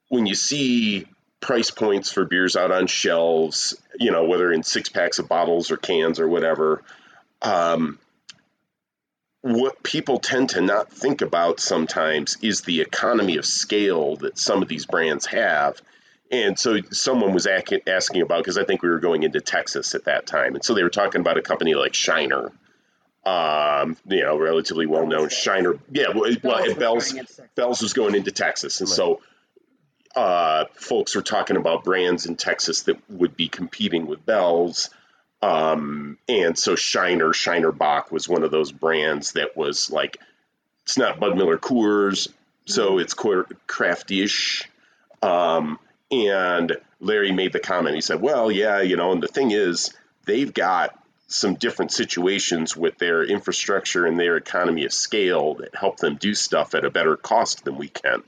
when 0.08 0.26
you 0.26 0.34
see 0.34 1.06
price 1.40 1.70
points 1.70 2.12
for 2.12 2.24
beers 2.24 2.56
out 2.56 2.70
on 2.70 2.86
shelves, 2.86 3.74
you 3.98 4.10
know, 4.10 4.24
whether 4.24 4.52
in 4.52 4.62
six 4.62 4.88
packs 4.88 5.18
of 5.18 5.28
bottles 5.28 5.70
or 5.70 5.76
cans 5.76 6.20
or 6.20 6.28
whatever, 6.28 6.82
um, 7.40 7.98
what 9.40 9.82
people 9.82 10.20
tend 10.20 10.50
to 10.50 10.60
not 10.60 10.92
think 10.92 11.20
about 11.20 11.58
sometimes 11.60 12.36
is 12.42 12.62
the 12.62 12.80
economy 12.80 13.36
of 13.38 13.44
scale 13.44 14.16
that 14.16 14.38
some 14.38 14.62
of 14.62 14.68
these 14.68 14.86
brands 14.86 15.26
have. 15.26 15.82
And 16.32 16.58
so 16.58 16.80
someone 16.90 17.34
was 17.34 17.46
asking 17.46 18.22
about, 18.22 18.38
because 18.38 18.56
I 18.56 18.64
think 18.64 18.82
we 18.82 18.88
were 18.88 19.00
going 19.00 19.22
into 19.22 19.42
Texas 19.42 19.94
at 19.94 20.06
that 20.06 20.26
time. 20.26 20.54
And 20.54 20.64
so 20.64 20.72
they 20.72 20.82
were 20.82 20.88
talking 20.88 21.20
about 21.20 21.36
a 21.36 21.42
company 21.42 21.74
like 21.74 21.92
Shiner, 21.92 22.50
um, 23.26 23.98
you 24.08 24.22
know, 24.22 24.38
relatively 24.38 24.86
well 24.86 25.06
known. 25.06 25.28
Shiner, 25.28 25.78
yeah, 25.90 26.06
well, 26.14 26.34
Bell's 26.36 26.66
and 26.66 26.68
was 26.68 26.74
Bell's, 26.78 27.12
going 27.12 27.18
into 27.18 27.34
Texas. 27.34 27.46
Bell's 27.54 27.82
was 27.82 27.92
going 27.92 28.14
into 28.14 28.30
Texas. 28.32 28.80
And 28.80 28.88
so 28.88 29.20
uh, 30.16 30.64
folks 30.74 31.14
were 31.14 31.22
talking 31.22 31.58
about 31.58 31.84
brands 31.84 32.24
in 32.24 32.36
Texas 32.36 32.84
that 32.84 32.96
would 33.10 33.36
be 33.36 33.48
competing 33.48 34.06
with 34.06 34.24
Bell's. 34.24 34.88
Um, 35.42 36.16
and 36.30 36.58
so 36.58 36.76
Shiner, 36.76 37.34
Shiner 37.34 37.72
Bock 37.72 38.10
was 38.10 38.26
one 38.26 38.42
of 38.42 38.50
those 38.50 38.72
brands 38.72 39.32
that 39.32 39.54
was 39.54 39.90
like, 39.90 40.16
it's 40.84 40.96
not 40.96 41.20
Bud 41.20 41.36
Miller 41.36 41.58
Coors, 41.58 42.28
so 42.64 42.98
it's 42.98 43.12
quite 43.12 43.44
crafty-ish. 43.66 44.68
Um, 45.20 45.78
and 46.12 46.76
Larry 47.00 47.32
made 47.32 47.52
the 47.52 47.60
comment. 47.60 47.94
He 47.94 48.00
said, 48.00 48.20
"Well, 48.20 48.50
yeah, 48.50 48.80
you 48.80 48.96
know, 48.96 49.12
and 49.12 49.22
the 49.22 49.28
thing 49.28 49.50
is, 49.50 49.92
they've 50.26 50.52
got 50.52 50.96
some 51.26 51.54
different 51.54 51.90
situations 51.90 52.76
with 52.76 52.98
their 52.98 53.24
infrastructure 53.24 54.06
and 54.06 54.20
their 54.20 54.36
economy 54.36 54.84
of 54.84 54.92
scale 54.92 55.54
that 55.54 55.74
help 55.74 55.96
them 55.96 56.16
do 56.16 56.34
stuff 56.34 56.74
at 56.74 56.84
a 56.84 56.90
better 56.90 57.16
cost 57.16 57.64
than 57.64 57.76
we 57.76 57.88
can." 57.88 58.22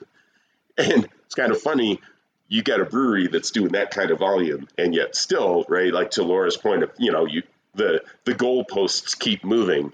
And 0.77 1.09
it's 1.27 1.35
kind 1.35 1.53
of 1.53 1.61
funny. 1.61 2.01
You 2.49 2.63
got 2.63 2.81
a 2.81 2.85
brewery 2.85 3.29
that's 3.29 3.51
doing 3.53 3.73
that 3.73 3.91
kind 3.91 4.11
of 4.11 4.19
volume, 4.19 4.69
and 4.77 4.95
yet 4.95 5.15
still, 5.15 5.65
right? 5.69 5.93
Like 5.93 6.13
to 6.13 6.23
Laura's 6.23 6.57
point 6.57 6.83
of, 6.83 6.91
you 6.99 7.13
know, 7.13 7.27
you 7.27 7.43
the 7.75 8.03
the 8.25 8.35
goalposts 8.35 9.19
keep 9.19 9.45
moving 9.45 9.93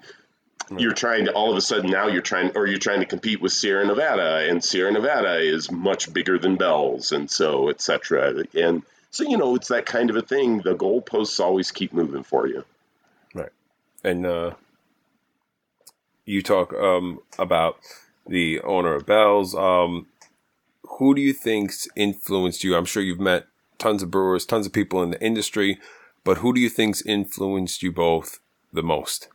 you're 0.79 0.93
trying 0.93 1.25
to 1.25 1.33
all 1.33 1.51
of 1.51 1.57
a 1.57 1.61
sudden 1.61 1.91
now 1.91 2.07
you're 2.07 2.23
trying 2.23 2.53
or 2.55 2.67
you're 2.67 2.79
trying 2.79 3.01
to 3.01 3.07
compete 3.07 3.41
with 3.41 3.53
Sierra 3.53 3.85
Nevada 3.85 4.49
and 4.49 4.63
Sierra 4.63 4.93
Nevada 4.93 5.39
is 5.39 5.71
much 5.71 6.13
bigger 6.13 6.39
than 6.39 6.57
Bell's 6.57 7.13
and 7.13 7.31
so 7.31 7.69
etc. 7.69 8.45
And 8.55 8.83
so 9.11 9.25
you 9.25 9.37
know 9.37 9.57
it's 9.57 9.69
that 9.69 9.87
kind 9.87 10.11
of 10.11 10.17
a 10.17 10.23
thing. 10.23 10.59
The 10.59 10.75
goalposts 10.75 11.41
always 11.41 11.73
keep 11.73 11.93
moving 11.93 12.23
for 12.23 12.47
you. 12.47 12.65
Right. 13.35 13.51
And 14.05 14.25
uh, 14.25 14.53
you 16.25 16.43
talk 16.43 16.73
um, 16.75 17.21
about 17.39 17.79
the 18.27 18.61
owner 18.61 18.95
of 18.95 19.07
Bell's. 19.07 19.55
Um, 19.55 20.07
who 20.99 21.15
do 21.15 21.21
you 21.21 21.33
think's 21.33 21.89
influenced 21.97 22.63
you? 22.63 22.77
I'm 22.77 22.85
sure 22.85 23.03
you've 23.03 23.21
met 23.21 23.47
tons 23.79 24.03
of 24.03 24.11
brewers, 24.11 24.47
tons 24.47 24.67
of 24.67 24.73
people 24.73 25.03
in 25.03 25.11
the 25.11 25.23
industry, 25.23 25.79
but 26.23 26.39
who 26.39 26.53
do 26.53 26.61
you 26.61 26.69
think's 26.69 27.03
influenced 27.03 27.83
you 27.83 27.91
both 27.91 28.39
the 28.73 28.83
most? 28.83 29.29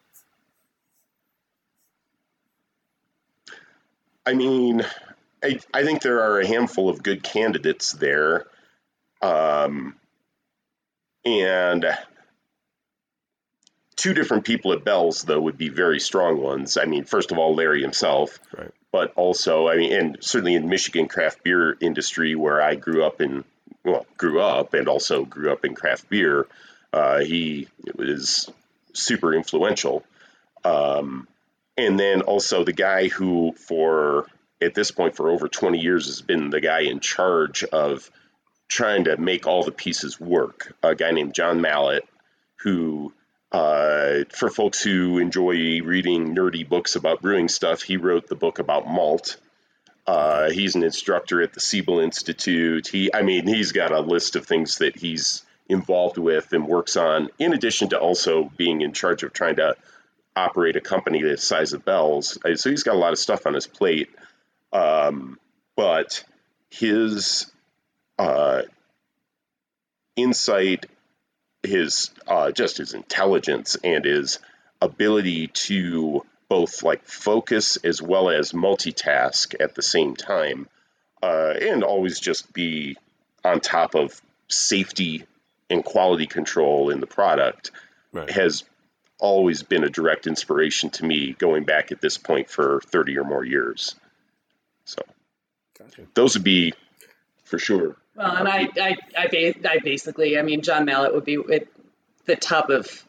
I 4.26 4.34
mean, 4.34 4.84
I, 5.44 5.60
I 5.74 5.84
think 5.84 6.02
there 6.02 6.22
are 6.22 6.40
a 6.40 6.48
handful 6.48 6.90
of 6.90 7.04
good 7.04 7.24
candidates 7.24 7.92
there. 7.92 8.46
Um, 9.22 9.96
and 11.24 11.86
two 13.96 14.14
different 14.14 14.46
people 14.46 14.74
at 14.74 14.84
Bell's, 14.84 15.24
though, 15.24 15.42
would 15.42 15.58
be 15.58 15.70
very 15.70 16.00
strong 16.00 16.42
ones. 16.42 16.78
I 16.78 16.86
mean, 16.86 17.06
first 17.06 17.32
of 17.32 17.38
all, 17.38 17.56
Larry 17.56 17.82
himself, 17.82 18.40
right. 18.58 18.72
but 18.92 19.14
also, 19.16 19.68
I 19.68 19.78
mean, 19.78 19.94
and 19.94 20.18
certainly 20.22 20.56
in 20.56 20.70
Michigan 20.70 21.08
craft 21.08 21.44
beer 21.44 21.78
industry, 21.80 22.36
where 22.36 22.62
I 22.62 22.76
grew 22.76 23.04
up 23.04 23.22
in, 23.22 23.44
well, 23.84 24.06
grew 24.18 24.42
up 24.42 24.74
and 24.74 24.88
also 24.88 25.26
grew 25.26 25.52
up 25.52 25.66
in 25.66 25.76
craft 25.76 26.10
beer, 26.10 26.48
uh, 26.94 27.20
he 27.20 27.68
was 27.96 28.52
super 28.94 29.34
influential. 29.34 30.04
Um, 30.64 31.28
and 31.78 32.00
then 32.00 32.22
also 32.22 32.64
the 32.64 32.74
guy 32.74 33.08
who, 33.08 33.54
for 33.54 34.28
at 34.62 34.74
this 34.74 34.92
point, 34.92 35.16
for 35.16 35.30
over 35.30 35.48
20 35.48 35.80
years, 35.80 36.08
has 36.08 36.22
been 36.22 36.50
the 36.50 36.62
guy 36.62 36.82
in 36.82 37.00
charge 37.00 37.64
of 37.64 38.10
trying 38.68 39.06
to 39.06 39.18
make 39.18 39.46
all 39.46 39.64
the 39.64 39.72
pieces 39.72 40.20
work. 40.20 40.76
A 40.82 40.96
guy 40.96 41.12
named 41.12 41.34
John 41.34 41.62
Mallett, 41.62 42.08
who 42.60 43.14
uh, 43.52 44.26
for 44.32 44.50
folks 44.50 44.82
who 44.82 45.18
enjoy 45.18 45.82
reading 45.82 46.36
nerdy 46.36 46.68
books 46.68 46.96
about 46.96 47.22
brewing 47.22 47.48
stuff, 47.48 47.82
he 47.82 47.98
wrote 47.98 48.28
the 48.28 48.36
book 48.36 48.60
about 48.60 48.88
malt. 48.88 49.38
Uh, 50.08 50.50
he's 50.50 50.76
an 50.76 50.84
instructor 50.84 51.42
at 51.42 51.54
the 51.54 51.60
Siebel 51.60 52.00
Institute. 52.00 52.88
He, 52.88 53.14
I 53.14 53.22
mean, 53.22 53.48
he's 53.48 53.72
got 53.72 53.92
a 53.92 54.02
list 54.02 54.36
of 54.36 54.46
things 54.46 54.80
that 54.80 54.98
he's 54.98 55.44
involved 55.68 56.18
with 56.18 56.54
and 56.54 56.68
works 56.68 56.96
on, 56.96 57.30
in 57.40 57.54
addition 57.54 57.90
to 57.90 58.00
also 58.00 58.52
being 58.58 58.82
in 58.82 58.94
charge 58.94 59.24
of 59.24 59.34
trying 59.34 59.56
to 59.56 59.76
operate 60.36 60.76
a 60.76 60.82
company 60.82 61.22
the 61.22 61.38
size 61.38 61.74
of 61.74 61.86
Bell's. 61.86 62.38
So 62.56 62.70
he's 62.70 62.84
got 62.84 62.96
a 62.96 63.00
lot 63.00 63.14
of 63.14 63.20
stuff 63.20 63.46
on 63.46 63.54
his 63.54 63.68
plate. 63.68 64.10
Um, 64.74 65.40
but 65.76 66.24
his 66.70 67.52
uh, 68.18 68.64
insight 70.16 70.86
his 71.66 72.12
uh, 72.28 72.52
just 72.52 72.78
his 72.78 72.94
intelligence 72.94 73.76
and 73.84 74.06
his 74.06 74.40
ability 74.82 75.48
to 75.48 76.26
both 76.48 76.84
like 76.84 77.04
focus 77.06 77.78
as 77.78 78.02
well 78.02 78.30
as 78.30 78.52
multitask 78.52 79.56
at 79.60 79.76
the 79.76 79.82
same 79.82 80.16
time 80.16 80.68
uh, 81.24 81.54
and 81.60 81.84
always 81.84 82.20
just 82.20 82.54
be 82.54 82.98
on 83.44 83.60
top 83.60 83.96
of 83.96 84.22
safety 84.48 85.26
and 85.70 85.84
quality 85.84 86.28
control 86.28 86.90
in 86.90 87.00
the 87.00 87.08
product 87.08 87.72
right. 88.12 88.30
has 88.30 88.64
always 89.20 89.64
been 89.64 89.84
a 89.84 89.90
direct 89.90 90.28
inspiration 90.28 90.90
to 90.90 91.06
me 91.06 91.34
going 91.34 91.64
back 91.64 91.92
at 91.92 92.02
this 92.02 92.18
point 92.18 92.50
for 92.50 92.82
30 92.82 93.18
or 93.18 93.24
more 93.24 93.44
years 93.44 93.96
so 94.84 95.02
gotcha. 95.78 96.04
those 96.14 96.36
would 96.36 96.44
be 96.44 96.74
for 97.44 97.60
sure 97.60 97.96
well, 98.16 98.34
and 98.34 98.48
I, 98.48 98.70
I, 98.80 98.96
I, 99.18 99.54
I 99.70 99.80
basically, 99.80 100.40
I 100.40 100.42
mean, 100.42 100.62
John 100.62 100.86
Mallett 100.86 101.14
would 101.14 101.26
be 101.26 101.38
at 101.52 101.68
the 102.26 102.38
top 102.38 102.70
of 102.70 103.04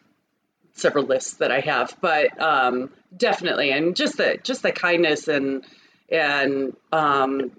several 0.75 1.07
lists 1.07 1.35
that 1.35 1.53
I 1.53 1.61
have, 1.61 1.97
but 2.01 2.41
um, 2.41 2.91
definitely, 3.17 3.71
and 3.71 3.95
just 3.95 4.17
the 4.17 4.39
just 4.43 4.63
the 4.63 4.73
kindness 4.73 5.29
and 5.29 5.65
and 6.09 6.77
um, 6.93 7.53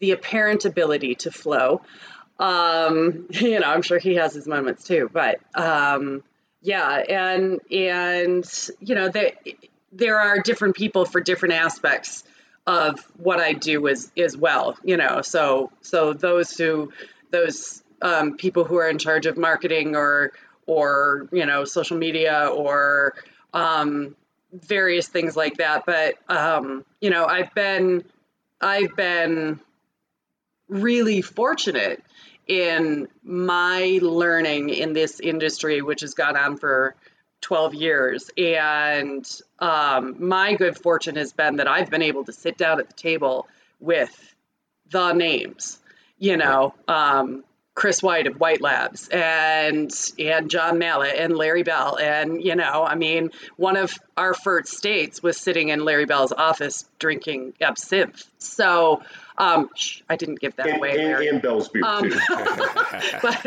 the 0.00 0.10
apparent 0.10 0.64
ability 0.64 1.14
to 1.16 1.30
flow. 1.30 1.82
Um, 2.38 3.26
you 3.30 3.60
know, 3.60 3.66
I'm 3.66 3.82
sure 3.82 3.98
he 3.98 4.16
has 4.16 4.34
his 4.34 4.48
moments 4.48 4.84
too, 4.84 5.08
but 5.12 5.38
um, 5.54 6.24
yeah, 6.62 6.88
and 6.88 7.60
and 7.70 8.44
you 8.80 8.94
know, 8.94 9.08
there 9.08 9.32
there 9.92 10.20
are 10.20 10.40
different 10.40 10.76
people 10.76 11.04
for 11.04 11.20
different 11.20 11.54
aspects 11.54 12.24
of 12.66 13.00
what 13.18 13.40
I 13.40 13.52
do 13.52 13.86
as 13.88 14.10
as 14.16 14.36
well. 14.36 14.76
You 14.82 14.96
know, 14.96 15.22
so 15.22 15.70
so 15.82 16.12
those 16.12 16.56
who 16.56 16.92
those 17.30 17.82
um, 18.02 18.36
people 18.36 18.64
who 18.64 18.76
are 18.76 18.88
in 18.88 18.98
charge 18.98 19.26
of 19.26 19.36
marketing 19.36 19.96
or 19.96 20.32
or 20.66 21.28
you 21.32 21.46
know 21.46 21.64
social 21.64 21.96
media 21.96 22.50
or 22.52 23.14
um, 23.54 24.16
various 24.52 25.08
things 25.08 25.36
like 25.36 25.58
that. 25.58 25.86
But 25.86 26.14
um, 26.28 26.84
you 27.00 27.10
know, 27.10 27.26
I've 27.26 27.54
been 27.54 28.04
I've 28.60 28.96
been 28.96 29.60
really 30.68 31.22
fortunate 31.22 32.02
in 32.46 33.08
my 33.22 33.98
learning 34.02 34.70
in 34.70 34.92
this 34.92 35.20
industry, 35.20 35.82
which 35.82 36.00
has 36.02 36.14
gone 36.14 36.36
on 36.36 36.56
for 36.56 36.94
12 37.42 37.74
years. 37.74 38.30
And 38.36 39.28
um, 39.58 40.16
my 40.18 40.54
good 40.54 40.78
fortune 40.78 41.16
has 41.16 41.32
been 41.32 41.56
that 41.56 41.68
I've 41.68 41.90
been 41.90 42.02
able 42.02 42.24
to 42.24 42.32
sit 42.32 42.56
down 42.56 42.80
at 42.80 42.88
the 42.88 42.94
table 42.94 43.48
with 43.80 44.34
the 44.90 45.12
names, 45.12 45.78
you 46.18 46.36
know, 46.36 46.74
um, 46.88 47.44
Chris 47.76 48.02
White 48.02 48.26
of 48.26 48.40
White 48.40 48.62
Labs 48.62 49.06
and 49.08 49.92
and 50.18 50.50
John 50.50 50.78
Mallett 50.78 51.14
and 51.14 51.36
Larry 51.36 51.62
Bell 51.62 51.98
and 52.00 52.42
you 52.42 52.56
know 52.56 52.84
I 52.84 52.94
mean 52.94 53.32
one 53.56 53.76
of 53.76 53.92
our 54.16 54.32
first 54.32 54.72
states 54.72 55.22
was 55.22 55.36
sitting 55.36 55.68
in 55.68 55.84
Larry 55.84 56.06
Bell's 56.06 56.32
office 56.32 56.86
drinking 56.98 57.52
absinthe 57.60 58.24
so 58.38 59.02
um, 59.38 59.70
shh, 59.74 60.02
I 60.08 60.16
didn't 60.16 60.40
give 60.40 60.56
that 60.56 60.66
and, 60.66 60.76
away 60.78 60.98
and, 60.98 61.22
and, 61.22 61.42
Bell's 61.42 61.68
beer 61.68 61.84
um, 61.84 62.10
too 62.10 62.18
but 63.22 63.46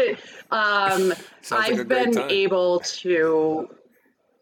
um, 0.51 1.13
I've 1.51 1.77
like 1.77 1.87
been 1.87 2.13
time. 2.13 2.29
able 2.29 2.79
to 2.79 3.69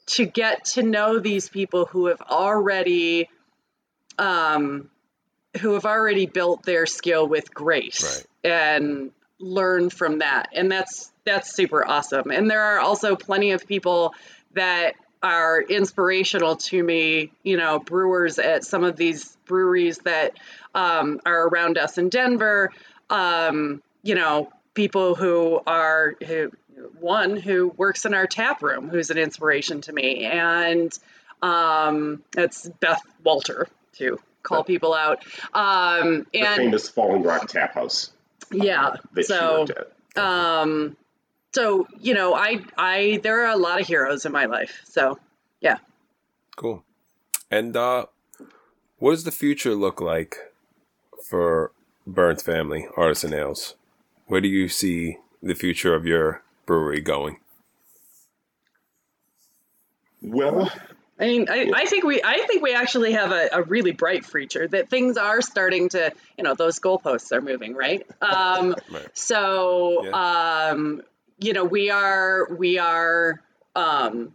to 0.08 0.26
get 0.26 0.66
to 0.66 0.84
know 0.84 1.20
these 1.20 1.50
people 1.50 1.86
who 1.86 2.08
have 2.08 2.22
already 2.22 3.30
um, 4.18 4.90
who 5.62 5.74
have 5.74 5.86
already 5.86 6.26
built 6.26 6.64
their 6.64 6.86
skill 6.86 7.28
with 7.28 7.54
grace 7.54 8.26
right. 8.44 8.52
and 8.52 9.12
learn 9.40 9.90
from 9.90 10.20
that 10.20 10.50
and 10.54 10.72
that's 10.72 11.12
that's 11.24 11.54
super 11.54 11.88
awesome 11.88 12.32
and 12.32 12.50
there 12.50 12.62
are 12.62 12.80
also 12.80 13.16
plenty 13.16 13.52
of 13.52 13.68
people 13.68 14.14
that 14.54 14.96
are 15.24 15.62
inspirational 15.62 16.56
to 16.56 16.82
me 16.82 17.32
you 17.44 17.58
know 17.58 17.80
brewers 17.80 18.40
at 18.40 18.64
some 18.64 18.84
of 18.84 18.96
these 18.96 19.36
breweries 19.46 19.98
that 20.00 20.38
um, 20.76 21.20
are 21.26 21.48
around 21.48 21.78
us 21.78 21.98
in 21.98 22.10
denver. 22.10 22.72
Um, 23.10 23.82
you 24.04 24.16
know 24.16 24.52
people 24.74 25.16
who 25.16 25.60
are 25.66 26.16
who 26.26 26.52
one 27.00 27.36
who 27.36 27.70
works 27.78 28.06
in 28.06 28.14
our 28.14 28.28
tap 28.28 28.62
room 28.62 28.90
who's 28.90 29.10
an 29.10 29.18
inspiration 29.18 29.82
to 29.82 29.94
me. 29.94 30.26
And 30.26 30.98
um, 31.42 32.24
it's 32.36 32.68
beth 32.80 33.02
walter 33.24 33.68
to 33.94 34.20
call 34.44 34.64
people 34.64 34.94
out. 34.94 35.24
Um, 35.54 36.28
and 36.34 36.46
the 36.46 36.58
famous 36.58 36.90
falling 36.90 37.24
rock 37.24 37.48
tap 37.48 37.74
house. 37.74 38.12
Yeah 38.52 38.98
so 39.22 39.66
um, 40.16 40.96
so 41.58 41.88
you 42.00 42.14
know 42.14 42.34
i 42.34 42.60
i 42.78 43.20
there 43.24 43.46
are 43.46 43.52
a 43.52 43.58
lot 43.58 43.82
of 43.82 43.88
heroes 43.88 44.26
in 44.26 44.32
my 44.32 44.46
life 44.46 44.82
so 44.86 45.18
yeah 45.62 45.78
cool 46.56 46.84
and 47.50 47.76
uh 47.76 48.06
what 49.00 49.12
does 49.12 49.24
the 49.24 49.32
future 49.32 49.76
look 49.76 50.00
like 50.02 50.38
for 51.30 51.72
burns 52.06 52.44
family 52.44 52.88
artisan 52.96 53.34
ales 53.34 53.76
where 54.28 54.42
do 54.42 54.48
you 54.48 54.68
see 54.68 55.18
the 55.42 55.56
future 55.56 55.96
of 55.96 56.06
your 56.06 56.44
brewery 56.66 57.02
going? 57.02 57.38
Well, 60.22 60.72
I 61.20 61.26
mean, 61.26 61.48
I, 61.50 61.72
I, 61.74 61.86
think 61.86 62.04
we 62.04 62.22
I 62.24 62.42
think 62.48 62.62
we 62.62 62.74
actually 62.74 63.14
have 63.14 63.32
a, 63.32 63.50
a, 63.54 63.64
really 63.64 63.92
bright 63.92 64.26
future 64.26 64.68
that 64.68 64.90
things 64.90 65.18
are 65.18 65.42
starting 65.42 65.90
to, 65.90 66.12
you 66.38 66.44
know, 66.44 66.54
those 66.54 66.80
goalposts 66.80 67.32
are 67.32 67.42
moving, 67.42 67.74
right? 67.76 68.06
Um, 68.22 68.76
right. 68.92 69.08
So, 69.14 70.06
yeah. 70.06 70.70
um, 70.72 71.02
you 71.40 71.54
know, 71.54 71.64
we 71.64 71.90
are 71.90 72.48
we 72.54 72.80
are 72.80 73.42
um, 73.76 74.34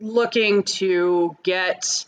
looking 0.00 0.62
to 0.64 1.36
get 1.42 2.04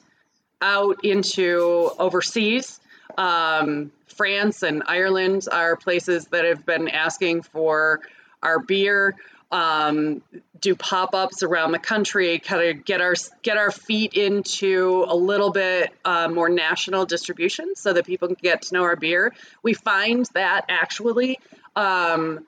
out 0.61 1.04
into 1.04 1.90
overseas. 1.98 2.80
Um, 3.16 3.92
France 4.07 4.62
and 4.62 4.82
Ireland 4.86 5.46
are 5.50 5.76
places 5.76 6.26
that 6.28 6.44
have 6.44 6.64
been 6.64 6.88
asking 6.88 7.42
for 7.42 8.00
our 8.42 8.59
beer, 8.59 9.14
um, 9.50 10.22
do 10.61 10.74
pop 10.74 11.14
ups 11.14 11.42
around 11.42 11.72
the 11.72 11.78
country, 11.78 12.38
kind 12.38 12.68
of 12.68 12.84
get 12.84 13.00
our 13.00 13.14
get 13.42 13.57
our 13.57 13.70
feet 13.70 14.14
into 14.14 15.04
a 15.09 15.14
little 15.14 15.50
bit 15.50 15.92
uh, 16.04 16.28
more 16.28 16.48
national 16.48 17.07
distribution, 17.07 17.74
so 17.76 17.92
that 17.92 18.07
people 18.07 18.28
can 18.28 18.36
get 18.40 18.62
to 18.62 18.74
know 18.74 18.82
our 18.82 18.96
beer. 18.96 19.34
We 19.62 19.74
find 19.74 20.26
that 20.34 20.64
actually 20.68 21.38
um, 21.74 22.44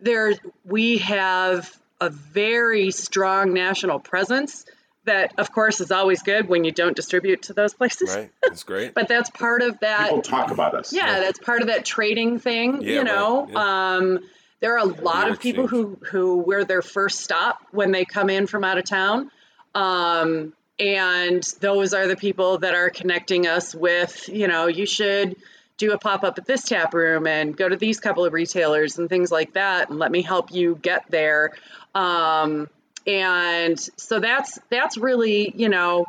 there 0.00 0.34
we 0.64 0.98
have 0.98 1.76
a 2.00 2.10
very 2.10 2.90
strong 2.90 3.54
national 3.54 3.98
presence 3.98 4.64
that 5.04 5.32
of 5.38 5.52
course 5.52 5.80
is 5.80 5.90
always 5.90 6.22
good 6.22 6.48
when 6.48 6.64
you 6.64 6.72
don't 6.72 6.94
distribute 6.96 7.42
to 7.42 7.52
those 7.52 7.72
places. 7.74 8.14
Right. 8.14 8.30
That's 8.42 8.64
great. 8.64 8.94
but 8.94 9.08
that's 9.08 9.30
part 9.30 9.62
of 9.62 9.80
that. 9.80 10.08
People 10.08 10.22
talk 10.22 10.50
about 10.50 10.74
us. 10.74 10.92
yeah, 10.92 11.20
that's 11.20 11.38
part 11.38 11.62
of 11.62 11.68
that 11.68 11.84
trading 11.84 12.38
thing. 12.38 12.82
Yeah, 12.82 12.94
you 12.94 13.04
know, 13.04 13.44
right, 13.44 13.52
yeah. 13.52 13.96
um, 13.96 14.20
there 14.60 14.74
are 14.74 14.78
a 14.78 14.84
lot 14.84 15.26
the 15.26 15.32
of 15.32 15.40
people 15.40 15.66
who 15.66 15.98
who 16.10 16.38
we're 16.38 16.64
their 16.64 16.82
first 16.82 17.20
stop 17.20 17.60
when 17.70 17.92
they 17.92 18.04
come 18.04 18.30
in 18.30 18.46
from 18.46 18.64
out 18.64 18.78
of 18.78 18.84
town. 18.84 19.30
Um, 19.74 20.52
and 20.78 21.42
those 21.60 21.94
are 21.94 22.06
the 22.06 22.16
people 22.16 22.58
that 22.58 22.74
are 22.74 22.90
connecting 22.90 23.46
us 23.46 23.74
with, 23.74 24.28
you 24.28 24.46
know, 24.46 24.66
you 24.66 24.86
should 24.86 25.36
do 25.78 25.92
a 25.92 25.98
pop 25.98 26.24
up 26.24 26.38
at 26.38 26.46
this 26.46 26.62
tap 26.62 26.94
room 26.94 27.26
and 27.26 27.56
go 27.56 27.68
to 27.68 27.76
these 27.76 28.00
couple 28.00 28.24
of 28.24 28.32
retailers 28.32 28.98
and 28.98 29.08
things 29.08 29.30
like 29.30 29.52
that 29.54 29.90
and 29.90 29.98
let 29.98 30.10
me 30.10 30.22
help 30.22 30.52
you 30.52 30.78
get 30.80 31.04
there. 31.10 31.52
Um, 31.94 32.68
and 33.06 33.78
so 33.96 34.20
that's 34.20 34.58
that's 34.70 34.96
really, 34.96 35.52
you 35.54 35.68
know, 35.68 36.06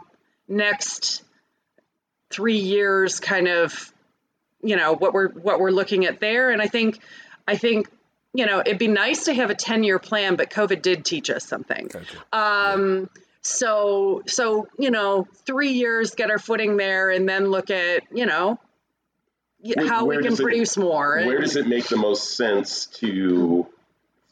next 0.47 1.23
3 2.29 2.57
years 2.57 3.19
kind 3.19 3.47
of 3.47 3.93
you 4.61 4.75
know 4.75 4.95
what 4.95 5.13
we're 5.13 5.29
what 5.29 5.59
we're 5.59 5.71
looking 5.71 6.05
at 6.05 6.19
there 6.19 6.51
and 6.51 6.61
I 6.61 6.67
think 6.67 6.99
I 7.47 7.55
think 7.55 7.89
you 8.37 8.45
know, 8.45 8.59
it'd 8.59 8.77
be 8.77 8.87
nice 8.87 9.25
to 9.25 9.33
have 9.33 9.49
a 9.49 9.55
10 9.55 9.83
year 9.83 9.97
plan, 9.97 10.35
but 10.35 10.51
COVID 10.51 10.83
did 10.83 11.03
teach 11.03 11.31
us 11.31 11.43
something. 11.43 11.87
Gotcha. 11.87 12.17
Um, 12.31 13.09
so, 13.41 14.21
so, 14.27 14.67
you 14.77 14.91
know, 14.91 15.27
three 15.45 15.71
years, 15.71 16.11
get 16.13 16.29
our 16.29 16.37
footing 16.37 16.77
there 16.77 17.09
and 17.09 17.27
then 17.27 17.49
look 17.49 17.71
at, 17.71 18.03
you 18.11 18.27
know, 18.27 18.59
Where- 19.61 19.87
how 19.87 20.05
we 20.05 20.15
can 20.17 20.25
does 20.25 20.39
it- 20.39 20.43
produce 20.43 20.77
more. 20.77 21.21
Where 21.25 21.39
does 21.41 21.55
it 21.55 21.67
make 21.67 21.87
the 21.87 21.97
most 21.97 22.35
sense 22.35 22.85
to 22.97 23.67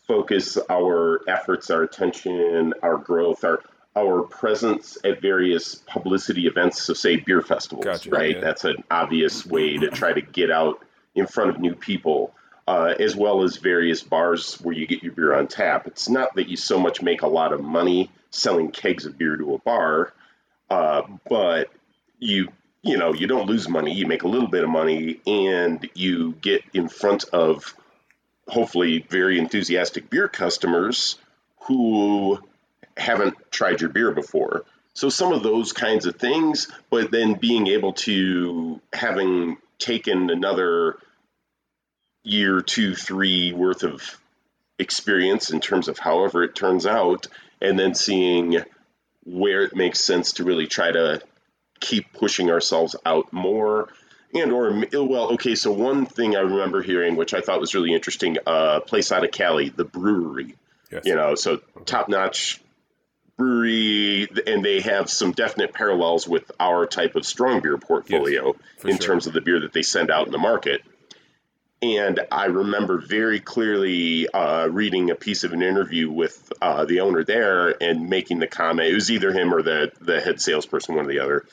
focus 0.07 0.57
our 0.69 1.21
efforts, 1.28 1.69
our 1.69 1.84
attention, 1.84 2.73
our 2.84 2.97
growth, 2.97 3.43
our 3.43 3.61
our 3.97 4.23
presence 4.23 4.97
at 5.05 5.21
various 5.21 5.76
publicity 5.76 6.47
events? 6.47 6.82
So, 6.84 6.93
say 6.93 7.15
beer 7.15 7.41
festivals, 7.41 7.86
Gotcha, 7.86 8.09
right? 8.09 8.36
yeah. 8.36 8.41
That's 8.41 8.65
an 8.65 8.84
obvious 8.91 9.45
way 9.45 9.78
to 9.78 9.88
try 9.89 10.11
to 10.11 10.19
get 10.21 10.51
out 10.51 10.84
in 11.15 11.28
front 11.28 11.51
of 11.51 11.59
new 11.59 11.76
people. 11.76 12.34
Uh, 12.67 12.95
as 12.99 13.15
well 13.15 13.43
as 13.43 13.57
various 13.57 14.01
bars 14.01 14.55
where 14.63 14.73
you 14.73 14.88
get 14.88 15.03
your 15.03 15.11
beer 15.13 15.36
on 15.36 15.47
tap. 15.47 15.86
It's 15.86 16.09
not 16.09 16.34
that 16.34 16.49
you 16.49 16.57
so 16.57 16.80
much 16.80 16.99
make 16.99 17.21
a 17.21 17.28
lot 17.28 17.53
of 17.53 17.61
money 17.61 18.09
selling 18.32 18.71
kegs 18.71 19.05
of 19.05 19.19
beer 19.19 19.38
to 19.38 19.53
a 19.53 19.59
bar, 19.59 20.13
uh, 20.71 21.03
but 21.30 21.69
you 22.17 22.47
you 22.86 22.98
know 22.98 23.14
you 23.14 23.28
don't 23.28 23.48
lose 23.48 23.68
money. 23.68 23.94
You 23.94 24.06
make 24.06 24.24
a 24.24 24.28
little 24.28 24.48
bit 24.48 24.64
of 24.64 24.70
money, 24.70 25.20
and 25.26 25.90
you 25.96 26.34
get 26.34 26.64
in 26.74 26.88
front 26.88 27.26
of 27.34 27.74
hopefully 28.48 29.04
very 29.10 29.40
enthusiastic 29.40 30.10
beer 30.10 30.28
customers 30.28 31.18
who 31.62 32.40
haven't 32.96 33.36
tried 33.52 33.82
your 33.82 33.90
beer 33.90 34.12
before. 34.12 34.66
So 34.94 35.10
some 35.10 35.34
of 35.34 35.42
those 35.42 35.74
kinds 35.74 36.06
of 36.06 36.16
things, 36.18 36.72
but 36.92 37.12
then 37.12 37.34
being 37.34 37.68
able 37.68 37.94
to 37.94 38.80
having 38.94 39.58
taken 39.80 40.30
another 40.30 40.98
year, 42.24 42.62
two, 42.62 42.96
three 42.96 43.52
worth 43.52 43.84
of 43.84 44.02
experience 44.78 45.50
in 45.50 45.60
terms 45.60 45.88
of 45.88 45.98
however 45.98 46.44
it 46.44 46.56
turns 46.56 46.86
out, 46.86 47.28
and 47.62 47.80
then 47.80 47.96
seeing 47.96 48.58
where 49.24 49.64
it 49.64 49.76
makes 49.76 50.00
sense 50.00 50.34
to 50.34 50.44
really 50.44 50.68
try 50.68 50.92
to 50.92 51.20
keep 51.80 52.11
pushing 52.13 52.49
ourselves 52.49 52.95
out 53.05 53.32
more 53.32 53.89
and 54.34 54.51
or 54.51 54.84
well 54.93 55.34
okay 55.34 55.55
so 55.55 55.71
one 55.71 56.05
thing 56.05 56.36
i 56.36 56.39
remember 56.39 56.82
hearing 56.82 57.15
which 57.15 57.34
i 57.34 57.41
thought 57.41 57.59
was 57.59 57.73
really 57.76 57.93
interesting 57.93 58.38
uh 58.45 58.80
place 58.82 59.11
out 59.11 59.23
of 59.23 59.32
cali 59.32 59.69
the 59.69 59.86
Bruery 59.86 60.55
Yes. 60.91 61.03
you 61.05 61.15
know 61.15 61.36
so 61.36 61.57
top 61.86 62.09
notch 62.09 62.61
brewery 63.38 64.28
and 64.47 64.63
they 64.63 64.82
have 64.82 65.09
some 65.09 65.32
definite 65.32 65.73
parallels 65.73 66.28
with 66.28 66.49
our 66.59 66.86
type 66.86 67.15
of 67.15 67.26
strong 67.26 67.59
beer 67.59 67.78
portfolio 67.78 68.55
for 68.78 68.89
in 68.89 68.97
sure. 68.97 69.07
terms 69.07 69.28
of 69.28 69.34
the 69.34 69.41
beer 69.41 69.61
that 69.61 69.73
they 69.73 69.82
send 69.82 70.09
out 70.09 70.28
in 70.28 70.32
the 70.32 70.38
market 70.38 70.82
and 71.82 72.21
I 72.32 72.45
remember 72.45 72.97
very 72.97 73.39
clearly 73.39 74.28
uh, 74.30 74.67
reading 74.67 75.11
a 75.11 75.15
piece 75.15 75.43
of 75.43 75.53
an 75.53 75.61
interview 75.61 76.09
with 76.09 76.51
uh, 76.61 76.86
the 76.86 77.01
owner 77.01 77.23
there 77.23 77.76
and 77.82 78.09
making 78.09 78.39
the 78.39 78.47
comment. 78.47 78.89
It 78.89 78.95
was 78.95 79.11
either 79.11 79.32
him 79.32 79.53
or 79.53 79.61
the 79.61 79.91
the 80.01 80.21
head 80.21 80.41
salesperson, 80.41 80.95
one 80.95 81.05
or 81.05 81.09
the 81.09 81.19
other. 81.19 81.45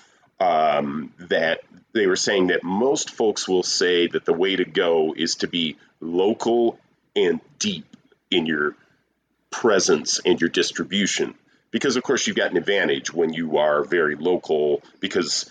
Um, 0.43 1.12
that 1.28 1.61
they 1.93 2.09
were 2.09 2.16
saying 2.16 2.49
that 2.49 2.64
most 2.64 3.11
folks 3.11 3.47
will 3.47 3.62
say 3.62 4.09
that 4.09 4.24
the 4.24 4.32
way 4.32 4.57
to 4.57 4.64
go 4.64 5.14
is 5.16 5.36
to 5.36 5.47
be 5.47 5.76
local 6.01 6.80
and 7.14 7.40
deep 7.61 7.86
in 8.28 8.47
your 8.47 8.74
presence 9.53 10.18
and 10.24 10.40
your 10.40 10.51
distribution, 10.51 11.34
because 11.70 11.95
of 11.95 12.03
course 12.03 12.26
you've 12.26 12.34
got 12.36 12.51
an 12.51 12.57
advantage 12.57 13.12
when 13.12 13.32
you 13.32 13.59
are 13.59 13.84
very 13.84 14.16
local 14.16 14.82
because 14.99 15.49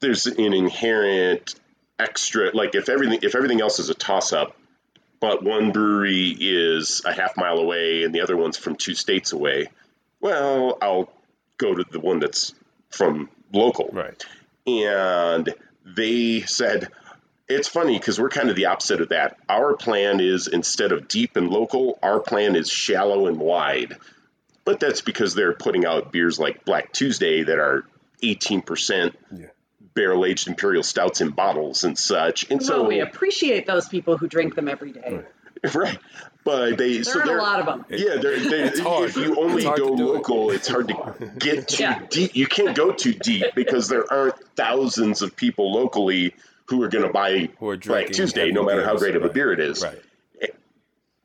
there's 0.00 0.26
an 0.26 0.54
inherent 0.54 1.54
extra 1.98 2.50
like 2.54 2.74
if 2.74 2.88
everything 2.88 3.18
if 3.22 3.34
everything 3.34 3.60
else 3.60 3.78
is 3.78 3.90
a 3.90 3.94
toss 3.94 4.32
up 4.32 4.56
but 5.20 5.44
one 5.44 5.72
brewery 5.72 6.34
is 6.40 7.02
a 7.04 7.12
half 7.12 7.36
mile 7.36 7.58
away 7.58 8.02
and 8.02 8.14
the 8.14 8.22
other 8.22 8.36
one's 8.36 8.56
from 8.56 8.74
two 8.74 8.94
states 8.94 9.32
away 9.32 9.68
well 10.20 10.76
i'll 10.82 11.12
go 11.58 11.74
to 11.74 11.84
the 11.90 12.00
one 12.00 12.18
that's 12.18 12.54
from 12.90 13.28
local 13.52 13.90
Right. 13.92 14.24
and 14.66 15.52
they 15.84 16.40
said 16.42 16.88
it's 17.48 17.68
funny 17.68 17.98
because 17.98 18.18
we're 18.20 18.28
kind 18.30 18.48
of 18.50 18.56
the 18.56 18.66
opposite 18.66 19.00
of 19.00 19.08
that 19.10 19.36
our 19.48 19.74
plan 19.76 20.20
is 20.20 20.46
instead 20.46 20.92
of 20.92 21.08
deep 21.08 21.36
and 21.36 21.48
local 21.50 21.98
our 22.02 22.20
plan 22.20 22.56
is 22.56 22.68
shallow 22.70 23.26
and 23.26 23.38
wide 23.38 23.96
but 24.64 24.78
that's 24.80 25.00
because 25.00 25.34
they're 25.34 25.52
putting 25.54 25.84
out 25.84 26.12
beers 26.12 26.38
like 26.38 26.64
black 26.64 26.92
tuesday 26.92 27.42
that 27.42 27.58
are 27.58 27.84
18% 28.22 29.12
Yeah. 29.36 29.46
barrel 29.94 30.24
aged 30.24 30.46
imperial 30.48 30.82
stouts 30.84 31.20
in 31.20 31.30
bottles 31.30 31.84
and 31.84 31.98
such 31.98 32.48
and 32.50 32.62
so 32.62 32.82
so 32.82 32.88
we 32.88 33.00
appreciate 33.00 33.66
those 33.66 33.88
people 33.88 34.16
who 34.16 34.28
drink 34.28 34.54
them 34.54 34.68
every 34.68 34.92
day. 34.92 35.02
right 35.10 35.26
but 36.44 36.76
they 36.78 37.02
so 37.02 37.18
There 37.18 37.26
so 37.26 37.30
aren't 37.30 37.30
a 37.30 37.42
lot 37.42 37.60
of 37.60 37.66
them. 37.66 37.84
yeah, 37.90 38.16
they're, 38.16 38.38
they're, 38.40 38.66
It's 38.66 38.80
hard. 38.80 39.10
if 39.10 39.16
you 39.16 39.36
only 39.40 39.58
It's 39.58 39.64
hard 39.66 39.78
go 39.78 39.90
to 39.90 39.96
do 39.96 40.10
it. 40.10 40.14
local, 40.16 40.50
it's 40.50 40.68
hard 40.68 40.88
to 40.88 41.30
get 41.38 41.68
too 41.68 41.82
Yeah. 41.84 42.00
deep. 42.10 42.34
You 42.34 42.46
can't 42.46 42.76
go 42.76 42.92
too 42.92 43.12
deep 43.12 43.46
because 43.54 43.88
there 43.88 44.10
aren't 44.12 44.34
thousands 44.56 45.22
of 45.22 45.36
people 45.36 45.72
locally 45.72 46.34
who 46.66 46.82
are 46.82 46.88
going 46.88 47.06
to 47.06 47.12
buy 47.12 47.48
Who 47.58 47.68
are 47.70 47.76
Black 47.76 48.08
Tuesday, 48.10 48.50
no 48.50 48.64
matter 48.64 48.84
how 48.84 48.96
great 48.96 49.14
of 49.16 49.22
a 49.22 49.26
right. 49.26 49.34
beer 49.34 49.52
it 49.52 49.60
is. 49.60 49.82
Right. 49.82 50.00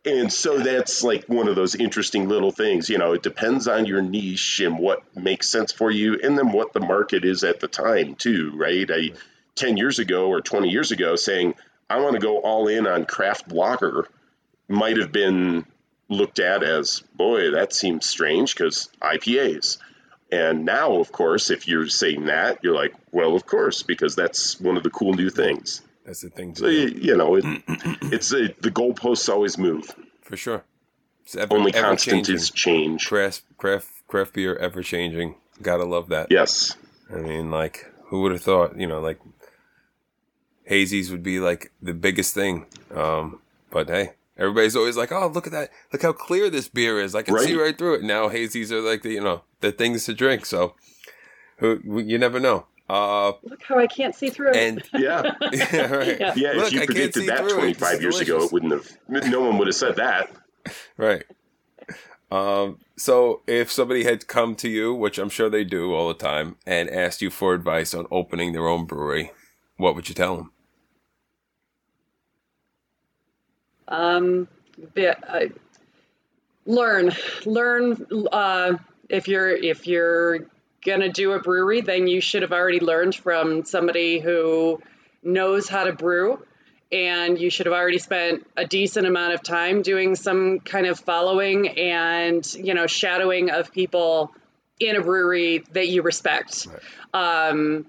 And 0.05 0.31
so 0.31 0.59
that's 0.59 1.03
like 1.03 1.25
one 1.25 1.49
of 1.49 1.55
those 1.55 1.75
interesting 1.75 2.29
little 2.29 2.51
things. 2.51 2.89
You 2.89 2.97
know, 2.97 3.11
it 3.11 3.23
depends 3.23 3.67
on 3.67 3.85
your 3.85 4.01
niche 4.01 4.61
and 4.61 4.79
what 4.79 5.03
makes 5.17 5.49
sense 5.49 5.73
for 5.73 5.91
you, 5.91 6.17
and 6.23 6.38
then 6.38 6.51
what 6.53 6.71
the 6.71 6.79
market 6.79 7.25
is 7.25 7.43
at 7.43 7.59
the 7.59 7.67
time, 7.67 8.15
too, 8.15 8.53
right? 8.55 8.89
I, 8.89 9.09
10 9.55 9.75
years 9.75 9.99
ago 9.99 10.27
or 10.29 10.39
20 10.39 10.69
years 10.69 10.91
ago, 10.91 11.17
saying, 11.17 11.55
I 11.89 11.99
want 11.99 12.13
to 12.13 12.21
go 12.21 12.38
all 12.38 12.69
in 12.69 12.88
on 12.88 13.03
craft 13.05 13.51
lager 13.51 14.07
might 14.68 14.97
have 14.97 15.11
been 15.11 15.65
looked 16.09 16.39
at 16.39 16.63
as, 16.63 17.03
boy, 17.15 17.51
that 17.51 17.74
seems 17.74 18.05
strange 18.05 18.55
because 18.55 18.89
IPAs. 19.01 19.78
And 20.32 20.65
now, 20.65 20.99
of 20.99 21.11
course, 21.11 21.49
if 21.49 21.68
you're 21.68 21.88
saying 21.88 22.26
that, 22.26 22.59
you're 22.63 22.76
like, 22.76 22.93
well, 23.11 23.36
of 23.36 23.45
course, 23.45 23.84
because 23.84 24.15
that's 24.15 24.59
one 24.59 24.76
of 24.78 24.84
the 24.84 24.89
cool 24.89 25.13
new 25.13 25.30
things. 25.30 25.82
That's 26.05 26.22
the 26.22 26.30
thing 26.30 26.55
So, 26.55 26.68
you, 26.68 26.88
you 26.88 27.15
know, 27.18 27.36
it, 27.36 27.45
it's 28.03 28.32
a, 28.34 28.47
the 28.61 28.72
goalposts 28.72 29.30
always 29.30 29.57
move. 29.57 29.93
For 30.22 30.38
sure. 30.38 30.63
It's 31.24 31.36
ever, 31.36 31.53
Only 31.55 31.74
ever 31.74 31.88
constant 31.88 32.15
changing. 32.26 32.36
is 32.36 32.49
change. 32.51 33.07
craft 33.07 33.43
craft 33.57 33.89
craft 34.07 34.34
beer 34.34 34.55
ever 34.55 34.82
changing. 34.82 35.36
Gotta 35.61 35.84
love 35.84 36.07
that. 36.09 36.28
Yes. 36.30 36.78
I 37.13 37.18
mean, 37.18 37.51
like, 37.51 37.86
who 38.05 38.22
would 38.22 38.32
have 38.32 38.41
thought? 38.41 38.78
You 38.80 38.88
know, 38.88 39.01
like 39.01 39.20
hazies 40.70 41.11
would 41.11 41.24
be 41.24 41.39
like 41.41 41.72
the 41.82 41.93
biggest 41.93 42.34
thing. 42.34 42.65
Um, 42.93 43.41
but 43.70 43.89
hey, 43.89 44.11
everybody's 44.38 44.75
always 44.75 44.97
like, 44.97 45.11
"Oh, 45.11 45.27
look 45.27 45.47
at 45.47 45.53
that! 45.53 45.71
Look 45.91 46.01
how 46.01 46.13
clear 46.13 46.49
this 46.49 46.67
beer 46.67 46.99
is! 47.01 47.15
I 47.15 47.21
can 47.21 47.38
see 47.39 47.55
Right. 47.55 47.63
right 47.65 47.77
through 47.77 47.95
it." 47.95 48.03
Now 48.03 48.29
hazies 48.29 48.71
are 48.71 48.81
like 48.81 49.01
the 49.01 49.11
you 49.11 49.21
know 49.21 49.43
the 49.61 49.71
things 49.71 50.05
to 50.05 50.13
drink. 50.13 50.45
So, 50.45 50.75
who 51.57 51.79
you 52.01 52.17
never 52.17 52.39
know. 52.39 52.65
Uh, 52.89 53.33
Look 53.43 53.63
how 53.63 53.77
I 53.77 53.88
can't 53.88 54.15
see 54.15 54.29
through 54.29 54.51
it. 54.51 54.55
and 54.55 54.81
Yeah. 54.93 55.33
yeah, 55.51 55.85
right. 55.93 56.17
Yeah. 56.19 56.33
Yeah, 56.38 56.51
Look, 56.53 56.67
if 56.67 56.71
you 56.73 56.79
I 56.79 56.85
can't 56.85 56.85
predicted 56.85 57.21
see 57.23 57.27
that 57.27 57.39
through 57.39 57.49
it. 57.49 57.77
25 57.77 58.01
years 58.01 58.19
ago, 58.21 58.43
it 58.45 58.51
wouldn't 58.53 58.71
have, 58.71 59.29
no 59.29 59.41
one 59.41 59.57
would 59.57 59.67
have 59.67 59.75
said 59.75 59.97
that. 59.97 60.31
Right. 60.97 61.23
Um, 62.31 62.79
so 62.97 63.41
if 63.47 63.71
somebody 63.71 64.03
had 64.03 64.27
come 64.27 64.55
to 64.55 64.69
you, 64.69 64.93
which 64.93 65.17
I'm 65.17 65.29
sure 65.29 65.49
they 65.49 65.63
do 65.63 65.93
all 65.93 66.07
the 66.09 66.13
time, 66.13 66.57
and 66.65 66.89
asked 66.89 67.21
you 67.21 67.29
for 67.29 67.53
advice 67.53 67.93
on 67.93 68.05
opening 68.11 68.51
their 68.53 68.67
own 68.67 68.85
brewery, 68.85 69.31
what 69.77 69.95
would 69.95 70.09
you 70.09 70.15
tell 70.15 70.35
them? 70.35 70.51
Um, 73.88 74.47
bit, 74.93 75.17
uh, 75.27 75.45
learn, 76.65 77.11
learn. 77.45 78.07
Uh, 78.31 78.77
if 79.09 79.27
you're 79.27 79.49
if 79.49 79.88
you're 79.88 80.47
gonna 80.85 81.11
do 81.11 81.33
a 81.33 81.39
brewery, 81.39 81.81
then 81.81 82.07
you 82.07 82.21
should 82.21 82.41
have 82.41 82.51
already 82.51 82.79
learned 82.79 83.15
from 83.15 83.65
somebody 83.65 84.19
who 84.19 84.81
knows 85.23 85.67
how 85.67 85.85
to 85.85 85.93
brew, 85.93 86.43
and 86.91 87.39
you 87.39 87.49
should 87.49 87.65
have 87.65 87.73
already 87.73 87.99
spent 87.99 88.45
a 88.55 88.65
decent 88.65 89.07
amount 89.07 89.33
of 89.33 89.43
time 89.43 89.81
doing 89.81 90.15
some 90.15 90.59
kind 90.59 90.85
of 90.85 90.99
following 90.99 91.69
and 91.77 92.53
you 92.53 92.73
know 92.73 92.88
shadowing 92.88 93.49
of 93.49 93.71
people 93.71 94.31
in 94.79 94.95
a 94.95 95.01
brewery 95.01 95.63
that 95.71 95.88
you 95.88 96.01
respect. 96.01 96.67
Um, 97.13 97.85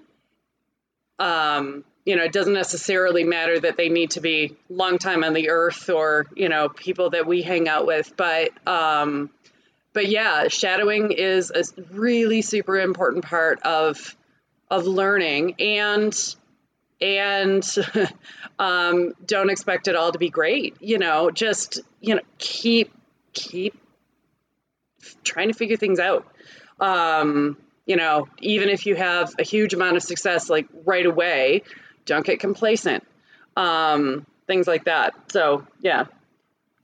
um, 1.19 1.85
you 2.09 2.17
know, 2.17 2.25
it 2.25 2.33
doesn't 2.33 2.55
necessarily 2.55 3.23
matter 3.23 3.61
that 3.61 3.77
they 3.77 3.91
need 3.91 4.13
to 4.13 4.23
be 4.23 4.57
long 4.71 4.97
time 4.97 5.23
on 5.23 5.35
the 5.35 5.51
earth 5.51 5.91
or 5.91 6.25
you 6.35 6.49
know 6.49 6.71
people 6.71 7.11
that 7.11 7.27
we 7.27 7.43
hang 7.43 7.69
out 7.69 7.87
with, 7.87 8.17
but 8.17 8.49
um, 8.67 9.29
but 9.93 10.09
yeah, 10.09 10.49
shadowing 10.49 11.13
is 11.13 11.53
a 11.55 11.65
really 11.93 12.41
super 12.41 12.79
important 12.81 13.27
part 13.27 13.61
of 13.63 14.17
of 14.71 14.87
learning 14.87 15.57
and 15.59 16.35
and 16.99 17.63
um, 18.59 19.13
don't 19.27 19.51
expect 19.51 19.87
it 19.87 19.95
all 19.95 20.11
to 20.11 20.19
be 20.19 20.31
great. 20.31 20.77
You 20.81 20.97
know, 20.97 21.31
just 21.31 21.81
you 22.01 22.15
know 22.15 22.23
keep 22.39 22.91
keep 23.35 23.79
trying 25.25 25.49
to 25.49 25.55
figure 25.55 25.77
things 25.77 25.99
out. 25.99 26.27
Um, 26.81 27.59
you 27.85 27.97
know, 27.97 28.29
even 28.41 28.71
if 28.71 28.87
you 28.87 28.97
have 28.97 29.35
a 29.39 29.43
huge 29.43 29.75
amount 29.75 29.99
of 29.99 30.03
success 30.03 30.49
like 30.49 30.69
right 30.87 31.05
away, 31.05 31.65
don't 32.09 32.27
get 32.27 32.41
complacent. 32.41 33.07
Um, 33.57 34.27
things 34.47 34.67
like 34.67 34.85
that. 34.85 35.15
So 35.31 35.67
yeah. 35.81 36.07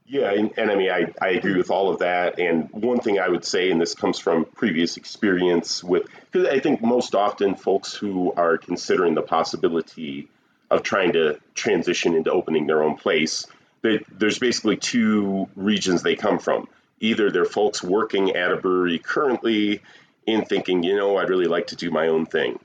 Yeah, 0.07 0.31
and, 0.31 0.51
and, 0.55 0.69
I 0.69 0.75
mean, 0.75 0.91
I, 0.91 1.11
I 1.19 1.29
agree 1.29 1.57
with 1.57 1.71
all 1.71 1.89
of 1.89 1.99
that. 1.99 2.39
And 2.39 2.69
one 2.69 2.99
thing 2.99 3.19
I 3.19 3.27
would 3.27 3.43
say, 3.43 3.71
and 3.71 3.81
this 3.81 3.95
comes 3.95 4.19
from 4.19 4.45
previous 4.45 4.97
experience 4.97 5.83
with, 5.83 6.03
because 6.31 6.47
I 6.47 6.59
think 6.59 6.83
most 6.83 7.15
often 7.15 7.55
folks 7.55 7.91
who 7.95 8.31
are 8.33 8.59
considering 8.59 9.15
the 9.15 9.23
possibility 9.23 10.29
of 10.69 10.83
trying 10.83 11.13
to 11.13 11.39
transition 11.55 12.13
into 12.13 12.31
opening 12.31 12.67
their 12.67 12.83
own 12.83 12.97
place, 12.97 13.47
they, 13.81 14.05
there's 14.11 14.37
basically 14.37 14.77
two 14.77 15.49
regions 15.55 16.03
they 16.03 16.15
come 16.15 16.37
from. 16.37 16.67
Either 16.99 17.31
they're 17.31 17.43
folks 17.43 17.81
working 17.81 18.35
at 18.35 18.51
a 18.51 18.57
brewery 18.57 18.99
currently 18.99 19.81
and 20.27 20.47
thinking, 20.47 20.83
you 20.83 20.95
know, 20.95 21.17
I'd 21.17 21.29
really 21.29 21.47
like 21.47 21.67
to 21.67 21.75
do 21.75 21.89
my 21.89 22.09
own 22.09 22.27
thing. 22.27 22.59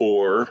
Or 0.00 0.48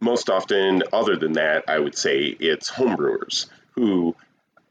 most 0.00 0.28
often, 0.30 0.82
other 0.92 1.16
than 1.16 1.32
that, 1.34 1.64
I 1.68 1.78
would 1.78 1.96
say 1.96 2.18
it's 2.24 2.70
homebrewers 2.70 3.46
who 3.72 4.14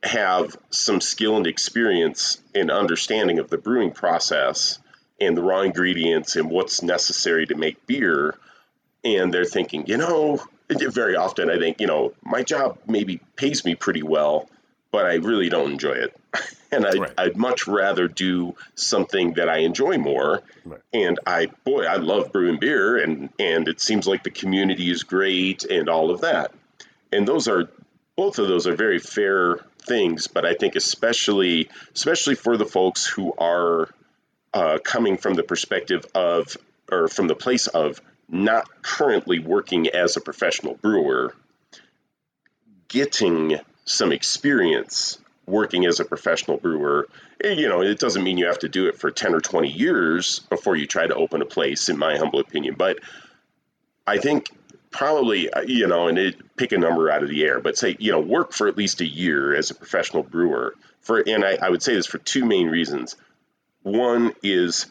have 0.04 0.56
some 0.70 1.02
skill 1.02 1.38
and 1.38 1.48
experience 1.48 2.42
in 2.54 2.70
understanding 2.70 3.40
of 3.40 3.50
the 3.50 3.58
brewing 3.58 3.92
process 3.92 4.80
and 5.20 5.36
the 5.36 5.42
raw 5.42 5.62
ingredients 5.62 6.36
and 6.36 6.50
what's 6.50 6.84
necessary 6.84 7.48
to 7.48 7.56
make 7.56 7.88
beer. 7.88 8.36
And 9.04 9.34
they're 9.34 9.46
thinking, 9.46 9.88
you 9.88 9.98
know, 9.98 10.40
very 10.70 11.16
often 11.16 11.50
I 11.50 11.58
think, 11.58 11.80
you 11.80 11.88
know, 11.88 12.14
my 12.24 12.44
job 12.44 12.78
maybe 12.88 13.20
pays 13.36 13.66
me 13.66 13.76
pretty 13.76 14.04
well, 14.04 14.50
but 14.92 15.06
I 15.06 15.16
really 15.16 15.50
don't 15.50 15.72
enjoy 15.72 15.92
it. 15.94 16.16
And 16.76 16.86
I'd, 16.86 17.00
right. 17.00 17.14
I'd, 17.18 17.38
much 17.38 17.68
rather 17.68 18.08
do 18.08 18.56
something 18.76 19.34
that 19.34 19.50
I 19.50 19.60
enjoy 19.60 19.98
more. 19.98 20.42
Right. 20.64 20.82
And 20.94 21.20
I, 21.26 21.48
boy, 21.64 21.86
I 21.86 21.96
love 21.96 22.32
brewing 22.32 22.60
beer, 22.60 22.98
and 22.98 23.30
and 23.40 23.68
it 23.68 23.82
seems 23.82 24.08
like 24.08 24.24
the 24.24 24.32
community 24.32 24.90
is 24.90 25.04
great 25.04 25.64
and 25.64 25.90
all 25.90 26.12
of 26.12 26.22
that. 26.22 26.54
And 27.12 27.28
those 27.28 27.48
are 27.48 27.70
both 28.16 28.40
of 28.40 28.48
those 28.48 28.68
are 28.68 28.76
very 28.76 29.00
fair 29.00 29.60
things, 29.80 30.28
but 30.28 30.46
I 30.46 30.54
think 30.54 30.76
especially 30.76 31.70
especially 31.94 32.36
for 32.36 32.58
the 32.58 32.66
folks 32.66 33.06
who 33.06 33.34
are 33.38 33.90
uh, 34.54 34.80
coming 34.84 35.18
from 35.18 35.34
the 35.34 35.44
perspective 35.44 36.06
of 36.16 36.58
or 36.92 37.08
from 37.08 37.28
the 37.28 37.36
place 37.36 37.68
of 37.68 38.02
not 38.30 38.82
currently 38.82 39.40
working 39.40 39.88
as 39.88 40.18
a 40.18 40.22
professional 40.22 40.76
brewer, 40.76 41.36
getting 42.88 43.60
some 43.86 44.12
experience 44.12 45.20
working 45.48 45.86
as 45.86 46.00
a 46.00 46.06
professional 46.06 46.58
brewer, 46.58 47.08
eh, 47.44 47.52
you 47.52 47.70
know, 47.70 47.82
it 47.82 48.00
doesn't 48.00 48.24
mean 48.24 48.38
you 48.38 48.48
have 48.48 48.60
to 48.60 48.70
do 48.70 48.88
it 48.88 48.98
for 48.98 49.12
10 49.12 49.34
or 49.34 49.42
20 49.42 49.70
years 49.70 50.40
before 50.50 50.76
you 50.76 50.88
try 50.88 51.06
to 51.06 51.16
open 51.16 51.42
a 51.42 51.46
place, 51.46 51.90
in 51.90 51.98
my 51.98 52.18
humble 52.18 52.40
opinion. 52.40 52.76
But 52.78 53.00
I 54.08 54.18
think 54.18 54.50
probably, 54.92 55.52
uh, 55.52 55.62
you 55.62 55.88
know, 55.88 56.08
and 56.08 56.18
it, 56.18 56.56
pick 56.56 56.72
a 56.72 56.78
number 56.78 57.10
out 57.10 57.24
of 57.24 57.30
the 57.30 57.44
air, 57.44 57.60
but 57.60 57.78
say, 57.78 57.96
you 58.00 58.12
know, 58.12 58.20
work 58.20 58.54
for 58.54 58.68
at 58.68 58.78
least 58.78 59.02
a 59.02 59.08
year 59.08 59.56
as 59.56 59.72
a 59.72 59.76
professional 59.76 60.24
brewer. 60.24 60.74
For 61.02 61.20
And 61.20 61.46
I, 61.46 61.58
I 61.62 61.70
would 61.70 61.84
say 61.84 61.94
this 61.94 62.08
for 62.08 62.18
two 62.18 62.46
main 62.46 62.68
reasons. 62.68 63.16
One 63.84 64.34
is, 64.42 64.88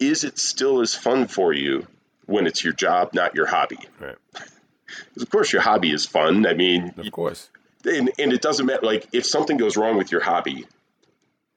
is 0.00 0.24
it 0.24 0.38
still 0.38 0.80
as 0.80 0.94
fun 0.94 1.28
for 1.28 1.52
you 1.52 1.86
when 2.26 2.46
it's 2.46 2.64
your 2.64 2.72
job, 2.72 3.10
not 3.14 3.36
your 3.36 3.46
hobby? 3.46 3.78
Right. 4.00 4.16
of 5.20 5.30
course, 5.30 5.52
your 5.52 5.62
hobby 5.62 5.92
is 5.92 6.04
fun. 6.04 6.44
I 6.46 6.54
mean, 6.54 6.94
of 6.96 7.12
course 7.12 7.48
and, 7.86 8.10
and 8.18 8.32
it 8.32 8.42
doesn't 8.42 8.66
matter 8.66 8.84
like 8.84 9.06
if 9.12 9.26
something 9.26 9.56
goes 9.56 9.76
wrong 9.76 9.96
with 9.96 10.10
your 10.12 10.20
hobby 10.20 10.66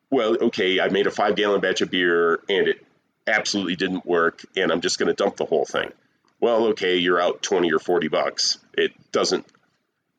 well 0.09 0.37
okay 0.41 0.79
i 0.79 0.89
made 0.89 1.07
a 1.07 1.11
five 1.11 1.35
gallon 1.35 1.61
batch 1.61 1.81
of 1.81 1.91
beer 1.91 2.39
and 2.49 2.67
it 2.67 2.85
absolutely 3.27 3.75
didn't 3.75 4.05
work 4.05 4.43
and 4.55 4.71
i'm 4.71 4.81
just 4.81 4.99
going 4.99 5.07
to 5.07 5.13
dump 5.13 5.35
the 5.35 5.45
whole 5.45 5.65
thing. 5.65 5.91
Well 6.39 6.67
okay 6.67 6.97
you're 6.97 7.21
out 7.21 7.41
20 7.41 7.71
or 7.73 7.79
40 7.79 8.07
bucks. 8.07 8.57
It 8.73 8.93
doesn't 9.11 9.45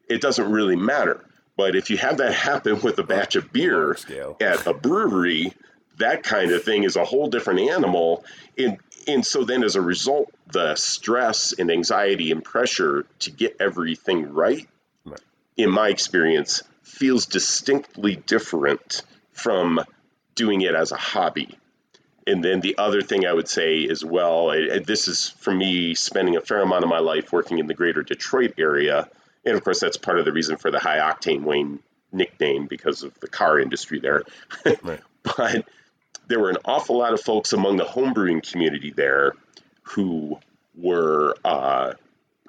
it 0.09 0.21
doesn't 0.21 0.51
really 0.51 0.77
matter. 0.77 1.25
But 1.57 1.75
if 1.75 1.91
you 1.91 1.97
have 1.97 2.19
that 2.19 2.33
happen 2.33 2.81
with 2.83 2.99
a 2.99 3.03
batch 3.03 3.35
of 3.37 3.53
beer 3.53 3.97
at 4.41 4.67
a 4.67 4.75
brewery 4.75 5.53
that 5.99 6.23
kind 6.23 6.53
of 6.53 6.63
thing 6.63 6.85
is 6.85 6.95
a 6.95 7.05
whole 7.05 7.29
different 7.29 7.61
animal. 7.61 8.25
And 8.57 8.79
and 9.07 9.25
so 9.25 9.45
then 9.45 9.65
as 9.65 9.77
a 9.77 9.81
result 9.81 10.31
the 10.53 10.75
stress 10.75 11.55
and 11.59 11.71
anxiety 11.71 12.31
and 12.31 12.45
pressure 12.45 13.07
to 13.21 13.31
get 13.31 13.57
everything 13.61 14.33
right 14.33 14.69
in 15.59 15.71
my 15.71 15.89
experience, 15.89 16.63
feels 16.83 17.27
distinctly 17.27 18.17
different 18.17 19.03
from 19.33 19.81
doing 20.35 20.63
it 20.63 20.75
as 20.75 20.93
a 20.93 20.97
hobby. 20.97 21.59
And 22.27 22.43
then 22.45 22.61
the 22.61 22.79
other 22.79 23.03
thing 23.03 23.27
I 23.27 23.33
would 23.33 23.49
say 23.49 23.87
as 23.89 24.05
well, 24.05 24.49
this 24.85 25.09
is 25.09 25.31
for 25.31 25.53
me 25.53 25.95
spending 25.95 26.37
a 26.37 26.41
fair 26.41 26.61
amount 26.61 26.85
of 26.85 26.91
my 26.91 27.01
life 27.01 27.33
working 27.33 27.59
in 27.59 27.67
the 27.67 27.75
greater 27.75 28.03
Detroit 28.03 28.55
area. 28.59 29.09
And 29.45 29.57
of 29.57 29.65
course, 29.65 29.81
that's 29.81 29.97
part 29.97 30.19
of 30.19 30.25
the 30.25 30.33
reason 30.33 30.57
for 30.57 30.71
the 30.71 30.79
high 30.79 30.99
octane 30.99 31.43
Wayne 31.43 31.81
nickname 32.13 32.67
because 32.67 33.03
of 33.03 33.19
the 33.21 33.29
car 33.29 33.59
industry 33.59 33.99
there. 33.99 34.23
Right. 34.83 35.01
but 35.23 35.69
there 36.29 36.39
were 36.39 36.51
an 36.51 36.59
awful 36.65 36.99
lot 36.99 37.15
of 37.15 37.21
folks 37.21 37.53
among 37.53 37.79
the 37.79 37.85
homebrewing 37.85 38.49
community 38.49 38.91
there 38.91 39.33
who 39.83 40.39
were 40.75 41.35
uh, 41.45 41.95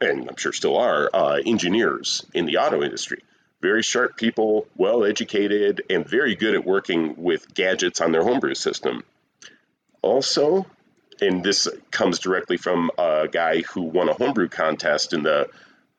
and 0.01 0.29
I'm 0.29 0.35
sure 0.37 0.53
still 0.53 0.77
are, 0.77 1.09
uh, 1.13 1.39
engineers 1.45 2.25
in 2.33 2.45
the 2.45 2.57
auto 2.57 2.81
industry. 2.83 3.23
Very 3.61 3.83
sharp 3.83 4.15
people, 4.15 4.67
well 4.77 5.03
educated, 5.03 5.83
and 5.89 6.07
very 6.07 6.35
good 6.35 6.55
at 6.55 6.65
working 6.65 7.15
with 7.17 7.53
gadgets 7.53 7.99
on 7.99 8.11
their 8.11 8.23
homebrew 8.23 8.55
system. 8.55 9.03
Also, 10.01 10.65
and 11.21 11.43
this 11.43 11.67
comes 11.91 12.19
directly 12.19 12.55
from 12.55 12.89
a 12.97 13.27
guy 13.29 13.61
who 13.61 13.81
won 13.81 14.07
a 14.07 14.13
homebrew 14.13 14.47
contest, 14.47 15.11
and 15.11 15.25
the 15.25 15.49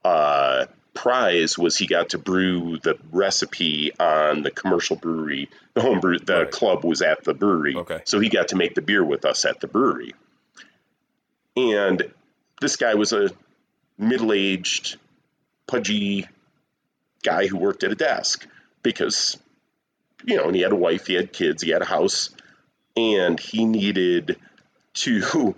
uh, 0.04 0.66
prize 0.94 1.58
was 1.58 1.76
he 1.76 1.86
got 1.86 2.10
to 2.10 2.18
brew 2.18 2.78
the 2.82 2.96
recipe 3.12 3.92
on 4.00 4.42
the 4.42 4.50
commercial 4.50 4.96
brewery. 4.96 5.50
The 5.74 5.82
homebrew, 5.82 6.18
the 6.18 6.44
right. 6.44 6.50
club 6.50 6.84
was 6.84 7.02
at 7.02 7.24
the 7.24 7.34
brewery, 7.34 7.76
okay. 7.76 8.00
so 8.04 8.20
he 8.20 8.30
got 8.30 8.48
to 8.48 8.56
make 8.56 8.74
the 8.74 8.82
beer 8.82 9.04
with 9.04 9.26
us 9.26 9.44
at 9.44 9.60
the 9.60 9.66
brewery. 9.66 10.14
And 11.56 12.10
this 12.60 12.76
guy 12.76 12.94
was 12.94 13.12
a 13.12 13.30
middle 14.00 14.32
aged, 14.32 14.96
pudgy 15.66 16.26
guy 17.22 17.46
who 17.46 17.56
worked 17.56 17.84
at 17.84 17.92
a 17.92 17.94
desk 17.94 18.46
because, 18.82 19.36
you 20.24 20.36
know, 20.36 20.44
and 20.44 20.54
he 20.54 20.62
had 20.62 20.72
a 20.72 20.76
wife, 20.76 21.06
he 21.06 21.14
had 21.14 21.32
kids, 21.32 21.62
he 21.62 21.70
had 21.70 21.82
a 21.82 21.86
house, 21.86 22.30
and 22.96 23.38
he 23.38 23.64
needed 23.64 24.36
to 24.94 25.54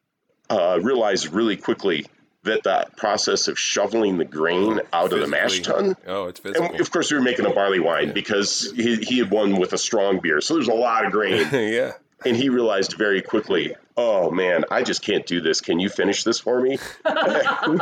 uh, 0.50 0.78
realize 0.82 1.28
really 1.28 1.56
quickly 1.56 2.06
that 2.46 2.62
that 2.62 2.96
process 2.96 3.48
of 3.48 3.58
shoveling 3.58 4.18
the 4.18 4.24
grain 4.24 4.80
oh, 4.80 4.86
out 4.92 5.12
of 5.12 5.20
the 5.20 5.26
mash 5.26 5.60
tun. 5.60 5.96
Oh, 6.06 6.26
it's 6.26 6.40
physical. 6.40 6.66
And 6.66 6.80
of 6.80 6.90
course, 6.90 7.10
we 7.10 7.18
were 7.18 7.22
making 7.22 7.44
a 7.44 7.50
barley 7.50 7.80
wine 7.80 8.08
yeah. 8.08 8.12
because 8.12 8.72
he, 8.74 8.96
he 8.96 9.18
had 9.18 9.30
won 9.30 9.58
with 9.58 9.72
a 9.72 9.78
strong 9.78 10.20
beer. 10.20 10.40
So 10.40 10.54
there's 10.54 10.68
a 10.68 10.74
lot 10.74 11.04
of 11.04 11.12
grain. 11.12 11.48
yeah. 11.52 11.92
And 12.24 12.36
he 12.36 12.48
realized 12.48 12.94
very 12.96 13.22
quickly 13.22 13.74
oh 13.96 14.30
man, 14.30 14.64
I 14.70 14.82
just 14.82 15.02
can't 15.02 15.26
do 15.26 15.40
this. 15.40 15.60
Can 15.60 15.80
you 15.80 15.88
finish 15.88 16.24
this 16.24 16.38
for 16.38 16.60
me? 16.60 16.72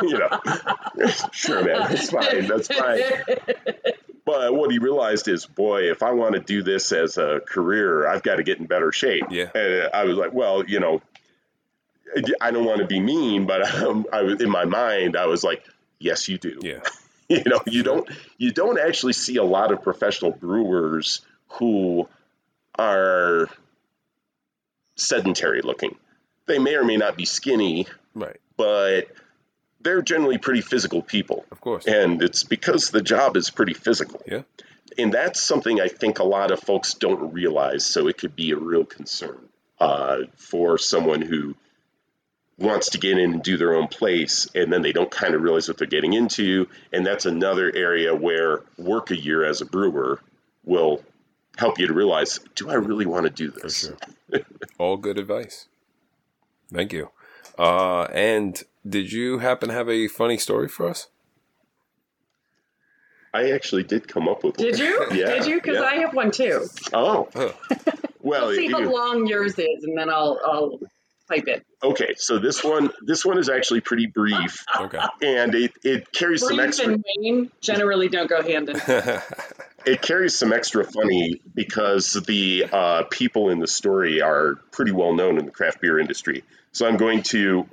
you 0.03 0.19
know, 0.19 0.41
sure, 1.33 1.65
man, 1.65 1.89
that's 1.89 2.11
fine. 2.11 2.47
That's 2.47 2.69
fine. 2.69 3.01
But 4.25 4.55
what 4.55 4.71
he 4.71 4.79
realized 4.79 5.29
is, 5.29 5.45
boy, 5.45 5.91
if 5.91 6.03
I 6.03 6.13
want 6.13 6.35
to 6.35 6.41
do 6.41 6.63
this 6.63 6.93
as 6.93 7.19
a 7.19 7.41
career, 7.47 8.09
I've 8.09 8.23
got 8.23 8.37
to 8.37 8.43
get 8.43 8.59
in 8.59 8.67
better 8.67 8.91
shape. 8.91 9.25
Yeah. 9.31 9.51
And 9.55 9.91
I 9.93 10.05
was 10.05 10.17
like, 10.17 10.33
well, 10.33 10.65
you 10.65 10.81
know, 10.81 11.03
I 12.41 12.51
don't 12.51 12.65
want 12.65 12.79
to 12.79 12.87
be 12.87 13.01
mean, 13.01 13.47
but 13.47 13.75
um, 13.83 14.07
I 14.13 14.23
was 14.23 14.41
in 14.41 14.49
my 14.49 14.65
mind, 14.65 15.17
I 15.17 15.27
was 15.27 15.45
like, 15.45 15.65
yes, 15.99 16.29
you 16.29 16.39
do. 16.39 16.59
Yeah. 16.63 16.81
you 17.29 17.43
know, 17.47 17.61
you 17.67 17.83
don't 17.83 18.09
you 18.39 18.53
don't 18.53 18.79
actually 18.79 19.15
see 19.15 19.37
a 19.37 19.45
lot 19.45 19.73
of 19.73 19.83
professional 19.83 20.31
brewers 20.31 21.23
who 21.49 22.09
are 22.79 23.49
sedentary 24.97 25.61
looking 25.63 25.97
they 26.47 26.59
may 26.59 26.75
or 26.75 26.85
may 26.85 26.97
not 26.97 27.17
be 27.17 27.25
skinny, 27.25 27.87
right? 28.15 28.39
But 28.57 29.09
they're 29.81 30.03
generally 30.03 30.39
pretty 30.39 30.61
physical 30.61 31.03
people, 31.03 31.45
of 31.51 31.61
course, 31.61 31.87
and 31.87 32.23
it's 32.23 32.43
because 32.45 32.91
the 32.91 33.01
job 33.03 33.37
is 33.37 33.51
pretty 33.51 33.75
physical. 33.75 34.23
Yeah, 34.27 34.43
and 34.99 35.13
that's 35.13 35.41
something 35.41 35.81
I 35.81 35.89
think 35.89 36.19
a 36.19 36.25
lot 36.25 36.51
of 36.51 36.61
folks 36.61 36.95
don't 36.95 37.33
realize. 37.33 37.85
So 37.87 38.09
it 38.09 38.19
could 38.19 38.37
be 38.37 38.51
a 38.53 38.57
real 38.57 38.85
concern. 38.85 39.49
uh, 39.81 40.19
for 40.37 40.79
someone 40.79 41.21
who 41.21 41.55
wants 42.57 42.91
to 42.91 42.99
get 42.99 43.19
in 43.19 43.33
and 43.33 43.43
do 43.43 43.57
their 43.57 43.75
own 43.75 43.89
place 43.89 44.47
and 44.55 44.73
then 44.73 44.83
they 44.83 44.93
don't 44.93 45.11
kind 45.11 45.35
of 45.35 45.43
realize 45.43 45.67
what 45.67 45.77
they're 45.77 45.89
getting 45.89 46.13
into 46.13 46.69
and 46.93 47.05
that's 47.05 47.27
another 47.27 47.73
area 47.75 48.15
where 48.15 48.63
work 48.79 49.11
a 49.11 49.17
year 49.17 49.45
as 49.45 49.61
a 49.61 49.67
brewer 49.67 50.21
will 50.65 51.03
help 51.59 51.79
you 51.79 51.87
to 51.87 51.93
realize 51.95 52.41
do 52.55 52.69
i 52.71 52.75
really 52.75 53.07
want 53.07 53.25
to 53.25 53.31
do 53.31 53.51
this 53.51 53.81
Sure. 53.87 54.41
All 54.79 54.97
good 54.97 55.19
advice. 55.19 55.69
Thank 56.73 56.93
you. 56.93 57.11
Uh, 57.57 58.05
and 58.13 58.61
did 58.89 59.13
you 59.13 59.39
happen 59.39 59.69
to 59.69 59.75
have 59.75 59.89
a 59.89 60.09
funny 60.09 60.39
story 60.39 60.67
for 60.69 60.89
us? 60.89 61.09
i 63.33 63.51
actually 63.51 63.83
did 63.85 64.09
come 64.09 64.29
up 64.29 64.43
with 64.45 64.57
Did 64.57 64.79
you? 64.79 65.07
Yeah, 65.13 65.35
Did 65.39 65.47
you? 65.47 65.57
Because 65.57 65.77
yeah. 65.77 65.83
I 65.85 65.95
have 65.99 66.15
one 66.15 66.31
too. 66.31 66.67
oh 66.93 67.29
Oh, 67.37 67.55
well 68.23 68.53
See 68.55 68.71
how 68.71 68.81
long 68.81 69.27
yours 69.27 69.59
is, 69.59 69.85
and 69.85 69.97
then 69.97 70.09
I'll 70.11 70.41
I'll 70.45 70.81
pipe 71.29 71.47
it. 71.49 71.65
okay 71.83 72.15
so 72.17 72.39
this 72.39 72.63
one 72.65 72.91
this 73.03 73.25
one 73.25 73.39
is 73.39 73.49
actually 73.49 73.81
pretty 73.81 74.07
brief 74.07 74.65
okay. 74.79 74.99
and 75.23 75.55
it, 75.55 75.73
it 75.83 76.13
carries 76.13 76.41
some 76.47 76.57
Brief 76.57 76.69
extra 76.69 76.93
and 76.93 77.05
Wayne 77.19 77.51
generally 77.63 78.09
don't 78.09 78.29
go 78.29 78.43
hand 78.43 78.69
in. 78.69 78.79
hand. 78.79 79.23
It 79.87 80.03
carries 80.03 80.37
some 80.37 80.53
extra 80.53 80.85
funny 80.85 81.41
because 81.55 82.13
the 82.13 82.67
uh, 82.73 83.03
people 83.11 83.51
in 83.51 83.59
the 83.59 83.67
story 83.67 84.23
are 84.23 84.55
pretty 84.71 84.93
well 84.93 85.15
known 85.15 85.39
in 85.39 85.45
the 85.45 85.51
craft 85.51 85.81
beer 85.81 85.99
industry. 85.99 86.45
So 86.73 86.87
I'm 86.87 86.97
going 86.97 87.23
to, 87.25 87.69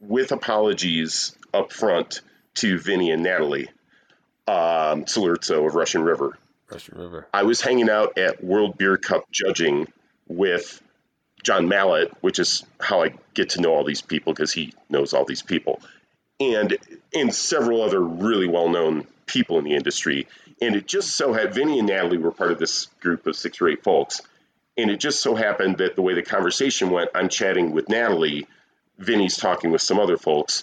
with 0.00 0.32
apologies 0.32 1.36
up 1.52 1.72
front 1.72 2.20
to 2.56 2.78
Vinny 2.78 3.10
and 3.10 3.22
Natalie, 3.22 3.68
um, 4.46 5.04
Cilurzo 5.04 5.66
of 5.66 5.74
Russian 5.74 6.02
River. 6.02 6.38
Russian 6.70 6.98
River. 6.98 7.26
I 7.32 7.42
was 7.44 7.60
hanging 7.60 7.90
out 7.90 8.18
at 8.18 8.42
World 8.42 8.78
Beer 8.78 8.96
Cup 8.96 9.30
judging 9.30 9.88
with 10.28 10.82
John 11.42 11.68
Mallett, 11.68 12.12
which 12.22 12.38
is 12.38 12.64
how 12.80 13.02
I 13.02 13.14
get 13.34 13.50
to 13.50 13.60
know 13.60 13.72
all 13.72 13.84
these 13.84 14.02
people 14.02 14.32
because 14.32 14.52
he 14.52 14.74
knows 14.88 15.14
all 15.14 15.24
these 15.24 15.42
people, 15.42 15.80
and 16.40 16.76
and 17.14 17.32
several 17.34 17.82
other 17.82 18.00
really 18.00 18.48
well 18.48 18.68
known 18.68 19.06
people 19.26 19.58
in 19.58 19.64
the 19.64 19.74
industry. 19.74 20.26
And 20.60 20.74
it 20.74 20.86
just 20.86 21.16
so 21.16 21.32
had 21.32 21.54
Vinny 21.54 21.78
and 21.78 21.88
Natalie 21.88 22.18
were 22.18 22.32
part 22.32 22.52
of 22.52 22.58
this 22.58 22.86
group 23.00 23.26
of 23.26 23.36
six 23.36 23.60
or 23.60 23.68
eight 23.68 23.82
folks. 23.82 24.22
And 24.76 24.90
it 24.90 25.00
just 25.00 25.20
so 25.20 25.34
happened 25.34 25.78
that 25.78 25.96
the 25.96 26.02
way 26.02 26.14
the 26.14 26.22
conversation 26.22 26.90
went, 26.90 27.10
I'm 27.14 27.28
chatting 27.28 27.72
with 27.72 27.88
Natalie, 27.88 28.46
Vinny's 28.98 29.36
talking 29.36 29.70
with 29.70 29.82
some 29.82 29.98
other 29.98 30.16
folks, 30.16 30.62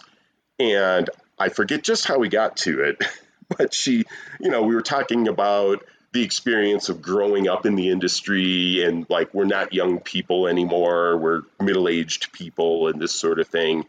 and 0.60 1.10
I 1.38 1.50
forget 1.50 1.84
just 1.84 2.06
how 2.06 2.20
we 2.20 2.30
got 2.30 2.58
to 2.58 2.82
it, 2.84 3.04
but 3.58 3.74
she, 3.74 4.06
you 4.39 4.50
know, 4.50 4.64
we 4.64 4.76
were 4.76 4.82
talking 4.82 5.28
about 5.28 5.84
the 6.14 6.24
experience 6.24 6.89
of 6.89 7.02
growing 7.02 7.48
up 7.48 7.66
in 7.66 7.76
the 7.76 7.89
industry 7.89 8.84
and 8.84 9.08
like 9.10 9.34
we're 9.34 9.46
not 9.46 9.74
young 9.74 10.00
people 10.00 10.48
anymore, 10.48 11.18
we're 11.18 11.41
middle 11.60 11.88
aged 11.88 12.32
people 12.32 12.88
and 12.88 13.02
this 13.02 13.14
sort 13.14 13.39
of 13.39 13.48
thing. 13.48 13.86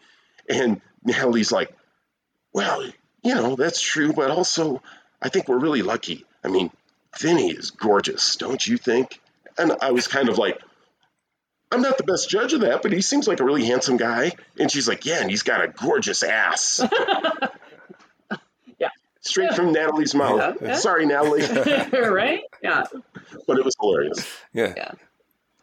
And 0.49 0.81
Natalie's 1.05 1.53
like, 1.53 1.75
well, 2.53 2.83
you 3.23 3.35
know, 3.35 3.57
that's 3.57 3.81
true, 3.81 4.15
but 4.15 4.31
also 4.31 4.83
I 5.25 5.31
think 5.31 5.49
we're 5.49 5.59
really 5.59 5.83
lucky. 5.83 6.25
I 6.45 6.49
mean, 6.49 6.71
Vinny 7.19 7.51
is 7.51 7.71
gorgeous, 7.71 8.37
don't 8.37 8.65
you 8.65 8.77
think? 8.77 9.19
And 9.59 9.73
I 9.81 9.91
was 9.93 10.07
kind 10.07 10.29
of 10.29 10.37
like, 10.39 10.61
I'm 11.73 11.81
not 11.83 11.97
the 11.97 12.05
best 12.05 12.29
judge 12.29 12.53
of 12.53 12.61
that, 12.61 12.83
but 12.83 12.93
he 12.93 13.01
seems 13.01 13.27
like 13.27 13.41
a 13.41 13.45
really 13.45 13.65
handsome 13.65 13.97
guy. 13.97 14.33
And 14.61 14.71
she's 14.71 14.87
like, 14.87 15.07
Yeah, 15.07 15.21
and 15.21 15.31
he's 15.31 15.43
got 15.43 15.65
a 15.65 15.69
gorgeous 15.69 16.23
ass. 16.23 16.81
Yeah. 18.79 18.89
Straight 19.21 19.55
from 19.55 19.73
Natalie's 19.73 20.15
mouth. 20.15 20.59
Yeah. 20.61 20.75
Sorry, 20.75 21.07
Natalie, 21.07 21.43
right? 21.93 22.43
Yeah. 22.63 22.85
but 23.47 23.57
it 23.59 23.65
was 23.65 23.75
hilarious. 23.81 24.27
Yeah. 24.53 24.75
Yeah. 24.77 24.91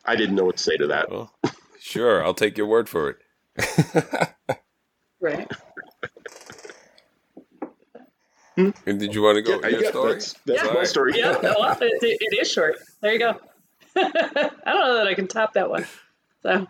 I 0.06 0.16
didn't 0.16 0.36
know 0.36 0.46
what 0.46 0.58
to 0.58 0.64
say 0.64 0.78
to 0.78 0.88
that. 0.88 1.12
Well, 1.12 1.32
sure. 1.80 2.24
I'll 2.24 2.34
take 2.34 2.58
your 2.58 2.68
word 2.68 2.90
for 2.90 3.18
it. 3.58 4.34
Right. 5.20 5.48
And 8.86 9.00
did 9.00 9.14
you 9.16 9.22
want 9.22 9.36
to 9.38 9.42
go 9.42 9.52
Yeah, 9.52 9.56
with 9.58 9.72
your 9.72 9.84
yeah, 9.84 9.90
story? 9.90 10.14
that's, 10.14 10.34
that's 10.46 10.64
Yeah. 10.64 10.74
my 10.74 10.84
story. 10.84 11.14
Yeah. 11.18 11.38
Well, 11.42 11.78
it, 11.82 12.00
it 12.02 12.40
is 12.42 12.52
short. 12.52 12.78
There 13.02 13.14
you 13.14 13.20
go. 13.20 13.40
I 13.96 14.02
don't 14.66 14.66
know 14.66 14.96
that 14.96 15.08
I 15.08 15.14
can 15.16 15.28
top 15.28 15.54
that 15.54 15.70
one. 15.70 15.86
So 16.44 16.68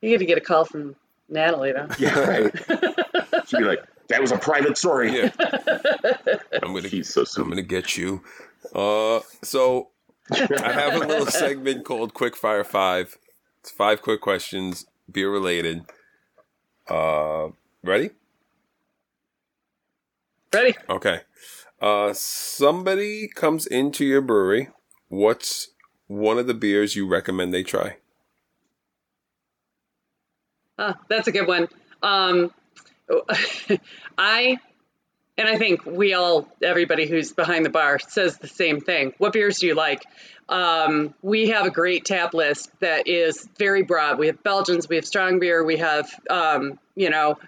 you 0.00 0.10
get 0.10 0.18
to 0.18 0.24
get 0.26 0.38
a 0.38 0.40
call 0.40 0.64
from 0.64 0.96
Natalie 1.28 1.72
though. 1.72 1.88
Yeah, 1.98 2.18
right. 2.18 2.52
She'd 3.46 3.58
be 3.58 3.64
like, 3.64 3.84
that 4.08 4.20
was 4.20 4.32
a 4.32 4.38
private 4.38 4.76
story. 4.76 5.12
Yeah. 5.16 5.30
I'm 6.62 6.74
gonna 6.74 6.88
He's 6.88 7.12
so 7.12 7.24
I'm 7.36 7.48
gonna 7.48 7.62
get 7.62 7.96
you. 7.96 8.22
Uh, 8.74 9.20
so 9.42 9.88
I 10.32 10.72
have 10.72 10.94
a 10.94 11.06
little 11.06 11.26
segment 11.26 11.84
called 11.84 12.14
Quick 12.14 12.36
Fire 12.36 12.64
Five. 12.64 13.16
It's 13.60 13.70
five 13.70 14.02
quick 14.02 14.20
questions, 14.20 14.86
beer 15.10 15.30
related. 15.30 15.84
Uh, 16.88 17.48
ready? 17.84 18.10
Ready? 20.52 20.74
Okay. 20.88 21.20
Uh, 21.80 22.12
somebody 22.12 23.28
comes 23.28 23.66
into 23.66 24.04
your 24.04 24.20
brewery. 24.20 24.68
What's 25.08 25.68
one 26.06 26.38
of 26.38 26.46
the 26.46 26.54
beers 26.54 26.96
you 26.96 27.06
recommend 27.06 27.54
they 27.54 27.62
try? 27.62 27.96
Ah, 30.78 30.98
that's 31.08 31.28
a 31.28 31.32
good 31.32 31.46
one. 31.46 31.68
Um, 32.02 32.52
I 34.18 34.58
and 35.40 35.48
I 35.48 35.56
think 35.56 35.86
we 35.86 36.12
all, 36.12 36.48
everybody 36.62 37.06
who's 37.06 37.32
behind 37.32 37.64
the 37.64 37.70
bar, 37.70 37.98
says 37.98 38.36
the 38.36 38.48
same 38.48 38.80
thing. 38.80 39.14
What 39.16 39.32
beers 39.32 39.58
do 39.58 39.68
you 39.68 39.74
like? 39.74 40.04
Um, 40.50 41.14
we 41.22 41.48
have 41.48 41.64
a 41.64 41.70
great 41.70 42.04
tap 42.04 42.34
list 42.34 42.70
that 42.80 43.08
is 43.08 43.48
very 43.58 43.82
broad. 43.82 44.18
We 44.18 44.26
have 44.26 44.42
Belgians, 44.42 44.88
we 44.88 44.96
have 44.96 45.06
strong 45.06 45.38
beer, 45.38 45.64
we 45.64 45.78
have 45.78 46.10
um, 46.28 46.78
you 46.94 47.08
know 47.08 47.38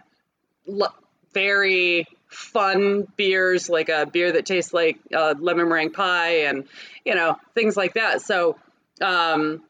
l- 0.68 0.94
very 1.34 2.06
fun 2.32 3.06
beers 3.16 3.68
like 3.68 3.88
a 3.88 4.06
beer 4.06 4.32
that 4.32 4.46
tastes 4.46 4.72
like 4.72 4.98
uh, 5.14 5.34
lemon 5.38 5.68
meringue 5.68 5.92
pie 5.92 6.44
and 6.44 6.68
you 7.04 7.14
know 7.14 7.36
things 7.54 7.76
like 7.76 7.94
that. 7.94 8.22
So 8.22 8.56
um, 9.00 9.62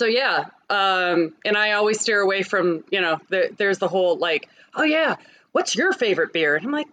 so 0.00 0.06
yeah 0.06 0.46
um 0.70 1.34
and 1.44 1.56
i 1.56 1.72
always 1.72 2.00
steer 2.00 2.20
away 2.20 2.42
from 2.42 2.82
you 2.90 3.00
know 3.00 3.18
there, 3.28 3.50
there's 3.56 3.78
the 3.78 3.88
whole 3.88 4.16
like 4.16 4.48
oh 4.74 4.82
yeah 4.82 5.16
what's 5.52 5.76
your 5.76 5.92
favorite 5.92 6.32
beer 6.32 6.56
and 6.56 6.64
i'm 6.64 6.72
like 6.72 6.88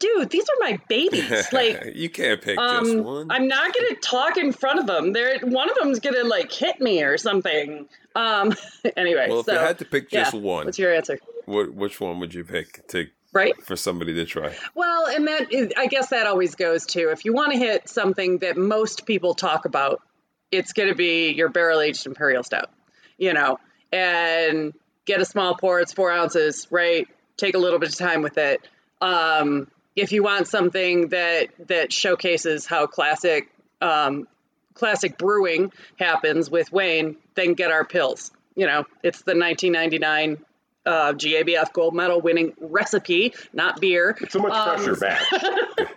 dude 0.00 0.30
these 0.30 0.44
are 0.44 0.56
my 0.58 0.80
babies 0.88 1.46
like 1.52 1.92
you 1.94 2.10
can't 2.10 2.42
pick 2.42 2.58
just 2.58 2.90
um 2.90 3.04
one. 3.04 3.30
i'm 3.30 3.46
not 3.46 3.72
gonna 3.72 3.94
talk 3.96 4.36
in 4.36 4.52
front 4.52 4.80
of 4.80 4.86
them 4.86 5.12
they're 5.12 5.38
one 5.40 5.70
of 5.70 5.76
them's 5.80 6.00
gonna 6.00 6.24
like 6.24 6.50
hit 6.50 6.80
me 6.80 7.02
or 7.04 7.16
something 7.18 7.86
um 8.16 8.52
anyway 8.96 9.26
well, 9.28 9.40
if 9.40 9.46
so 9.46 9.52
you 9.52 9.58
had 9.58 9.78
to 9.78 9.84
pick 9.84 10.10
just 10.10 10.34
yeah. 10.34 10.40
one, 10.40 10.64
what's 10.64 10.78
your 10.78 10.92
answer 10.92 11.20
what, 11.44 11.72
which 11.72 12.00
one 12.00 12.18
would 12.18 12.34
you 12.34 12.44
pick 12.44 12.86
to 12.88 13.06
right 13.32 13.60
for 13.62 13.76
somebody 13.76 14.14
to 14.14 14.24
try? 14.24 14.54
Well, 14.74 15.06
and 15.06 15.26
that 15.28 15.52
is, 15.52 15.72
I 15.76 15.86
guess 15.86 16.08
that 16.08 16.26
always 16.26 16.54
goes 16.54 16.86
to 16.86 17.10
if 17.10 17.24
you 17.24 17.32
want 17.32 17.52
to 17.52 17.58
hit 17.58 17.88
something 17.88 18.38
that 18.38 18.56
most 18.56 19.06
people 19.06 19.34
talk 19.34 19.64
about, 19.64 20.02
it's 20.50 20.72
going 20.72 20.88
to 20.88 20.94
be 20.94 21.32
your 21.32 21.48
barrel 21.48 21.80
aged 21.80 22.06
imperial 22.06 22.42
stout, 22.42 22.70
you 23.18 23.32
know, 23.32 23.58
and 23.92 24.74
get 25.04 25.20
a 25.20 25.24
small 25.24 25.56
pour. 25.56 25.80
It's 25.80 25.92
four 25.92 26.10
ounces, 26.10 26.66
right? 26.70 27.06
Take 27.36 27.54
a 27.54 27.58
little 27.58 27.78
bit 27.78 27.88
of 27.88 27.96
time 27.96 28.22
with 28.22 28.38
it. 28.38 28.60
Um, 29.00 29.68
if 29.96 30.12
you 30.12 30.22
want 30.22 30.46
something 30.48 31.08
that 31.08 31.48
that 31.68 31.92
showcases 31.92 32.66
how 32.66 32.86
classic 32.86 33.50
um, 33.80 34.28
classic 34.74 35.18
brewing 35.18 35.72
happens 35.96 36.50
with 36.50 36.72
Wayne, 36.72 37.16
then 37.34 37.54
get 37.54 37.70
our 37.70 37.84
pils. 37.84 38.30
You 38.54 38.66
know, 38.66 38.84
it's 39.02 39.22
the 39.22 39.36
1999 39.36 40.44
uh, 40.86 41.12
GABF 41.12 41.72
gold 41.72 41.94
medal 41.94 42.20
winning 42.20 42.54
recipe, 42.60 43.34
not 43.52 43.80
beer. 43.80 44.16
So 44.28 44.38
much 44.40 44.52
Um, 44.52 44.76
pressure 44.76 44.96
back. 44.96 45.22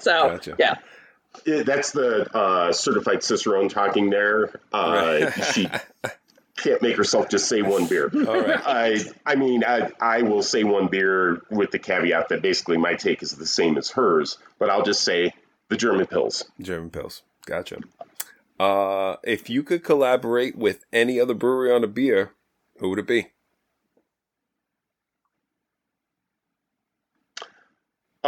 So 0.00 0.28
Gotcha. 0.28 0.54
yeah, 0.60 0.74
Yeah, 1.44 1.62
That's 1.64 1.90
the 1.90 2.32
uh, 2.32 2.72
certified 2.72 3.24
Cicerone 3.24 3.68
talking 3.68 4.10
there. 4.10 4.60
Uh, 4.72 5.30
Right. 5.32 5.44
she 5.52 5.68
can't 6.56 6.80
make 6.82 6.96
herself 6.96 7.28
just 7.28 7.48
say 7.48 7.62
one 7.62 7.86
beer. 7.86 8.08
All 8.28 8.40
right. 8.40 8.60
I, 8.64 9.00
I 9.26 9.34
mean, 9.34 9.64
I, 9.64 9.90
I 10.00 10.22
will 10.22 10.42
say 10.42 10.62
one 10.62 10.86
beer 10.86 11.42
with 11.50 11.72
the 11.72 11.80
caveat 11.80 12.28
that 12.28 12.42
basically 12.42 12.76
my 12.76 12.94
take 12.94 13.22
is 13.24 13.32
the 13.32 13.44
same 13.46 13.76
as 13.76 13.90
hers, 13.90 14.38
but 14.60 14.70
I'll 14.70 14.84
just 14.84 15.02
say 15.02 15.34
the 15.68 15.76
German 15.76 16.06
pils. 16.06 16.44
German 16.60 16.90
pils. 16.90 17.22
Gotcha. 17.46 17.78
Uh, 18.60 19.16
if 19.24 19.50
you 19.50 19.64
could 19.64 19.82
collaborate 19.82 20.56
with 20.56 20.84
any 20.92 21.18
other 21.20 21.34
brewery 21.34 21.72
on 21.72 21.82
a 21.82 21.88
beer, 21.88 22.32
who 22.78 22.90
would 22.90 22.98
it 23.00 23.06
be? 23.08 23.28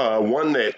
Uh, 0.00 0.18
one 0.18 0.52
that, 0.52 0.76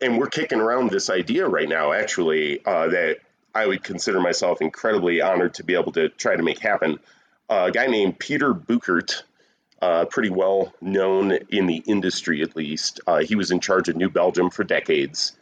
and 0.00 0.16
we're 0.16 0.28
kicking 0.28 0.60
around 0.60 0.90
this 0.90 1.10
idea 1.10 1.48
right 1.48 1.68
now, 1.68 1.90
actually, 1.90 2.64
uh, 2.64 2.86
that 2.86 3.18
I 3.52 3.66
would 3.66 3.82
consider 3.82 4.20
myself 4.20 4.62
incredibly 4.62 5.20
honored 5.20 5.54
to 5.54 5.64
be 5.64 5.74
able 5.74 5.90
to 5.92 6.08
try 6.08 6.36
to 6.36 6.42
make 6.44 6.60
happen. 6.60 7.00
Uh, 7.48 7.64
a 7.66 7.72
guy 7.72 7.88
named 7.88 8.20
Peter 8.20 8.54
Bouckaert, 8.54 9.24
uh, 9.82 10.04
pretty 10.04 10.30
well 10.30 10.72
known 10.80 11.32
in 11.48 11.66
the 11.66 11.82
industry 11.84 12.42
at 12.42 12.54
least. 12.54 13.00
Uh, 13.08 13.18
he 13.18 13.34
was 13.34 13.50
in 13.50 13.58
charge 13.58 13.88
of 13.88 13.96
New 13.96 14.08
Belgium 14.08 14.50
for 14.50 14.62
decades. 14.62 15.32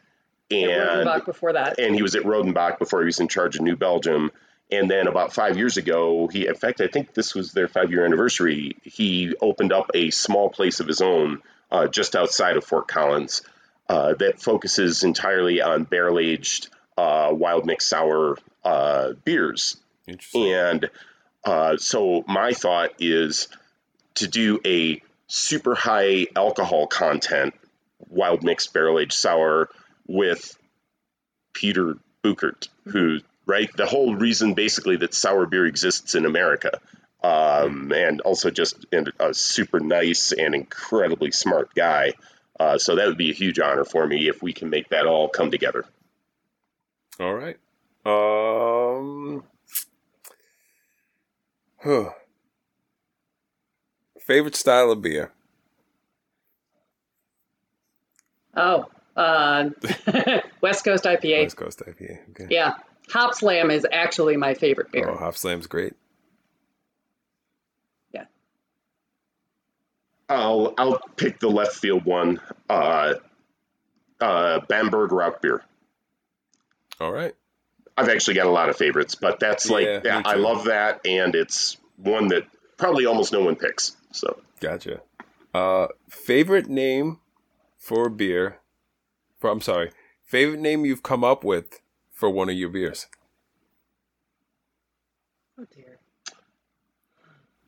And 0.50 0.70
Rodenbach 0.70 1.26
before 1.26 1.52
that. 1.52 1.78
and 1.78 1.94
he 1.94 2.00
was 2.00 2.14
at 2.14 2.22
Rodenbach 2.22 2.78
before 2.78 3.00
he 3.00 3.06
was 3.06 3.20
in 3.20 3.28
charge 3.28 3.56
of 3.56 3.60
New 3.60 3.76
Belgium. 3.76 4.30
And 4.70 4.90
then 4.90 5.06
about 5.06 5.34
five 5.34 5.58
years 5.58 5.76
ago, 5.76 6.28
he, 6.28 6.46
in 6.46 6.54
fact, 6.54 6.80
I 6.80 6.86
think 6.86 7.12
this 7.12 7.34
was 7.34 7.52
their 7.52 7.68
five 7.68 7.90
year 7.90 8.06
anniversary, 8.06 8.78
he 8.84 9.34
opened 9.38 9.74
up 9.74 9.90
a 9.92 10.08
small 10.08 10.48
place 10.48 10.80
of 10.80 10.86
his 10.86 11.02
own 11.02 11.42
uh, 11.70 11.86
just 11.86 12.16
outside 12.16 12.56
of 12.56 12.64
Fort 12.64 12.88
Collins 12.88 13.42
uh, 13.88 14.14
that 14.14 14.40
focuses 14.40 15.04
entirely 15.04 15.60
on 15.60 15.84
barrel 15.84 16.18
aged 16.18 16.68
uh, 16.96 17.30
wild 17.32 17.66
mixed 17.66 17.88
sour 17.88 18.36
uh, 18.64 19.12
beers. 19.24 19.76
Interesting. 20.06 20.52
And 20.52 20.90
uh, 21.44 21.76
so 21.76 22.24
my 22.26 22.52
thought 22.52 22.90
is 22.98 23.48
to 24.16 24.28
do 24.28 24.60
a 24.64 25.02
super 25.26 25.74
high 25.74 26.26
alcohol 26.34 26.86
content 26.86 27.54
wild 28.08 28.42
mixed 28.42 28.72
barrel 28.72 28.98
aged 28.98 29.12
sour 29.12 29.68
with 30.06 30.58
Peter 31.52 31.96
Bouckaert, 32.24 32.68
who 32.84 33.20
right 33.46 33.70
the 33.76 33.86
whole 33.86 34.14
reason 34.14 34.54
basically 34.54 34.96
that 34.96 35.14
sour 35.14 35.46
beer 35.46 35.66
exists 35.66 36.14
in 36.14 36.26
America. 36.26 36.80
Um, 37.22 37.92
and 37.92 38.20
also 38.20 38.50
just 38.50 38.86
a 39.18 39.34
super 39.34 39.80
nice 39.80 40.32
and 40.32 40.54
incredibly 40.54 41.32
smart 41.32 41.74
guy. 41.74 42.14
Uh, 42.58 42.78
so 42.78 42.96
that 42.96 43.06
would 43.06 43.18
be 43.18 43.30
a 43.30 43.34
huge 43.34 43.58
honor 43.58 43.84
for 43.84 44.06
me 44.06 44.28
if 44.28 44.42
we 44.42 44.52
can 44.52 44.70
make 44.70 44.88
that 44.90 45.06
all 45.06 45.28
come 45.28 45.50
together. 45.50 45.84
All 47.20 47.34
right. 47.34 47.56
Um. 48.06 49.42
Huh. 51.82 52.10
Favorite 54.20 54.56
style 54.56 54.90
of 54.90 55.02
beer? 55.02 55.32
Oh, 58.56 58.86
uh, 59.16 59.70
West 60.60 60.84
Coast 60.84 61.04
IPA. 61.04 61.44
West 61.44 61.56
Coast 61.56 61.82
IPA. 61.86 62.18
Okay. 62.30 62.46
Yeah, 62.50 62.74
Hop 63.10 63.34
Slam 63.34 63.70
is 63.70 63.86
actually 63.90 64.36
my 64.36 64.54
favorite 64.54 64.90
beer. 64.92 65.08
Oh, 65.08 65.16
Hop 65.16 65.36
Slam's 65.36 65.66
great. 65.66 65.94
I'll 70.28 70.74
I'll 70.76 71.00
pick 71.16 71.40
the 71.40 71.48
left 71.48 71.74
field 71.74 72.04
one. 72.04 72.40
Uh, 72.68 73.14
uh, 74.20 74.60
Bamberg 74.68 75.10
Rauchbier. 75.10 75.60
All 77.00 77.12
right. 77.12 77.34
I've 77.96 78.08
actually 78.08 78.34
got 78.34 78.46
a 78.46 78.50
lot 78.50 78.68
of 78.68 78.76
favorites, 78.76 79.14
but 79.14 79.40
that's 79.40 79.70
like 79.70 79.86
Yeah, 79.86 80.00
yeah, 80.04 80.22
I 80.24 80.34
love 80.34 80.64
that, 80.64 81.04
and 81.06 81.34
it's 81.34 81.76
one 81.96 82.28
that 82.28 82.44
probably 82.76 83.06
almost 83.06 83.32
no 83.32 83.40
one 83.40 83.56
picks. 83.56 83.96
So 84.12 84.40
Gotcha. 84.60 85.00
Uh, 85.54 85.88
favorite 86.08 86.68
name 86.68 87.18
for 87.76 88.08
beer? 88.08 88.58
For 89.38 89.50
I'm 89.50 89.60
sorry. 89.60 89.90
Favorite 90.24 90.60
name 90.60 90.84
you've 90.84 91.02
come 91.02 91.24
up 91.24 91.42
with 91.42 91.80
for 92.12 92.28
one 92.28 92.48
of 92.48 92.54
your 92.54 92.68
beers? 92.68 93.06
Oh 95.58 95.66
dear. 95.74 95.98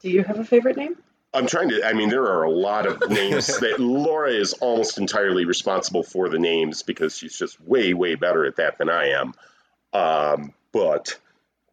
Do 0.00 0.11
you 0.11 0.22
have 0.22 0.38
a 0.38 0.44
favorite 0.44 0.76
name? 0.76 0.96
I'm 1.33 1.47
trying 1.47 1.68
to. 1.70 1.87
I 1.87 1.93
mean, 1.93 2.09
there 2.09 2.24
are 2.24 2.43
a 2.43 2.51
lot 2.51 2.87
of 2.87 3.09
names 3.09 3.47
that 3.61 3.78
Laura 3.78 4.31
is 4.33 4.53
almost 4.55 4.99
entirely 4.99 5.45
responsible 5.45 6.03
for 6.03 6.28
the 6.28 6.39
names 6.39 6.83
because 6.83 7.16
she's 7.16 7.39
just 7.39 7.61
way 7.61 7.95
way 7.95 8.14
better 8.16 8.45
at 8.45 8.57
that 8.57 8.78
than 8.78 8.89
I 8.91 9.11
am. 9.11 9.35
Um, 9.93 10.53
but 10.72 11.18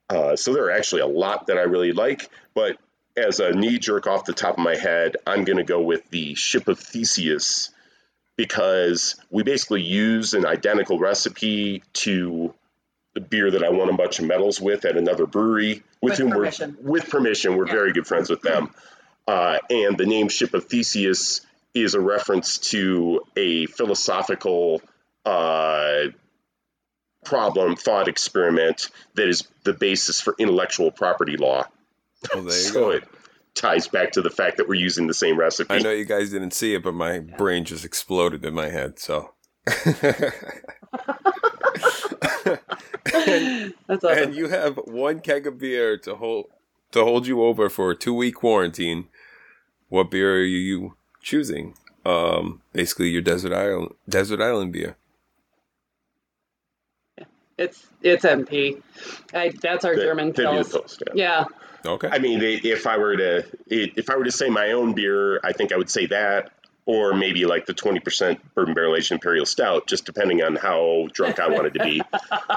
uh, 0.10 0.36
so 0.36 0.54
there 0.54 0.66
are 0.66 0.72
actually 0.72 1.02
a 1.02 1.08
lot 1.08 1.48
that 1.48 1.58
I 1.58 1.64
really 1.64 1.92
like, 1.92 2.30
but 2.54 2.78
as 3.16 3.40
a 3.40 3.52
knee 3.52 3.80
jerk 3.80 4.06
off 4.06 4.26
the 4.26 4.34
top 4.34 4.58
of 4.60 4.64
my 4.64 4.76
head, 4.76 5.18
I'm 5.26 5.44
going 5.44 5.58
to 5.58 5.64
go 5.64 5.82
with 5.82 6.08
the 6.12 6.36
Ship 6.36 6.68
of 6.68 6.80
Theseus 6.80 7.72
because 8.36 9.16
we 9.32 9.44
basically 9.44 9.82
use 9.82 10.34
an 10.36 10.46
identical 10.46 11.00
recipe 11.00 11.82
to 11.94 12.54
the 13.16 13.22
beer 13.22 13.50
that 13.50 13.64
I 13.64 13.70
won 13.70 13.90
a 13.90 13.94
bunch 13.98 14.20
of 14.20 14.26
medals 14.26 14.62
with 14.62 14.86
at 14.86 14.96
another 14.96 15.26
brewery 15.26 15.82
with, 16.02 16.12
With 16.12 16.18
whom 16.20 16.30
permission. 16.32 16.78
we're 16.80 16.92
with 16.92 17.10
permission. 17.10 17.56
We're 17.58 17.66
Yeah. 17.66 17.74
very 17.74 17.94
good 17.94 18.06
friends 18.06 18.30
with 18.30 18.42
them. 18.44 18.70
Uh, 19.28 19.58
and 19.70 19.98
the 19.98 20.06
name 20.06 20.30
Ship 20.30 20.54
of 20.54 20.66
Theseus 20.66 21.42
is 21.74 21.94
a 21.94 22.00
reference 22.00 22.58
to 22.58 23.22
a 23.36 23.66
philosophical 23.66 24.82
uh, 25.26 26.06
problem, 27.26 27.76
thought 27.76 28.08
experiment 28.08 28.90
that 29.16 29.28
is 29.28 29.48
the 29.64 29.74
basis 29.74 30.22
for 30.22 30.34
intellectual 30.38 30.92
property 30.92 31.36
law. 31.38 31.66
Well, 32.34 32.44
there 32.44 32.58
you 32.58 32.64
so 32.64 32.74
go. 32.74 32.90
it 32.92 33.04
ties 33.54 33.88
back 33.88 34.14
to 34.14 34.22
the 34.22 34.30
fact 34.30 34.58
that 34.58 34.68
we're 34.68 34.76
using 34.76 35.08
the 35.08 35.14
same 35.14 35.38
recipe. 35.38 35.74
I 35.74 35.80
know 35.80 35.92
you 35.92 36.06
guys 36.06 36.30
didn't 36.30 36.52
see 36.52 36.74
it, 36.74 36.84
but 36.84 36.94
my 36.94 37.20
brain 37.20 37.66
just 37.66 37.84
exploded 37.84 38.46
in 38.46 38.54
my 38.54 38.70
head. 38.70 39.00
So. 39.00 39.34
That's 43.88 44.04
awesome. 44.04 44.18
and 44.18 44.36
you 44.36 44.48
have 44.48 44.78
one 44.86 45.20
keg 45.20 45.48
of 45.48 45.58
beer 45.60 45.98
to 46.00 46.16
hold 46.16 46.46
to 46.92 47.04
hold 47.04 47.28
you 47.28 47.44
over 47.44 47.70
for 47.70 47.92
a 47.92 47.96
two 47.96 48.14
week 48.14 48.36
quarantine. 48.36 49.10
What 49.90 50.12
beer 50.12 50.36
are 50.36 50.44
you 50.44 50.96
choosing? 51.22 51.76
Um, 52.06 52.62
basically 52.74 53.10
your 53.10 53.22
desert 53.22 53.54
island 53.54 53.94
desert 54.08 54.42
island 54.42 54.72
beer. 54.74 54.96
It's 57.58 57.88
it's 58.04 58.24
MP. 58.24 58.82
I, 59.34 59.50
that's 59.50 59.84
our 59.84 59.96
That- 59.96 60.02
German 60.02 60.32
that'd 60.32 60.46
the 60.66 60.70
Pils. 60.70 60.72
Post, 60.72 61.04
yeah. 61.16 61.46
Yeah, 61.86 61.92
Okay. 61.92 62.08
I 62.12 62.20
mean, 62.20 62.40
if 62.44 62.86
I 62.86 62.98
were 62.98 63.18
to 63.18 63.46
if 63.68 64.10
I 64.10 64.16
were 64.16 64.26
to 64.26 64.32
say 64.32 64.50
my 64.50 64.72
own 64.74 64.94
beer, 64.94 65.40
I 65.44 65.54
think 65.54 65.72
I 65.72 65.78
would 65.78 65.90
say 65.90 66.06
that, 66.08 66.52
or 66.86 67.14
maybe 67.16 67.46
like 67.46 67.66
the 67.66 67.74
twenty 67.74 68.00
percent 68.00 68.40
bourbon 68.54 68.74
barrel 68.76 68.96
aged 68.96 69.12
imperial 69.12 69.46
stout, 69.46 69.88
just 69.88 70.06
depending 70.06 70.44
on 70.44 70.56
how 70.56 71.08
drunk 71.14 71.40
I 71.40 71.48
wanted 71.50 71.74
to 71.76 71.84
be. 71.84 72.02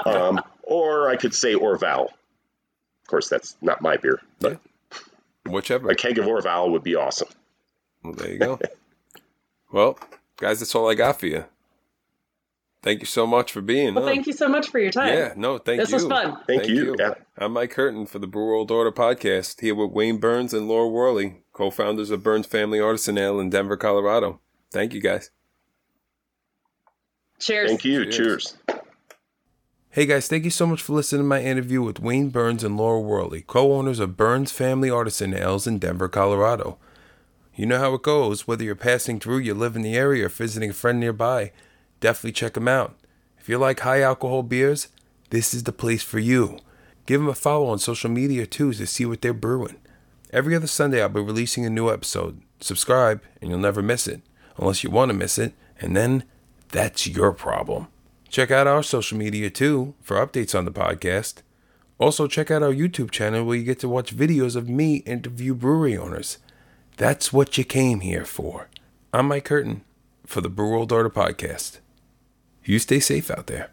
Um, 0.05 0.41
or 0.63 1.09
I 1.09 1.15
could 1.17 1.33
say 1.33 1.53
Orval. 1.53 2.05
Of 2.05 3.07
course, 3.07 3.27
that's 3.29 3.55
not 3.61 3.81
my 3.81 3.97
beer, 3.97 4.19
but 4.39 4.59
Whichever. 5.45 5.89
a 5.89 5.95
keg 5.95 6.17
of 6.17 6.25
Orval 6.25 6.71
would 6.71 6.83
be 6.83 6.95
awesome. 6.95 7.29
Well, 8.03 8.13
there 8.13 8.31
you 8.31 8.39
go. 8.39 8.59
well, 9.71 9.99
guys, 10.37 10.59
that's 10.59 10.75
all 10.75 10.89
I 10.89 10.95
got 10.95 11.19
for 11.19 11.27
you. 11.27 11.45
Thank 12.83 13.01
you 13.01 13.05
so 13.05 13.27
much 13.27 13.51
for 13.51 13.61
being 13.61 13.93
well, 13.93 14.05
on. 14.05 14.09
thank 14.09 14.25
you 14.25 14.33
so 14.33 14.47
much 14.47 14.69
for 14.69 14.79
your 14.79 14.91
time. 14.91 15.13
Yeah, 15.13 15.33
no, 15.35 15.59
thank 15.59 15.79
This 15.79 15.91
you. 15.91 15.97
This 15.97 16.03
was 16.03 16.11
fun. 16.11 16.37
Thank, 16.47 16.67
you. 16.67 16.95
Yeah. 16.97 17.13
I'm 17.37 17.53
Mike 17.53 17.71
Curtin 17.71 18.07
for 18.07 18.17
the 18.17 18.25
Brew 18.25 18.47
World 18.47 18.71
Order 18.71 18.91
podcast, 18.91 19.61
here 19.61 19.75
with 19.75 19.91
Wayne 19.91 20.17
Burns 20.17 20.51
and 20.51 20.67
Laura 20.67 20.89
Worley, 20.89 21.43
co-founders 21.53 22.09
of 22.09 22.23
Burns 22.23 22.47
Family 22.47 22.79
Artisan 22.79 23.19
Ale 23.19 23.39
in 23.39 23.51
Denver, 23.51 23.77
Colorado. 23.77 24.39
Thank 24.71 24.93
you, 24.93 25.01
guys. 25.01 25.29
Cheers. 27.39 27.69
Thank 27.69 27.85
you. 27.85 28.05
Cheers. 28.05 28.57
Cheers. 28.67 28.80
Hey 29.93 30.05
guys, 30.05 30.29
thank 30.29 30.45
you 30.45 30.49
so 30.51 30.65
much 30.65 30.81
for 30.81 30.93
listening 30.93 31.23
to 31.23 31.27
my 31.27 31.43
interview 31.43 31.81
with 31.81 31.99
Wayne 31.99 32.29
Burns 32.29 32.63
and 32.63 32.77
Laura 32.77 33.01
Worley, 33.01 33.41
co-owners 33.41 33.99
of 33.99 34.15
Burns 34.15 34.49
Family 34.49 34.89
Artisan 34.89 35.33
Ales 35.33 35.67
in 35.67 35.79
Denver, 35.79 36.07
Colorado. 36.07 36.77
You 37.55 37.65
know 37.65 37.77
how 37.77 37.95
it 37.95 38.01
goes, 38.01 38.47
whether 38.47 38.63
you're 38.63 38.73
passing 38.73 39.19
through, 39.19 39.39
you 39.39 39.53
live 39.53 39.75
in 39.75 39.81
the 39.81 39.97
area, 39.97 40.27
or 40.27 40.29
visiting 40.29 40.69
a 40.69 40.73
friend 40.73 40.97
nearby, 40.97 41.51
definitely 41.99 42.31
check 42.31 42.53
them 42.53 42.69
out. 42.69 42.95
If 43.37 43.49
you 43.49 43.57
like 43.57 43.81
high 43.81 43.99
alcohol 43.99 44.43
beers, 44.43 44.87
this 45.29 45.53
is 45.53 45.63
the 45.63 45.73
place 45.73 46.03
for 46.03 46.19
you. 46.19 46.59
Give 47.05 47.19
them 47.19 47.29
a 47.29 47.35
follow 47.35 47.67
on 47.67 47.77
social 47.77 48.09
media 48.09 48.47
too 48.47 48.71
to 48.71 48.87
see 48.87 49.05
what 49.05 49.21
they're 49.21 49.33
brewing. 49.33 49.75
Every 50.31 50.55
other 50.55 50.67
Sunday, 50.67 51.01
I'll 51.01 51.09
be 51.09 51.19
releasing 51.19 51.65
a 51.65 51.69
new 51.69 51.91
episode. 51.91 52.41
Subscribe, 52.61 53.21
and 53.41 53.49
you'll 53.49 53.59
never 53.59 53.81
miss 53.81 54.07
it, 54.07 54.21
unless 54.55 54.85
you 54.85 54.89
want 54.89 55.09
to 55.11 55.17
miss 55.17 55.37
it, 55.37 55.51
and 55.81 55.97
then 55.97 56.23
that's 56.69 57.07
your 57.07 57.33
problem. 57.33 57.89
Check 58.31 58.49
out 58.49 58.65
our 58.65 58.81
social 58.81 59.17
media 59.17 59.49
too 59.49 59.93
for 60.01 60.15
updates 60.15 60.57
on 60.57 60.63
the 60.63 60.71
podcast. 60.71 61.41
Also, 61.99 62.27
check 62.27 62.49
out 62.49 62.63
our 62.63 62.71
YouTube 62.71 63.11
channel 63.11 63.43
where 63.43 63.57
you 63.57 63.63
get 63.65 63.79
to 63.79 63.89
watch 63.89 64.15
videos 64.15 64.55
of 64.55 64.69
me 64.69 64.97
interview 64.99 65.53
brewery 65.53 65.97
owners. 65.97 66.37
That's 66.95 67.33
what 67.33 67.57
you 67.57 67.65
came 67.65 67.99
here 67.99 68.23
for. 68.23 68.69
I'm 69.11 69.27
Mike 69.27 69.43
Curtin 69.43 69.81
for 70.25 70.39
the 70.39 70.47
Brew 70.47 70.71
World 70.71 70.93
Order 70.93 71.09
podcast. 71.09 71.79
You 72.63 72.79
stay 72.79 73.01
safe 73.01 73.29
out 73.29 73.47
there. 73.47 73.69